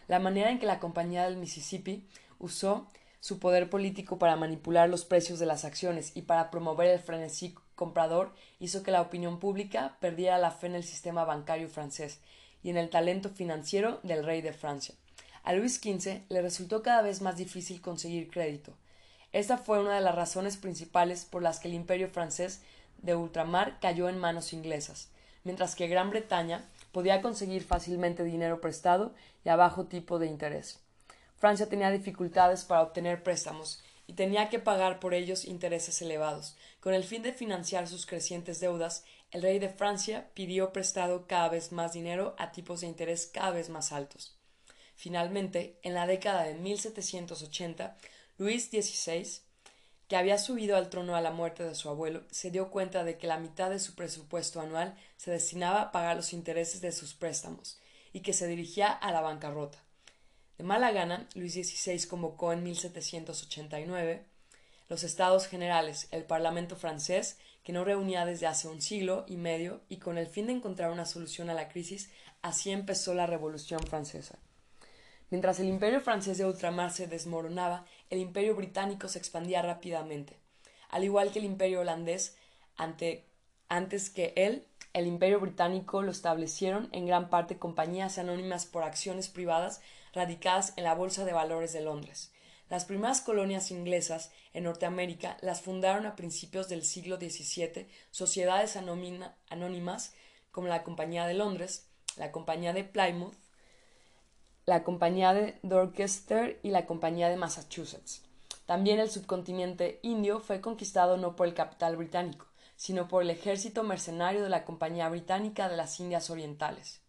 La 0.07 0.19
manera 0.19 0.51
en 0.51 0.59
que 0.59 0.67
la 0.67 0.79
Compañía 0.79 1.23
del 1.23 1.37
Mississippi 1.37 2.05
usó 2.37 2.85
su 3.19 3.39
poder 3.39 3.69
político 3.69 4.17
para 4.17 4.35
manipular 4.35 4.89
los 4.89 5.05
precios 5.05 5.39
de 5.39 5.45
las 5.45 5.65
acciones 5.65 6.11
y 6.15 6.21
para 6.21 6.51
promover 6.51 6.87
el 6.87 6.99
frenesí 6.99 7.55
comprador 7.75 8.33
hizo 8.59 8.83
que 8.83 8.91
la 8.91 9.01
opinión 9.01 9.39
pública 9.39 9.97
perdiera 9.99 10.37
la 10.37 10.51
fe 10.51 10.67
en 10.67 10.75
el 10.75 10.83
sistema 10.83 11.25
bancario 11.25 11.67
francés 11.67 12.19
y 12.63 12.69
en 12.69 12.77
el 12.77 12.89
talento 12.89 13.29
financiero 13.29 13.99
del 14.03 14.23
rey 14.23 14.41
de 14.41 14.53
Francia. 14.53 14.95
A 15.43 15.53
Luis 15.53 15.75
XV 15.75 16.21
le 16.29 16.41
resultó 16.41 16.83
cada 16.83 17.01
vez 17.01 17.21
más 17.21 17.37
difícil 17.37 17.81
conseguir 17.81 18.29
crédito. 18.29 18.73
Esta 19.31 19.57
fue 19.57 19.79
una 19.79 19.95
de 19.95 20.01
las 20.01 20.15
razones 20.15 20.57
principales 20.57 21.25
por 21.25 21.41
las 21.41 21.59
que 21.59 21.67
el 21.67 21.73
imperio 21.73 22.09
francés 22.09 22.61
de 22.97 23.15
ultramar 23.15 23.79
cayó 23.79 24.09
en 24.09 24.17
manos 24.17 24.53
inglesas, 24.53 25.09
mientras 25.43 25.75
que 25.75 25.87
Gran 25.87 26.09
Bretaña 26.09 26.67
podía 26.91 27.21
conseguir 27.21 27.63
fácilmente 27.63 28.23
dinero 28.23 28.59
prestado 28.59 29.13
y 29.45 29.49
a 29.49 29.55
bajo 29.55 29.85
tipo 29.85 30.19
de 30.19 30.27
interés. 30.27 30.79
Francia 31.39 31.69
tenía 31.69 31.89
dificultades 31.89 32.65
para 32.65 32.81
obtener 32.81 33.23
préstamos 33.23 33.81
y 34.07 34.13
tenía 34.13 34.49
que 34.49 34.59
pagar 34.59 34.99
por 34.99 35.13
ellos 35.13 35.45
intereses 35.45 36.01
elevados. 36.01 36.57
Con 36.81 36.93
el 36.93 37.03
fin 37.03 37.23
de 37.23 37.31
financiar 37.31 37.87
sus 37.87 38.05
crecientes 38.05 38.59
deudas, 38.59 39.05
el 39.31 39.41
rey 39.41 39.59
de 39.59 39.69
Francia 39.69 40.29
pidió 40.33 40.73
prestado 40.73 41.27
cada 41.27 41.47
vez 41.47 41.71
más 41.71 41.93
dinero 41.93 42.35
a 42.37 42.51
tipos 42.51 42.81
de 42.81 42.87
interés 42.87 43.27
cada 43.27 43.51
vez 43.51 43.69
más 43.69 43.91
altos. 43.91 44.35
Finalmente, 44.95 45.79
en 45.83 45.93
la 45.93 46.07
década 46.07 46.43
de 46.43 46.55
1780, 46.55 47.97
Luis 48.37 48.65
XVI, 48.65 49.41
que 50.09 50.17
había 50.17 50.39
subido 50.39 50.75
al 50.75 50.89
trono 50.89 51.15
a 51.15 51.21
la 51.21 51.31
muerte 51.31 51.63
de 51.63 51.75
su 51.75 51.87
abuelo, 51.87 52.23
se 52.31 52.51
dio 52.51 52.71
cuenta 52.71 53.03
de 53.03 53.17
que 53.17 53.27
la 53.27 53.39
mitad 53.39 53.69
de 53.69 53.79
su 53.79 53.95
presupuesto 53.95 54.59
anual 54.59 54.97
se 55.15 55.31
destinaba 55.31 55.83
a 55.83 55.91
pagar 55.91 56.17
los 56.17 56.33
intereses 56.33 56.81
de 56.81 56.91
sus 56.91 57.13
préstamos 57.13 57.79
y 58.11 58.21
que 58.21 58.33
se 58.33 58.47
dirigía 58.47 58.91
a 58.91 59.11
la 59.11 59.21
bancarrota. 59.21 59.77
De 60.59 60.65
mala 60.65 60.91
gana, 60.91 61.25
Luis 61.35 61.53
XVI 61.53 62.05
convocó 62.05 62.51
en 62.51 62.63
1789 62.63 64.25
los 64.89 65.05
Estados 65.05 65.47
Generales, 65.47 66.09
el 66.11 66.25
Parlamento 66.25 66.75
francés, 66.75 67.37
que 67.63 67.71
no 67.71 67.85
reunía 67.85 68.25
desde 68.25 68.45
hace 68.45 68.67
un 68.67 68.81
siglo 68.81 69.23
y 69.25 69.37
medio, 69.37 69.79
y 69.87 69.99
con 69.99 70.17
el 70.17 70.27
fin 70.27 70.47
de 70.47 70.51
encontrar 70.51 70.91
una 70.91 71.05
solución 71.05 71.49
a 71.49 71.53
la 71.53 71.69
crisis, 71.69 72.11
así 72.41 72.71
empezó 72.71 73.13
la 73.13 73.25
Revolución 73.25 73.79
Francesa. 73.87 74.37
Mientras 75.29 75.61
el 75.61 75.69
imperio 75.69 76.01
francés 76.01 76.37
de 76.37 76.45
ultramar 76.45 76.91
se 76.91 77.07
desmoronaba, 77.07 77.85
el 78.09 78.19
imperio 78.19 78.53
británico 78.53 79.07
se 79.07 79.19
expandía 79.19 79.61
rápidamente. 79.61 80.35
Al 80.89 81.05
igual 81.05 81.31
que 81.31 81.39
el 81.39 81.45
imperio 81.45 81.79
holandés, 81.79 82.35
antes 82.75 84.09
que 84.09 84.33
él, 84.35 84.65
el 84.93 85.07
imperio 85.07 85.39
británico 85.39 86.01
lo 86.01 86.11
establecieron 86.11 86.89
en 86.91 87.05
gran 87.05 87.29
parte 87.29 87.57
compañías 87.57 88.17
anónimas 88.17 88.65
por 88.65 88.83
acciones 88.83 89.29
privadas 89.29 89.81
radicadas 90.13 90.73
en 90.77 90.83
la 90.83 90.95
Bolsa 90.95 91.25
de 91.25 91.33
Valores 91.33 91.73
de 91.73 91.81
Londres. 91.81 92.31
Las 92.69 92.85
primeras 92.85 93.21
colonias 93.21 93.71
inglesas 93.71 94.31
en 94.53 94.65
Norteamérica 94.65 95.37
las 95.41 95.61
fundaron 95.61 96.05
a 96.05 96.15
principios 96.15 96.69
del 96.69 96.83
siglo 96.83 97.17
XVII 97.17 97.87
sociedades 98.11 98.77
anónimas 98.77 100.13
como 100.51 100.67
la 100.67 100.83
Compañía 100.83 101.25
de 101.25 101.33
Londres, 101.33 101.87
la 102.15 102.31
Compañía 102.31 102.73
de 102.73 102.83
Plymouth, 102.83 103.35
la 104.65 104.83
Compañía 104.83 105.33
de 105.33 105.57
Dorchester 105.63 106.59
y 106.61 106.69
la 106.69 106.85
Compañía 106.85 107.29
de 107.29 107.37
Massachusetts. 107.37 108.23
También 108.67 108.99
el 108.99 109.09
subcontinente 109.09 109.99
indio 110.03 110.39
fue 110.39 110.61
conquistado 110.61 111.17
no 111.17 111.35
por 111.35 111.47
el 111.47 111.55
capital 111.55 111.97
británico, 111.97 112.48
sino 112.79 113.09
por 113.09 113.21
el 113.21 113.29
ejército 113.29 113.83
mercenario 113.83 114.41
de 114.41 114.47
la 114.47 114.63
Compañía 114.63 115.09
Británica 115.09 115.67
de 115.67 115.75
las 115.75 115.99
Indias 115.99 116.29
Orientales. 116.29 117.01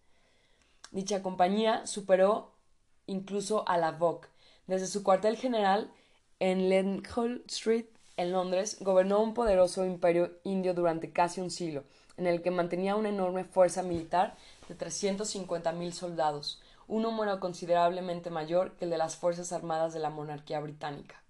Dicha 0.90 1.22
compañía 1.22 1.86
superó 1.86 2.50
incluso 3.06 3.66
a 3.68 3.78
la 3.78 3.92
VOC. 3.92 4.26
Desde 4.66 4.88
su 4.88 5.04
cuartel 5.04 5.36
general 5.36 5.92
en 6.40 6.68
Leadenhall 6.68 7.44
Street, 7.46 7.86
en 8.16 8.32
Londres, 8.32 8.78
gobernó 8.80 9.22
un 9.22 9.32
poderoso 9.32 9.86
imperio 9.86 10.32
indio 10.42 10.74
durante 10.74 11.12
casi 11.12 11.40
un 11.40 11.52
siglo, 11.52 11.84
en 12.16 12.26
el 12.26 12.42
que 12.42 12.50
mantenía 12.50 12.96
una 12.96 13.10
enorme 13.10 13.44
fuerza 13.44 13.84
militar 13.84 14.36
de 14.68 14.76
350.000 14.76 15.92
soldados, 15.92 16.60
un 16.88 17.02
número 17.02 17.38
considerablemente 17.38 18.30
mayor 18.30 18.72
que 18.72 18.86
el 18.86 18.90
de 18.90 18.98
las 18.98 19.14
Fuerzas 19.14 19.52
Armadas 19.52 19.94
de 19.94 20.00
la 20.00 20.10
monarquía 20.10 20.58
británica. 20.58 21.22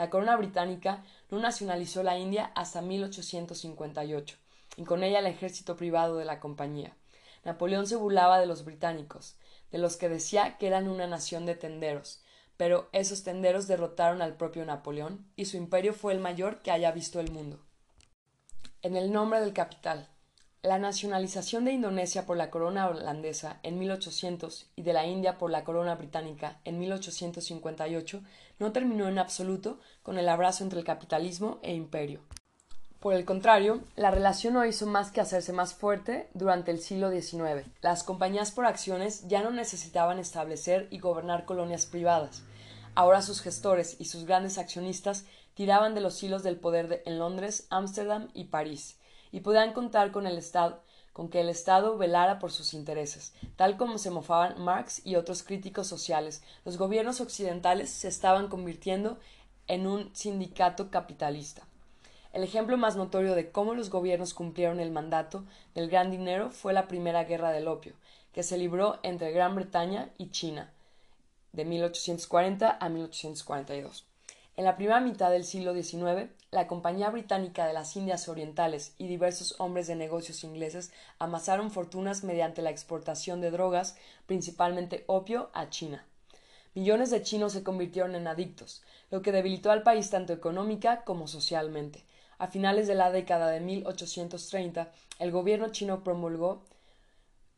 La 0.00 0.08
corona 0.08 0.34
británica 0.34 1.04
no 1.30 1.40
nacionalizó 1.40 2.02
la 2.02 2.16
India 2.16 2.52
hasta 2.54 2.80
1858, 2.80 4.38
y 4.78 4.84
con 4.84 5.02
ella 5.02 5.18
el 5.18 5.26
ejército 5.26 5.76
privado 5.76 6.16
de 6.16 6.24
la 6.24 6.40
compañía. 6.40 6.96
Napoleón 7.44 7.86
se 7.86 7.96
burlaba 7.96 8.40
de 8.40 8.46
los 8.46 8.64
británicos, 8.64 9.36
de 9.70 9.76
los 9.76 9.98
que 9.98 10.08
decía 10.08 10.56
que 10.56 10.68
eran 10.68 10.88
una 10.88 11.06
nación 11.06 11.44
de 11.44 11.54
tenderos, 11.54 12.22
pero 12.56 12.88
esos 12.92 13.24
tenderos 13.24 13.66
derrotaron 13.66 14.22
al 14.22 14.38
propio 14.38 14.64
Napoleón 14.64 15.30
y 15.36 15.44
su 15.44 15.58
imperio 15.58 15.92
fue 15.92 16.14
el 16.14 16.18
mayor 16.18 16.62
que 16.62 16.70
haya 16.70 16.92
visto 16.92 17.20
el 17.20 17.30
mundo. 17.30 17.60
En 18.80 18.96
el 18.96 19.12
nombre 19.12 19.40
del 19.40 19.52
capital. 19.52 20.08
La 20.62 20.78
nacionalización 20.78 21.64
de 21.64 21.72
Indonesia 21.72 22.26
por 22.26 22.36
la 22.36 22.50
corona 22.50 22.86
holandesa 22.86 23.60
en 23.62 23.78
1800 23.78 24.70
y 24.76 24.82
de 24.82 24.92
la 24.92 25.06
India 25.06 25.38
por 25.38 25.50
la 25.50 25.64
corona 25.64 25.94
británica 25.94 26.60
en 26.66 26.78
1858 26.78 28.20
no 28.58 28.70
terminó 28.70 29.08
en 29.08 29.18
absoluto 29.18 29.80
con 30.02 30.18
el 30.18 30.28
abrazo 30.28 30.62
entre 30.62 30.78
el 30.78 30.84
capitalismo 30.84 31.60
e 31.62 31.72
imperio. 31.72 32.20
Por 33.00 33.14
el 33.14 33.24
contrario, 33.24 33.80
la 33.96 34.10
relación 34.10 34.52
no 34.52 34.66
hizo 34.66 34.86
más 34.86 35.10
que 35.10 35.22
hacerse 35.22 35.54
más 35.54 35.72
fuerte 35.72 36.28
durante 36.34 36.70
el 36.72 36.80
siglo 36.80 37.10
XIX. 37.10 37.66
Las 37.80 38.02
compañías 38.02 38.50
por 38.50 38.66
acciones 38.66 39.26
ya 39.28 39.42
no 39.42 39.50
necesitaban 39.52 40.18
establecer 40.18 40.88
y 40.90 40.98
gobernar 40.98 41.46
colonias 41.46 41.86
privadas. 41.86 42.42
Ahora 42.94 43.22
sus 43.22 43.40
gestores 43.40 43.96
y 43.98 44.04
sus 44.04 44.26
grandes 44.26 44.58
accionistas 44.58 45.24
tiraban 45.54 45.94
de 45.94 46.02
los 46.02 46.22
hilos 46.22 46.42
del 46.42 46.56
poder 46.58 47.02
en 47.06 47.18
Londres, 47.18 47.66
Ámsterdam 47.70 48.28
y 48.34 48.44
París, 48.44 48.99
y 49.32 49.40
podían 49.40 49.72
contar 49.72 50.12
con 50.12 50.26
el 50.26 50.38
Estado, 50.38 50.82
con 51.12 51.28
que 51.28 51.40
el 51.40 51.48
Estado 51.48 51.96
velara 51.98 52.38
por 52.38 52.52
sus 52.52 52.74
intereses. 52.74 53.34
Tal 53.56 53.76
como 53.76 53.98
se 53.98 54.10
mofaban 54.10 54.62
Marx 54.62 55.04
y 55.04 55.16
otros 55.16 55.42
críticos 55.42 55.86
sociales, 55.86 56.42
los 56.64 56.78
gobiernos 56.78 57.20
occidentales 57.20 57.90
se 57.90 58.08
estaban 58.08 58.48
convirtiendo 58.48 59.18
en 59.66 59.86
un 59.86 60.14
sindicato 60.14 60.90
capitalista. 60.90 61.62
El 62.32 62.44
ejemplo 62.44 62.76
más 62.76 62.96
notorio 62.96 63.34
de 63.34 63.50
cómo 63.50 63.74
los 63.74 63.90
gobiernos 63.90 64.34
cumplieron 64.34 64.78
el 64.78 64.92
mandato 64.92 65.44
del 65.74 65.90
gran 65.90 66.10
dinero 66.10 66.50
fue 66.50 66.72
la 66.72 66.86
Primera 66.86 67.24
Guerra 67.24 67.50
del 67.50 67.66
Opio, 67.66 67.94
que 68.32 68.44
se 68.44 68.56
libró 68.56 69.00
entre 69.02 69.32
Gran 69.32 69.56
Bretaña 69.56 70.10
y 70.16 70.30
China, 70.30 70.72
de 71.52 71.64
1840 71.64 72.78
a 72.80 72.88
1842. 72.88 74.06
En 74.56 74.64
la 74.64 74.76
primera 74.76 75.00
mitad 75.00 75.30
del 75.30 75.44
siglo 75.44 75.74
XIX, 75.74 76.30
la 76.50 76.66
Compañía 76.66 77.10
Británica 77.10 77.64
de 77.66 77.72
las 77.72 77.94
Indias 77.94 78.28
Orientales 78.28 78.94
y 78.98 79.06
diversos 79.06 79.54
hombres 79.60 79.86
de 79.86 79.94
negocios 79.94 80.42
ingleses 80.42 80.92
amasaron 81.20 81.70
fortunas 81.70 82.24
mediante 82.24 82.60
la 82.60 82.70
exportación 82.70 83.40
de 83.40 83.52
drogas, 83.52 83.96
principalmente 84.26 85.04
opio, 85.06 85.50
a 85.52 85.70
China. 85.70 86.04
Millones 86.74 87.10
de 87.10 87.22
chinos 87.22 87.52
se 87.52 87.62
convirtieron 87.62 88.16
en 88.16 88.26
adictos, 88.26 88.82
lo 89.10 89.22
que 89.22 89.30
debilitó 89.30 89.70
al 89.70 89.84
país 89.84 90.10
tanto 90.10 90.32
económica 90.32 91.04
como 91.04 91.28
socialmente. 91.28 92.04
A 92.38 92.48
finales 92.48 92.88
de 92.88 92.96
la 92.96 93.12
década 93.12 93.48
de 93.50 93.60
1830, 93.60 94.90
el 95.20 95.30
gobierno 95.30 95.68
chino 95.70 96.02
promulgó 96.02 96.64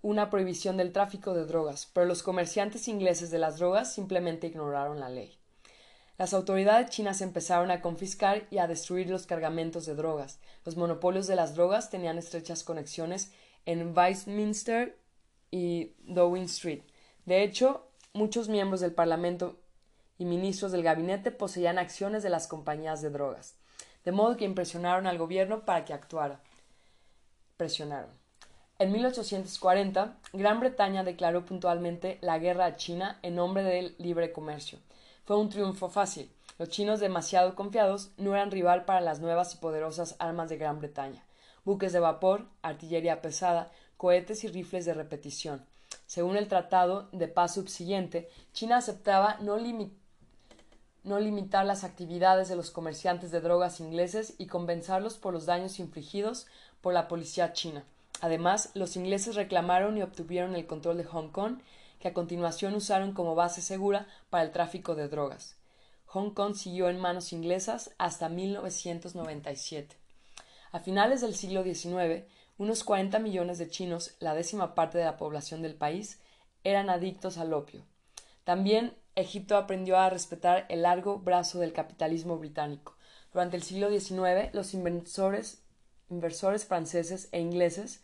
una 0.03 0.28
prohibición 0.28 0.76
del 0.76 0.93
tráfico 0.93 1.32
de 1.32 1.47
drogas, 1.47 1.88
pero 1.95 2.05
los 2.05 2.22
comerciantes 2.22 2.88
ingleses 2.88 3.30
de 3.30 3.38
las 3.38 3.59
drogas 3.59 3.95
simplemente 3.95 4.49
ignoraron 4.49 5.01
la 5.01 5.09
ley. 5.09 5.38
Las 6.23 6.35
autoridades 6.35 6.89
chinas 6.91 7.20
empezaron 7.20 7.73
a 7.73 7.81
confiscar 7.81 8.47
y 8.49 8.59
a 8.59 8.68
destruir 8.68 9.11
los 9.11 9.27
cargamentos 9.27 9.87
de 9.87 9.97
drogas. 9.97 10.39
Los 10.64 10.77
monopolios 10.77 11.27
de 11.27 11.35
las 11.35 11.57
drogas 11.57 11.91
tenían 11.91 12.16
estrechas 12.16 12.62
conexiones 12.62 13.33
en 13.66 13.93
Westminster 13.93 14.97
y 15.51 15.95
Downing 16.05 16.45
Street. 16.45 16.83
De 17.27 17.43
hecho, 17.43 17.89
muchos 18.12 18.49
miembros 18.49 18.81
del 18.81 18.95
Parlamento 18.95 19.59
y 20.16 20.25
ministros 20.25 20.70
del 20.70 20.85
gabinete 20.85 21.33
poseían 21.33 21.77
acciones 21.77 22.23
de 22.23 22.31
las 22.31 22.47
compañías 22.47 23.03
de 23.03 23.11
drogas 23.11 23.57
de 24.05 24.12
modo 24.12 24.37
que 24.37 24.45
impresionaron 24.45 25.09
al 25.09 25.18
gobierno 25.18 25.64
para 25.64 25.85
que 25.85 25.93
actuara. 25.93 26.39
Presionaron. 27.57 28.11
En 28.79 28.93
1840, 28.93 30.18
Gran 30.33 30.61
Bretaña 30.61 31.03
declaró 31.03 31.45
puntualmente 31.45 32.18
la 32.20 32.39
guerra 32.39 32.66
a 32.66 32.77
China 32.77 33.18
en 33.23 33.35
nombre 33.35 33.64
del 33.64 33.97
libre 33.99 34.31
comercio. 34.31 34.79
Fue 35.25 35.37
un 35.37 35.49
triunfo 35.49 35.89
fácil. 35.89 36.31
Los 36.59 36.68
chinos 36.68 36.99
demasiado 36.99 37.55
confiados 37.55 38.11
no 38.16 38.35
eran 38.35 38.51
rival 38.51 38.85
para 38.85 39.01
las 39.01 39.20
nuevas 39.20 39.55
y 39.55 39.59
poderosas 39.59 40.16
armas 40.18 40.49
de 40.49 40.57
Gran 40.57 40.81
Bretaña. 40.81 41.25
Buques 41.64 41.93
de 41.93 42.01
vapor, 42.01 42.47
artillería 42.62 43.23
pesada, 43.23 43.70
cohetes 43.97 44.43
y 44.43 44.49
rifles 44.49 44.85
de 44.85 44.95
repetición. 44.95 45.64
Según 46.07 46.37
el 46.37 46.49
Tratado 46.49 47.09
de 47.12 47.29
Paz 47.29 47.55
subsiguiente, 47.55 48.29
China 48.53 48.79
aceptaba 48.79 49.37
no 49.41 49.57
no 51.05 51.20
limitar 51.20 51.66
las 51.66 51.85
actividades 51.85 52.49
de 52.49 52.57
los 52.57 52.70
comerciantes 52.70 53.31
de 53.31 53.41
drogas 53.41 53.81
ingleses 53.81 54.35
y 54.39 54.47
compensarlos 54.47 55.18
por 55.18 55.33
los 55.33 55.47
daños 55.47 55.79
infligidos 55.79 56.47
por 56.81 56.95
la 56.95 57.07
policía 57.09 57.53
china. 57.53 57.85
Además, 58.20 58.70
los 58.75 58.97
ingleses 58.97 59.35
reclamaron 59.35 59.97
y 59.97 60.03
obtuvieron 60.03 60.55
el 60.55 60.66
control 60.66 60.99
de 60.99 61.05
Hong 61.05 61.31
Kong, 61.31 61.59
que 62.03 62.09
a 62.09 62.14
continuación 62.14 62.74
usaron 62.74 63.12
como 63.12 63.36
base 63.36 63.62
segura 63.62 64.09
para 64.28 64.42
el 64.42 64.50
tráfico 64.50 64.96
de 64.96 65.07
drogas. 65.07 65.57
Hong 66.07 66.30
Kong 66.30 66.57
siguió 66.57 66.88
en 66.88 66.98
manos 66.98 67.32
inglesas 67.32 67.94
hasta 67.96 68.28
1997. 68.28 69.96
A 70.72 70.80
finales 70.80 71.20
del 71.20 71.36
siglo 71.36 71.62
XIX, 71.62 72.24
unos 72.59 72.82
40 72.82 73.20
millones 73.20 73.59
de 73.59 73.68
chinos, 73.68 74.16
la 74.18 74.34
décima 74.34 74.74
parte 74.74 74.98
de 74.98 75.05
la 75.05 75.16
población 75.16 75.62
del 75.62 75.76
país, 75.76 76.18
eran 76.64 76.90
adictos 76.90 77.38
al 77.38 77.53
opio. 77.53 77.86
También 78.42 78.96
Egipto 79.14 79.57
aprendió 79.57 79.96
a 79.96 80.11
respetar 80.11 80.66
el 80.70 80.82
largo 80.82 81.20
brazo 81.20 81.61
del 81.61 81.72
capitalismo 81.72 82.36
británico. 82.36 82.96
Durante 83.32 83.57
el 83.57 83.62
siglo 83.62 83.90
XIX, 83.90 84.53
los 84.53 84.74
inversores, 84.74 85.62
inversores 86.11 86.64
franceses 86.64 87.28
e 87.30 87.38
ingleses 87.38 88.03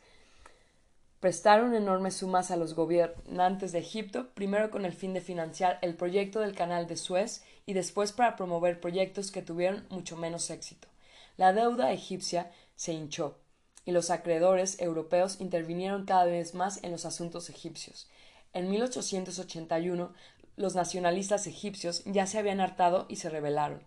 prestaron 1.20 1.74
enormes 1.74 2.16
sumas 2.16 2.50
a 2.50 2.56
los 2.56 2.74
gobernantes 2.74 3.72
de 3.72 3.80
Egipto, 3.80 4.28
primero 4.34 4.70
con 4.70 4.84
el 4.84 4.92
fin 4.92 5.14
de 5.14 5.20
financiar 5.20 5.78
el 5.82 5.94
proyecto 5.94 6.40
del 6.40 6.54
canal 6.54 6.86
de 6.86 6.96
Suez 6.96 7.42
y 7.66 7.72
después 7.72 8.12
para 8.12 8.36
promover 8.36 8.80
proyectos 8.80 9.30
que 9.30 9.42
tuvieron 9.42 9.84
mucho 9.90 10.16
menos 10.16 10.50
éxito. 10.50 10.88
La 11.36 11.52
deuda 11.52 11.92
egipcia 11.92 12.50
se 12.76 12.92
hinchó 12.92 13.38
y 13.84 13.92
los 13.92 14.10
acreedores 14.10 14.80
europeos 14.80 15.40
intervinieron 15.40 16.04
cada 16.04 16.24
vez 16.24 16.54
más 16.54 16.82
en 16.84 16.92
los 16.92 17.04
asuntos 17.04 17.50
egipcios. 17.50 18.08
En 18.52 18.70
1881 18.70 20.12
los 20.56 20.74
nacionalistas 20.74 21.46
egipcios 21.46 22.02
ya 22.04 22.26
se 22.26 22.38
habían 22.38 22.60
hartado 22.60 23.06
y 23.08 23.16
se 23.16 23.30
rebelaron. 23.30 23.82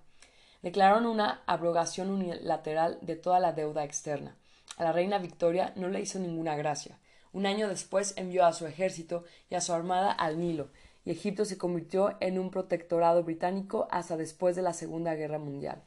Declararon 0.61 1.05
una 1.05 1.41
abrogación 1.45 2.09
unilateral 2.09 2.97
de 3.01 3.15
toda 3.15 3.39
la 3.39 3.51
deuda 3.51 3.83
externa. 3.83 4.37
A 4.77 4.83
la 4.83 4.91
reina 4.91 5.17
Victoria 5.17 5.73
no 5.75 5.89
le 5.89 5.99
hizo 5.99 6.19
ninguna 6.19 6.55
gracia. 6.55 6.97
Un 7.33 7.45
año 7.45 7.69
después 7.69 8.13
envió 8.17 8.45
a 8.45 8.53
su 8.53 8.65
ejército 8.67 9.23
y 9.49 9.55
a 9.55 9.61
su 9.61 9.73
armada 9.73 10.11
al 10.11 10.39
Nilo, 10.39 10.69
y 11.05 11.11
Egipto 11.11 11.45
se 11.45 11.57
convirtió 11.57 12.15
en 12.19 12.37
un 12.37 12.51
protectorado 12.51 13.23
británico 13.23 13.87
hasta 13.89 14.17
después 14.17 14.55
de 14.55 14.61
la 14.61 14.73
Segunda 14.73 15.15
Guerra 15.15 15.39
Mundial. 15.39 15.81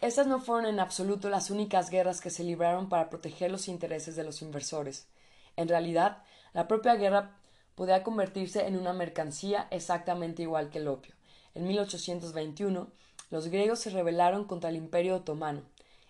Estas 0.00 0.26
no 0.26 0.40
fueron 0.40 0.66
en 0.66 0.80
absoluto 0.80 1.28
las 1.28 1.50
únicas 1.50 1.90
guerras 1.90 2.20
que 2.20 2.30
se 2.30 2.44
libraron 2.44 2.88
para 2.88 3.10
proteger 3.10 3.50
los 3.50 3.66
intereses 3.68 4.14
de 4.16 4.24
los 4.24 4.42
inversores. 4.42 5.08
En 5.56 5.68
realidad, 5.68 6.22
la 6.52 6.68
propia 6.68 6.94
guerra 6.94 7.36
podía 7.74 8.02
convertirse 8.02 8.66
en 8.66 8.76
una 8.76 8.92
mercancía 8.92 9.66
exactamente 9.70 10.42
igual 10.42 10.70
que 10.70 10.78
el 10.78 10.88
opio. 10.88 11.14
En 11.54 11.66
1821, 11.66 12.88
los 13.30 13.48
griegos 13.48 13.80
se 13.80 13.90
rebelaron 13.90 14.44
contra 14.44 14.70
el 14.70 14.76
Imperio 14.76 15.16
otomano. 15.16 15.62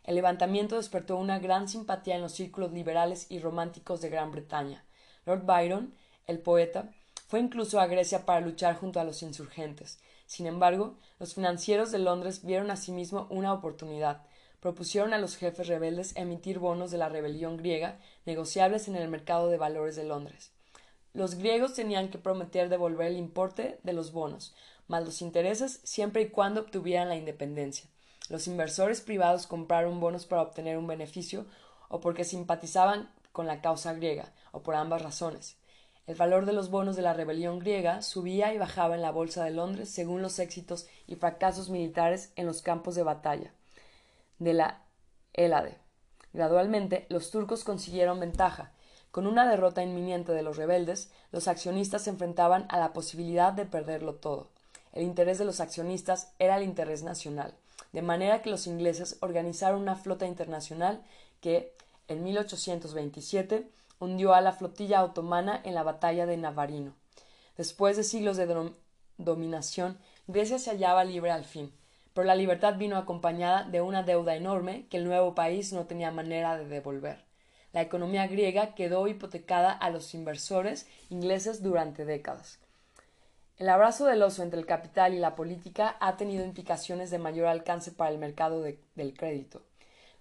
El 0.09 0.15
levantamiento 0.15 0.77
despertó 0.77 1.19
una 1.19 1.39
gran 1.39 1.69
simpatía 1.69 2.15
en 2.15 2.23
los 2.23 2.33
círculos 2.33 2.73
liberales 2.73 3.27
y 3.29 3.41
románticos 3.41 4.01
de 4.01 4.09
Gran 4.09 4.33
Bretaña. 4.33 4.83
Lord 5.27 5.45
Byron, 5.45 5.93
el 6.27 6.39
poeta, 6.39 6.91
fue 7.27 7.41
incluso 7.41 7.79
a 7.79 7.87
Grecia 7.87 8.25
para 8.25 8.41
luchar 8.41 8.77
junto 8.77 9.01
a 9.01 9.05
los 9.05 9.23
insurgentes. 9.23 9.99
Sin 10.25 10.47
embargo, 10.47 10.97
los 11.19 11.35
financieros 11.35 11.93
de 11.93 11.99
Londres 11.99 12.43
vieron 12.43 12.71
asimismo 12.71 13.27
una 13.29 13.53
oportunidad. 13.53 14.23
Propusieron 14.61 15.13
a 15.13 15.19
los 15.19 15.37
jefes 15.37 15.67
rebeldes 15.67 16.17
emitir 16.17 16.59
bonos 16.59 16.91
de 16.91 16.97
la 16.97 17.11
rebelión 17.11 17.59
griega, 17.59 18.01
negociables 18.25 18.89
en 18.89 18.97
el 18.97 19.11
mercado 19.11 19.51
de 19.51 19.59
valores 19.59 19.95
de 19.95 20.05
Londres. 20.05 20.53
Los 21.13 21.35
griegos 21.35 21.75
tenían 21.75 22.09
que 22.09 22.17
prometer 22.17 22.71
devolver 22.71 23.09
el 23.09 23.19
importe 23.19 23.79
de 23.83 23.93
los 23.93 24.13
bonos, 24.13 24.55
más 24.87 25.05
los 25.05 25.21
intereses, 25.21 25.83
siempre 25.85 26.23
y 26.23 26.31
cuando 26.31 26.63
obtuvieran 26.63 27.11
la 27.11 27.17
independencia. 27.17 27.91
Los 28.29 28.47
inversores 28.47 29.01
privados 29.01 29.47
compraron 29.47 30.01
bonos 30.01 30.26
para 30.26 30.43
obtener 30.43 30.76
un 30.76 30.87
beneficio 30.87 31.47
o 31.89 32.01
porque 32.01 32.24
simpatizaban 32.24 33.11
con 33.33 33.47
la 33.47 33.61
causa 33.61 33.93
griega, 33.93 34.33
o 34.53 34.62
por 34.62 34.74
ambas 34.74 35.03
razones. 35.03 35.57
El 36.07 36.16
valor 36.16 36.47
de 36.47 36.53
los 36.53 36.70
bonos 36.70 36.97
de 36.97 37.03
la 37.03 37.12
rebelión 37.12 37.59
griega 37.59 38.03
subía 38.03 38.53
y 38.53 38.59
bajaba 38.59 38.95
en 38.95 39.03
la 39.03 39.12
bolsa 39.12 39.45
de 39.45 39.51
Londres 39.51 39.91
según 39.91 40.22
los 40.22 40.39
éxitos 40.39 40.87
y 41.07 41.16
fracasos 41.16 41.68
militares 41.68 42.33
en 42.37 42.47
los 42.47 42.62
campos 42.62 42.95
de 42.95 43.03
batalla 43.03 43.53
de 44.39 44.55
la 44.55 44.83
Hélade. 45.35 45.79
Gradualmente, 46.33 47.07
los 47.09 47.31
turcos 47.31 47.64
consiguieron 47.64 48.20
ventaja, 48.20 48.72
con 49.11 49.26
una 49.26 49.49
derrota 49.49 49.83
inminente 49.83 50.33
de 50.33 50.43
los 50.43 50.57
rebeldes, 50.57 51.11
los 51.33 51.49
accionistas 51.49 52.03
se 52.03 52.11
enfrentaban 52.11 52.66
a 52.68 52.79
la 52.79 52.93
posibilidad 52.93 53.53
de 53.53 53.64
perderlo 53.64 54.14
todo. 54.14 54.49
El 54.93 55.05
interés 55.05 55.39
de 55.39 55.45
los 55.45 55.61
accionistas 55.61 56.33
era 56.39 56.57
el 56.57 56.62
interés 56.62 57.03
nacional, 57.03 57.55
de 57.93 58.03
manera 58.03 58.43
que 58.43 58.51
los 58.51 58.66
ingleses 58.66 59.18
organizaron 59.20 59.80
una 59.80 59.97
flota 59.97 60.26
internacional 60.26 61.03
que, 61.41 61.74
en 62.09 62.24
1827, 62.24 63.68
hundió 64.01 64.34
a 64.34 64.41
la 64.41 64.53
flotilla 64.53 65.05
otomana 65.05 65.61
en 65.64 65.74
la 65.74 65.82
batalla 65.82 66.26
de 66.26 66.36
Navarino. 66.36 66.95
Después 67.57 67.97
de 67.97 68.05
siglos 68.05 68.36
de 68.36 68.72
dominación, 69.16 69.99
Grecia 70.26 70.59
se 70.59 70.70
hallaba 70.70 71.05
libre 71.05 71.30
al 71.30 71.45
fin, 71.45 71.72
pero 72.14 72.26
la 72.26 72.34
libertad 72.34 72.76
vino 72.76 72.97
acompañada 72.97 73.64
de 73.64 73.80
una 73.80 74.03
deuda 74.03 74.36
enorme 74.36 74.86
que 74.89 74.97
el 74.97 75.05
nuevo 75.05 75.34
país 75.34 75.72
no 75.72 75.86
tenía 75.86 76.11
manera 76.11 76.57
de 76.57 76.66
devolver 76.66 77.28
la 77.72 77.82
economía 77.82 78.26
griega 78.26 78.74
quedó 78.74 79.07
hipotecada 79.09 79.72
a 79.72 79.91
los 79.91 80.14
inversores 80.14 80.86
ingleses 81.11 81.62
durante 81.62 82.05
décadas. 82.05 82.59
El 83.59 83.71
abrazo 83.71 84.07
del 84.07 84.23
oso 84.23 84.45
entre 84.45 84.61
el 84.61 84.67
capital 84.67 85.15
y 85.15 85.19
la 85.19 85.35
política 85.35 85.97
ha 85.99 86.17
tenido 86.17 86.45
implicaciones 86.45 87.11
de 87.11 87.19
mayor 87.19 87.49
alcance 87.49 87.91
para 87.91 88.13
el 88.13 88.19
mercado 88.19 88.63
del 88.63 89.15
crédito. 89.17 89.63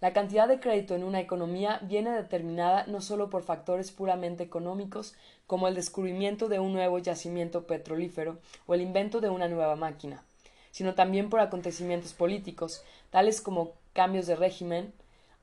La 0.01 0.11
cantidad 0.11 0.47
de 0.47 0.59
crédito 0.59 0.95
en 0.95 1.03
una 1.03 1.19
economía 1.19 1.79
viene 1.83 2.09
determinada 2.11 2.87
no 2.87 2.99
solo 2.99 3.29
por 3.29 3.43
factores 3.43 3.91
puramente 3.91 4.43
económicos, 4.43 5.13
como 5.45 5.67
el 5.67 5.75
descubrimiento 5.75 6.49
de 6.49 6.59
un 6.59 6.73
nuevo 6.73 6.97
yacimiento 6.97 7.67
petrolífero 7.67 8.39
o 8.65 8.73
el 8.73 8.81
invento 8.81 9.21
de 9.21 9.29
una 9.29 9.47
nueva 9.47 9.75
máquina, 9.75 10.23
sino 10.71 10.95
también 10.95 11.29
por 11.29 11.39
acontecimientos 11.39 12.13
políticos, 12.13 12.83
tales 13.11 13.39
como 13.39 13.73
cambios 13.93 14.25
de 14.25 14.35
régimen 14.35 14.93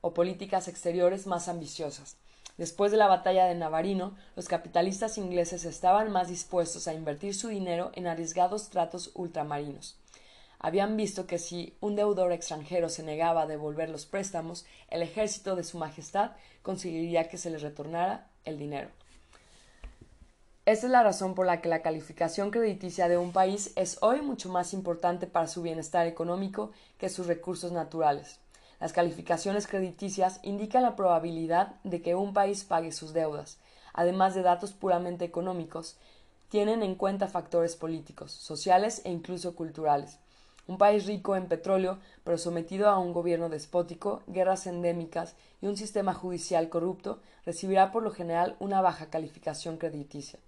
o 0.01 0.13
políticas 0.13 0.67
exteriores 0.67 1.27
más 1.27 1.47
ambiciosas. 1.47 2.17
Después 2.57 2.91
de 2.91 2.97
la 2.97 3.07
batalla 3.07 3.45
de 3.45 3.55
Navarino, 3.55 4.15
los 4.35 4.47
capitalistas 4.47 5.17
ingleses 5.17 5.65
estaban 5.65 6.11
más 6.11 6.29
dispuestos 6.29 6.87
a 6.87 6.93
invertir 6.93 7.35
su 7.35 7.49
dinero 7.49 7.91
en 7.95 8.07
arriesgados 8.07 8.69
tratos 8.69 9.11
ultramarinos 9.13 9.97
habían 10.65 10.97
visto 10.97 11.27
que 11.27 11.37
si 11.37 11.77
un 11.79 11.95
deudor 11.95 12.31
extranjero 12.31 12.89
se 12.89 13.03
negaba 13.03 13.43
a 13.43 13.45
devolver 13.45 13.87
los 13.87 14.07
préstamos, 14.07 14.65
el 14.89 15.03
ejército 15.03 15.55
de 15.55 15.63
Su 15.63 15.77
Majestad 15.77 16.31
conseguiría 16.63 17.29
que 17.29 17.37
se 17.37 17.51
les 17.51 17.61
retornara 17.61 18.31
el 18.45 18.57
dinero. 18.57 18.89
Esta 20.65 20.87
es 20.87 20.91
la 20.91 21.03
razón 21.03 21.35
por 21.35 21.45
la 21.45 21.61
que 21.61 21.69
la 21.69 21.83
calificación 21.83 22.49
crediticia 22.49 23.07
de 23.07 23.19
un 23.19 23.31
país 23.31 23.73
es 23.75 23.99
hoy 24.01 24.21
mucho 24.21 24.49
más 24.49 24.73
importante 24.73 25.27
para 25.27 25.45
su 25.45 25.61
bienestar 25.61 26.07
económico 26.07 26.71
que 26.97 27.09
sus 27.09 27.27
recursos 27.27 27.71
naturales. 27.71 28.39
Las 28.85 28.93
calificaciones 28.93 29.65
crediticias 29.65 30.39
indican 30.43 30.83
la 30.83 30.95
probabilidad 30.95 31.73
de 31.83 32.03
que 32.03 32.13
un 32.13 32.33
país 32.33 32.63
pague 32.63 32.91
sus 32.91 33.13
deudas. 33.13 33.57
Además 33.93 34.35
de 34.35 34.43
datos 34.43 34.73
puramente 34.73 35.25
económicos, 35.25 35.97
tienen 36.49 36.83
en 36.83 36.93
cuenta 36.93 37.27
factores 37.27 37.75
políticos, 37.75 38.31
sociales 38.31 39.01
e 39.03 39.09
incluso 39.09 39.55
culturales 39.55 40.19
un 40.67 40.77
país 40.77 41.05
rico 41.05 41.35
en 41.35 41.47
petróleo, 41.47 41.97
pero 42.23 42.37
sometido 42.37 42.89
a 42.89 42.99
un 42.99 43.13
gobierno 43.13 43.49
despótico, 43.49 44.21
guerras 44.27 44.67
endémicas 44.67 45.35
y 45.61 45.67
un 45.67 45.77
sistema 45.77 46.13
judicial 46.13 46.69
corrupto, 46.69 47.19
recibirá 47.45 47.91
por 47.91 48.03
lo 48.03 48.11
general 48.11 48.55
una 48.59 48.81
baja 48.81 49.07
calificación 49.07 49.77
crediticia. 49.77 50.39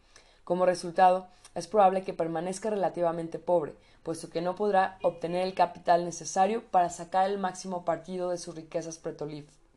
Como 0.47 0.65
resultado, 0.65 1.27
es 1.55 1.67
probable 1.67 2.05
que 2.05 2.13
permanezca 2.13 2.69
relativamente 2.69 3.37
pobre, 3.37 3.75
puesto 4.01 4.29
que 4.29 4.41
no 4.41 4.55
podrá 4.55 4.97
obtener 5.03 5.45
el 5.45 5.53
capital 5.53 6.05
necesario 6.05 6.63
para 6.71 6.89
sacar 6.89 7.29
el 7.29 7.37
máximo 7.37 7.83
partido 7.83 8.29
de 8.29 8.37
sus 8.37 8.55
riquezas 8.55 8.97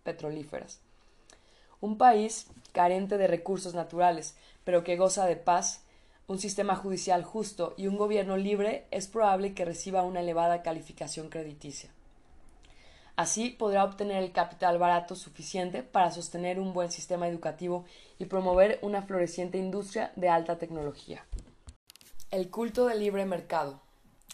petrolíferas. 0.04 0.78
Un 1.80 1.98
país 1.98 2.46
carente 2.70 3.18
de 3.18 3.26
recursos 3.26 3.74
naturales, 3.74 4.36
pero 4.62 4.84
que 4.84 4.96
goza 4.96 5.26
de 5.26 5.34
paz, 5.34 5.82
un 6.28 6.38
sistema 6.38 6.76
judicial 6.76 7.24
justo 7.24 7.74
y 7.76 7.88
un 7.88 7.96
gobierno 7.96 8.36
libre, 8.36 8.86
es 8.92 9.08
probable 9.08 9.54
que 9.54 9.64
reciba 9.64 10.04
una 10.04 10.20
elevada 10.20 10.62
calificación 10.62 11.30
crediticia. 11.30 11.90
Así 13.20 13.50
podrá 13.50 13.84
obtener 13.84 14.22
el 14.22 14.32
capital 14.32 14.78
barato 14.78 15.14
suficiente 15.14 15.82
para 15.82 16.10
sostener 16.10 16.58
un 16.58 16.72
buen 16.72 16.90
sistema 16.90 17.28
educativo 17.28 17.84
y 18.18 18.24
promover 18.24 18.78
una 18.80 19.02
floreciente 19.02 19.58
industria 19.58 20.10
de 20.16 20.30
alta 20.30 20.56
tecnología. 20.56 21.26
El 22.30 22.48
culto 22.48 22.86
del 22.86 23.00
libre 23.00 23.26
mercado. 23.26 23.82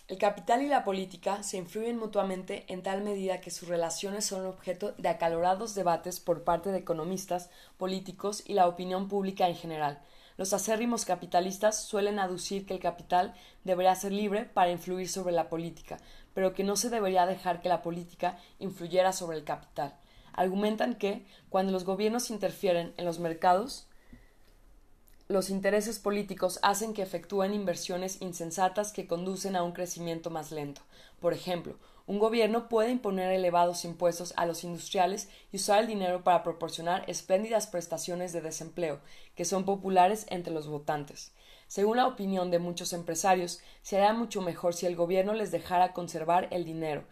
El 0.07 0.19
capital 0.19 0.63
y 0.63 0.69
la 0.69 0.85
política 0.85 1.43
se 1.43 1.57
influyen 1.57 1.99
mutuamente 1.99 2.65
en 2.69 2.85
tal 2.85 3.03
medida 3.03 3.41
que 3.41 3.51
sus 3.51 3.69
relaciones 3.69 4.25
son 4.25 4.47
objeto 4.47 4.93
de 4.99 5.09
acalorados 5.09 5.75
debates 5.75 6.21
por 6.21 6.45
parte 6.45 6.71
de 6.71 6.79
economistas, 6.79 7.51
políticos 7.79 8.45
y 8.47 8.55
la 8.55 8.69
opinión 8.69 9.09
pública 9.09 9.49
en 9.49 9.57
general, 9.57 10.01
los 10.37 10.53
acérrimos 10.53 11.07
capitalistas 11.07 11.83
suelen 11.83 12.19
aducir 12.19 12.67
que 12.67 12.75
el 12.75 12.81
capital 12.81 13.35
debería 13.65 13.95
ser 13.95 14.13
libre 14.13 14.45
para 14.45 14.71
influir 14.71 15.09
sobre 15.09 15.33
la 15.33 15.49
política, 15.49 15.97
pero 16.37 16.53
que 16.53 16.65
no 16.65 16.77
se 16.77 16.91
debería 16.91 17.25
dejar 17.25 17.63
que 17.63 17.71
la 17.71 17.81
política 17.81 18.39
influyera 18.59 19.15
sobre 19.15 19.39
el 19.39 19.45
capital. 19.45 19.97
Argumentan 20.35 20.97
que, 20.97 21.25
cuando 21.49 21.73
los 21.73 21.85
gobiernos 21.85 22.29
interfieren 22.29 22.93
en 22.99 23.07
los 23.07 23.19
mercados, 23.19 23.89
los 25.29 25.49
intereses 25.49 25.99
políticos 25.99 26.59
hacen 26.61 26.93
que 26.93 27.01
efectúen 27.01 27.55
inversiones 27.55 28.21
insensatas 28.21 28.93
que 28.93 29.07
conducen 29.07 29.57
a 29.57 29.63
un 29.63 29.73
crecimiento 29.73 30.29
más 30.29 30.53
lento. 30.53 30.83
Por 31.21 31.33
ejemplo, 31.33 31.79
un 32.07 32.19
gobierno 32.19 32.69
puede 32.69 32.91
imponer 32.91 33.33
elevados 33.33 33.87
impuestos 33.87 34.35
a 34.37 34.45
los 34.45 34.63
industriales 34.63 35.31
y 35.53 35.57
usar 35.57 35.81
el 35.81 35.87
dinero 35.87 36.23
para 36.23 36.43
proporcionar 36.43 37.03
espléndidas 37.09 37.67
prestaciones 37.67 38.35
de 38.35 38.43
desempleo, 38.43 39.01
que 39.35 39.47
son 39.47 39.65
populares 39.65 40.27
entre 40.29 40.53
los 40.53 40.67
votantes. 40.67 41.33
Según 41.69 41.97
la 41.97 42.07
opinión 42.07 42.51
de 42.51 42.59
muchos 42.59 42.93
empresarios, 42.93 43.61
sería 43.83 44.13
mucho 44.13 44.41
mejor 44.41 44.75
si 44.75 44.87
el 44.87 44.95
gobierno 44.97 45.35
les 45.35 45.51
dejara 45.51 45.93
conservar 45.93 46.49
el 46.51 46.65
dinero. 46.65 47.05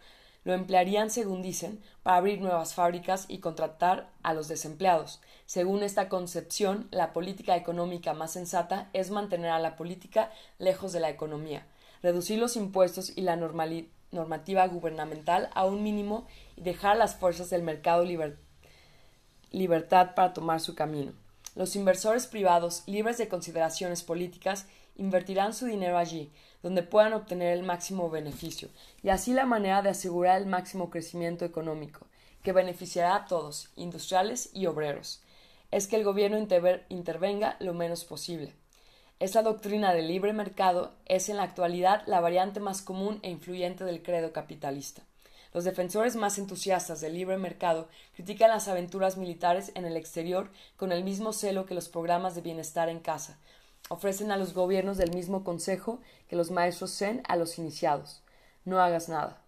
Lo 0.45 0.53
emplearían, 0.53 1.09
según 1.09 1.41
dicen, 1.41 1.81
para 2.03 2.17
abrir 2.17 2.39
nuevas 2.39 2.75
fábricas 2.75 3.25
y 3.27 3.39
contratar 3.39 4.11
a 4.21 4.33
los 4.33 4.47
desempleados. 4.47 5.19
Según 5.45 5.81
esta 5.83 6.07
concepción, 6.07 6.87
la 6.91 7.13
política 7.13 7.55
económica 7.57 8.13
más 8.13 8.31
sensata 8.33 8.89
es 8.93 9.09
mantener 9.09 9.49
a 9.51 9.59
la 9.59 9.75
política 9.75 10.31
lejos 10.59 10.93
de 10.93 10.99
la 10.99 11.09
economía, 11.09 11.65
reducir 12.03 12.37
los 12.37 12.55
impuestos 12.55 13.11
y 13.15 13.21
la 13.21 13.35
normativa 13.35 14.67
gubernamental 14.67 15.49
a 15.55 15.65
un 15.65 15.81
mínimo 15.81 16.27
y 16.55 16.61
dejar 16.61 16.91
a 16.91 16.99
las 16.99 17.15
fuerzas 17.15 17.49
del 17.49 17.63
mercado 17.63 18.05
libertad 19.51 20.13
para 20.15 20.33
tomar 20.33 20.61
su 20.61 20.75
camino. 20.75 21.13
Los 21.55 21.75
inversores 21.75 22.27
privados, 22.27 22.83
libres 22.85 23.17
de 23.17 23.29
consideraciones 23.29 24.03
políticas, 24.03 24.67
invertirán 24.97 25.53
su 25.53 25.65
dinero 25.65 25.97
allí, 25.97 26.31
donde 26.61 26.83
puedan 26.83 27.13
obtener 27.13 27.57
el 27.57 27.63
máximo 27.63 28.09
beneficio, 28.09 28.69
y 29.01 29.09
así 29.09 29.33
la 29.33 29.45
manera 29.45 29.81
de 29.81 29.89
asegurar 29.89 30.37
el 30.41 30.47
máximo 30.47 30.89
crecimiento 30.89 31.45
económico, 31.45 32.07
que 32.43 32.51
beneficiará 32.51 33.15
a 33.15 33.25
todos, 33.25 33.69
industriales 33.75 34.49
y 34.53 34.65
obreros, 34.65 35.21
es 35.71 35.87
que 35.87 35.95
el 35.95 36.03
gobierno 36.03 36.37
intervenga 36.89 37.55
lo 37.59 37.73
menos 37.73 38.05
posible. 38.05 38.53
Esta 39.19 39.41
doctrina 39.41 39.93
del 39.93 40.09
libre 40.09 40.33
mercado 40.33 40.93
es 41.05 41.29
en 41.29 41.37
la 41.37 41.43
actualidad 41.43 42.03
la 42.05 42.19
variante 42.19 42.59
más 42.59 42.81
común 42.81 43.19
e 43.23 43.29
influyente 43.29 43.85
del 43.85 44.03
credo 44.03 44.33
capitalista. 44.33 45.03
Los 45.55 45.63
defensores 45.63 46.17
más 46.17 46.37
entusiastas 46.37 46.99
del 46.99 47.13
libre 47.13 47.37
mercado 47.37 47.87
critican 48.13 48.49
las 48.49 48.67
aventuras 48.67 49.15
militares 49.15 49.71
en 49.75 49.85
el 49.85 49.95
exterior 49.95 50.49
con 50.75 50.91
el 50.91 51.05
mismo 51.05 51.31
celo 51.31 51.65
que 51.65 51.73
los 51.73 51.87
programas 51.87 52.35
de 52.35 52.41
bienestar 52.41 52.89
en 52.89 52.99
casa. 52.99 53.37
Ofrecen 53.87 54.31
a 54.31 54.37
los 54.37 54.53
gobiernos 54.53 54.97
del 54.97 55.13
mismo 55.13 55.45
consejo 55.45 56.01
que 56.27 56.35
los 56.35 56.51
maestros 56.51 56.97
zen 56.97 57.23
a 57.29 57.37
los 57.37 57.57
iniciados. 57.57 58.21
No 58.65 58.81
hagas 58.81 59.07
nada. 59.07 59.41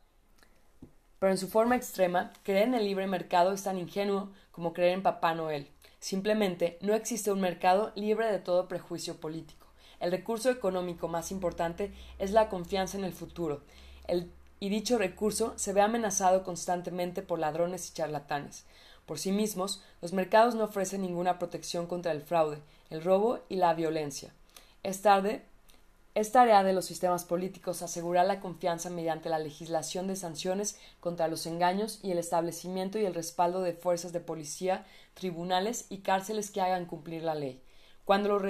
Pero 1.19 1.33
en 1.33 1.37
su 1.37 1.49
forma 1.49 1.75
extrema, 1.75 2.31
creer 2.43 2.69
en 2.69 2.75
el 2.75 2.85
libre 2.85 3.05
mercado 3.05 3.51
es 3.51 3.63
tan 3.63 3.77
ingenuo 3.77 4.29
como 4.53 4.71
creer 4.71 4.93
en 4.93 5.03
Papá 5.03 5.35
Noel. 5.35 5.67
Simplemente 5.99 6.77
no 6.79 6.93
existe 6.93 7.33
un 7.33 7.41
mercado 7.41 7.91
libre 7.95 8.31
de 8.31 8.39
todo 8.39 8.69
prejuicio 8.69 9.17
político. 9.17 9.67
El 9.99 10.11
recurso 10.11 10.49
económico 10.51 11.09
más 11.09 11.33
importante 11.33 11.91
es 12.17 12.31
la 12.31 12.47
confianza 12.47 12.97
en 12.97 13.03
el 13.03 13.11
futuro, 13.11 13.63
y 14.59 14.69
dicho 14.69 14.97
recurso 14.97 15.53
se 15.57 15.73
ve 15.73 15.81
amenazado 15.81 16.43
constantemente 16.43 17.21
por 17.21 17.39
ladrones 17.39 17.89
y 17.89 17.93
charlatanes. 17.93 18.65
Por 19.05 19.19
sí 19.19 19.31
mismos, 19.31 19.81
los 20.01 20.13
mercados 20.13 20.55
no 20.55 20.65
ofrecen 20.65 21.01
ninguna 21.01 21.39
protección 21.39 21.87
contra 21.87 22.11
el 22.11 22.21
fraude, 22.21 22.61
el 22.89 23.03
robo 23.03 23.39
y 23.49 23.55
la 23.55 23.73
violencia. 23.73 24.33
Es 24.83 25.01
tarde 25.01 25.45
es 26.17 26.31
tarea 26.31 26.63
de 26.63 26.73
los 26.73 26.85
sistemas 26.85 27.25
políticos 27.25 27.83
asegurar 27.83 28.25
la 28.25 28.39
confianza 28.39 28.89
mediante 28.89 29.29
la 29.29 29.37
legislación 29.37 30.07
de 30.07 30.15
sanciones 30.15 30.75
contra 30.99 31.27
los 31.27 31.45
engaños 31.45 31.99
y 32.01 32.09
el 32.09 32.17
establecimiento 32.17 32.97
y 32.97 33.05
el 33.05 33.13
respaldo 33.13 33.61
de 33.61 33.73
fuerzas 33.73 34.13
de 34.13 34.19
policía, 34.19 34.83
tribunales 35.13 35.85
y 35.89 35.99
cárceles 35.99 36.49
que 36.49 36.59
hagan 36.59 36.87
cumplir 36.87 37.21
la 37.21 37.35
ley. 37.35 37.61
Cuando 38.03 38.29
los, 38.29 38.41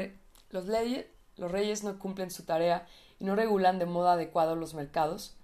los 1.35 1.51
reyes 1.51 1.83
no 1.83 1.99
cumplen 1.99 2.31
su 2.31 2.43
tarea 2.43 2.87
y 3.19 3.25
no 3.25 3.35
regulan 3.35 3.79
de 3.79 3.85
modo 3.85 4.11
adecuado 4.11 4.55
los 4.55 4.73
mercados, 4.73 5.35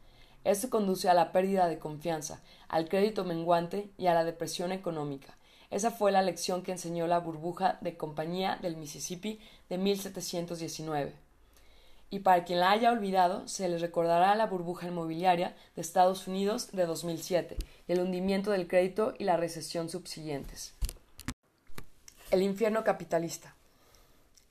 esto 0.44 0.70
conduce 0.70 1.10
a 1.10 1.14
la 1.14 1.32
pérdida 1.32 1.68
de 1.68 1.80
confianza, 1.80 2.42
al 2.68 2.90
crédito 2.90 3.24
menguante 3.24 3.90
y 3.98 4.08
a 4.08 4.14
la 4.14 4.24
depresión 4.24 4.72
económica. 4.72 5.38
Esa 5.70 5.92
fue 5.92 6.12
la 6.12 6.22
lección 6.22 6.64
que 6.64 6.72
enseñó 6.72 7.08
la 7.08 7.20
burbuja 7.20 7.78
de 7.82 7.98
compañía 7.98 8.58
del 8.62 8.78
Mississippi 8.78 9.40
de 9.70 9.78
1719 9.78 11.24
y 12.14 12.20
para 12.20 12.44
quien 12.44 12.60
la 12.60 12.70
haya 12.70 12.92
olvidado, 12.92 13.48
se 13.48 13.68
le 13.68 13.80
recordará 13.80 14.36
la 14.36 14.46
burbuja 14.46 14.86
inmobiliaria 14.86 15.56
de 15.76 15.82
Estados 15.82 16.28
Unidos 16.28 16.72
de 16.72 16.86
2007, 16.86 17.58
el 17.88 18.00
hundimiento 18.00 18.52
del 18.52 18.68
crédito 18.68 19.16
y 19.18 19.24
la 19.24 19.36
recesión 19.36 19.90
subsiguientes. 19.90 20.76
El 22.30 22.44
infierno 22.44 22.84
capitalista. 22.84 23.56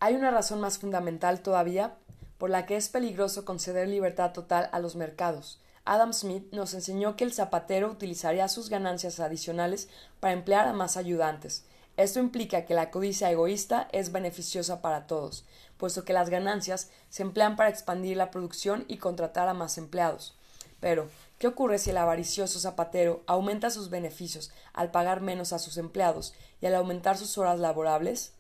Hay 0.01 0.17
una 0.17 0.33
razón 0.33 0.61
más 0.61 0.79
fundamental 0.79 1.41
todavía 1.41 1.95
por 2.37 2.51
la 2.51 2.67
que 2.67 2.75
es 2.75 2.89
peligroso 2.89 3.45
conceder 3.45 3.87
libertad 3.87 4.33
total 4.33 4.69
a 4.73 4.81
los 4.81 4.97
mercados. 4.97 5.61
Adam 5.85 6.13
Smith 6.13 6.53
nos 6.53 6.75
enseñó 6.75 7.17
que 7.17 7.25
el 7.25 7.33
zapatero 7.33 7.91
utilizaría 7.91 8.49
sus 8.49 8.69
ganancias 8.69 9.21
adicionales 9.21 9.89
para 10.21 10.33
emplear 10.33 10.69
a 10.69 10.73
más 10.73 10.97
ayudantes. 10.97 11.65
Esto 11.97 12.21
implica 12.21 12.65
que 12.65 12.75
la 12.75 12.91
codicia 12.91 13.31
egoísta 13.31 13.89
es 13.93 14.13
beneficiosa 14.13 14.81
para 14.81 15.07
todos, 15.07 15.45
puesto 15.77 16.05
que 16.05 16.13
las 16.13 16.31
ganancias 16.31 16.91
se 17.11 17.23
emplean 17.23 17.57
para 17.57 17.69
expandir 17.69 18.17
la 18.17 18.31
producción 18.31 18.85
y 18.89 18.97
contratar 18.97 19.49
a 19.49 19.55
más 19.55 19.77
empleados. 19.77 20.37
Pero, 20.81 21.09
¿Qué 21.43 21.49
ocurre 21.49 21.81
si 21.81 21.91
el 21.91 21.97
avaricioso 21.97 22.61
zapatero 22.61 23.25
aumenta 23.27 23.71
sus 23.71 23.91
beneficios 23.91 24.53
al 24.73 24.93
pagar 24.93 25.21
menos 25.23 25.53
a 25.53 25.59
sus 25.59 25.77
empleados 25.77 26.35
y 26.61 26.67
al 26.67 26.77
aumentar 26.77 27.19
sus 27.19 27.37
horas 27.37 27.59
laborables? 27.59 28.31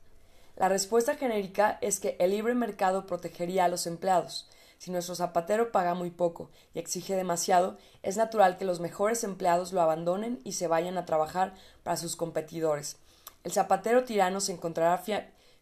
La 0.55 0.69
respuesta 0.69 1.17
genérica 1.17 1.79
es 1.81 1.99
que 1.99 2.15
el 2.21 2.31
libre 2.31 2.55
mercado 2.55 3.05
protegería 3.05 3.65
a 3.65 3.69
los 3.69 3.89
empleados. 3.89 4.49
Si 4.83 4.91
nuestro 4.91 5.15
zapatero 5.15 5.71
paga 5.71 5.95
muy 5.95 6.11
poco 6.11 6.51
y 6.75 6.81
exige 6.81 7.15
demasiado, 7.15 7.79
es 8.03 8.17
natural 8.17 8.59
que 8.59 8.65
los 8.65 8.81
mejores 8.81 9.23
empleados 9.23 9.73
lo 9.73 9.81
abandonen 9.81 10.41
y 10.43 10.55
se 10.55 10.67
vayan 10.67 10.99
a 10.99 11.05
trabajar 11.05 11.55
para 11.85 11.97
sus 11.97 12.17
competidores. 12.17 12.97
El 13.45 13.53
zapatero 13.53 14.03
tirano 14.03 14.41
se 14.41 14.51
encontrará 14.51 15.01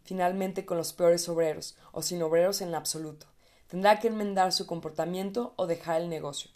finalmente 0.04 0.64
con 0.64 0.78
los 0.78 0.94
peores 0.94 1.28
obreros, 1.28 1.76
o 1.92 2.00
sin 2.00 2.22
obreros 2.22 2.62
en 2.62 2.74
absoluto. 2.74 3.26
Tendrá 3.66 4.00
que 4.00 4.08
enmendar 4.08 4.54
su 4.54 4.66
comportamiento 4.66 5.52
o 5.56 5.66
dejar 5.66 6.00
el 6.00 6.08
negocio. 6.08 6.50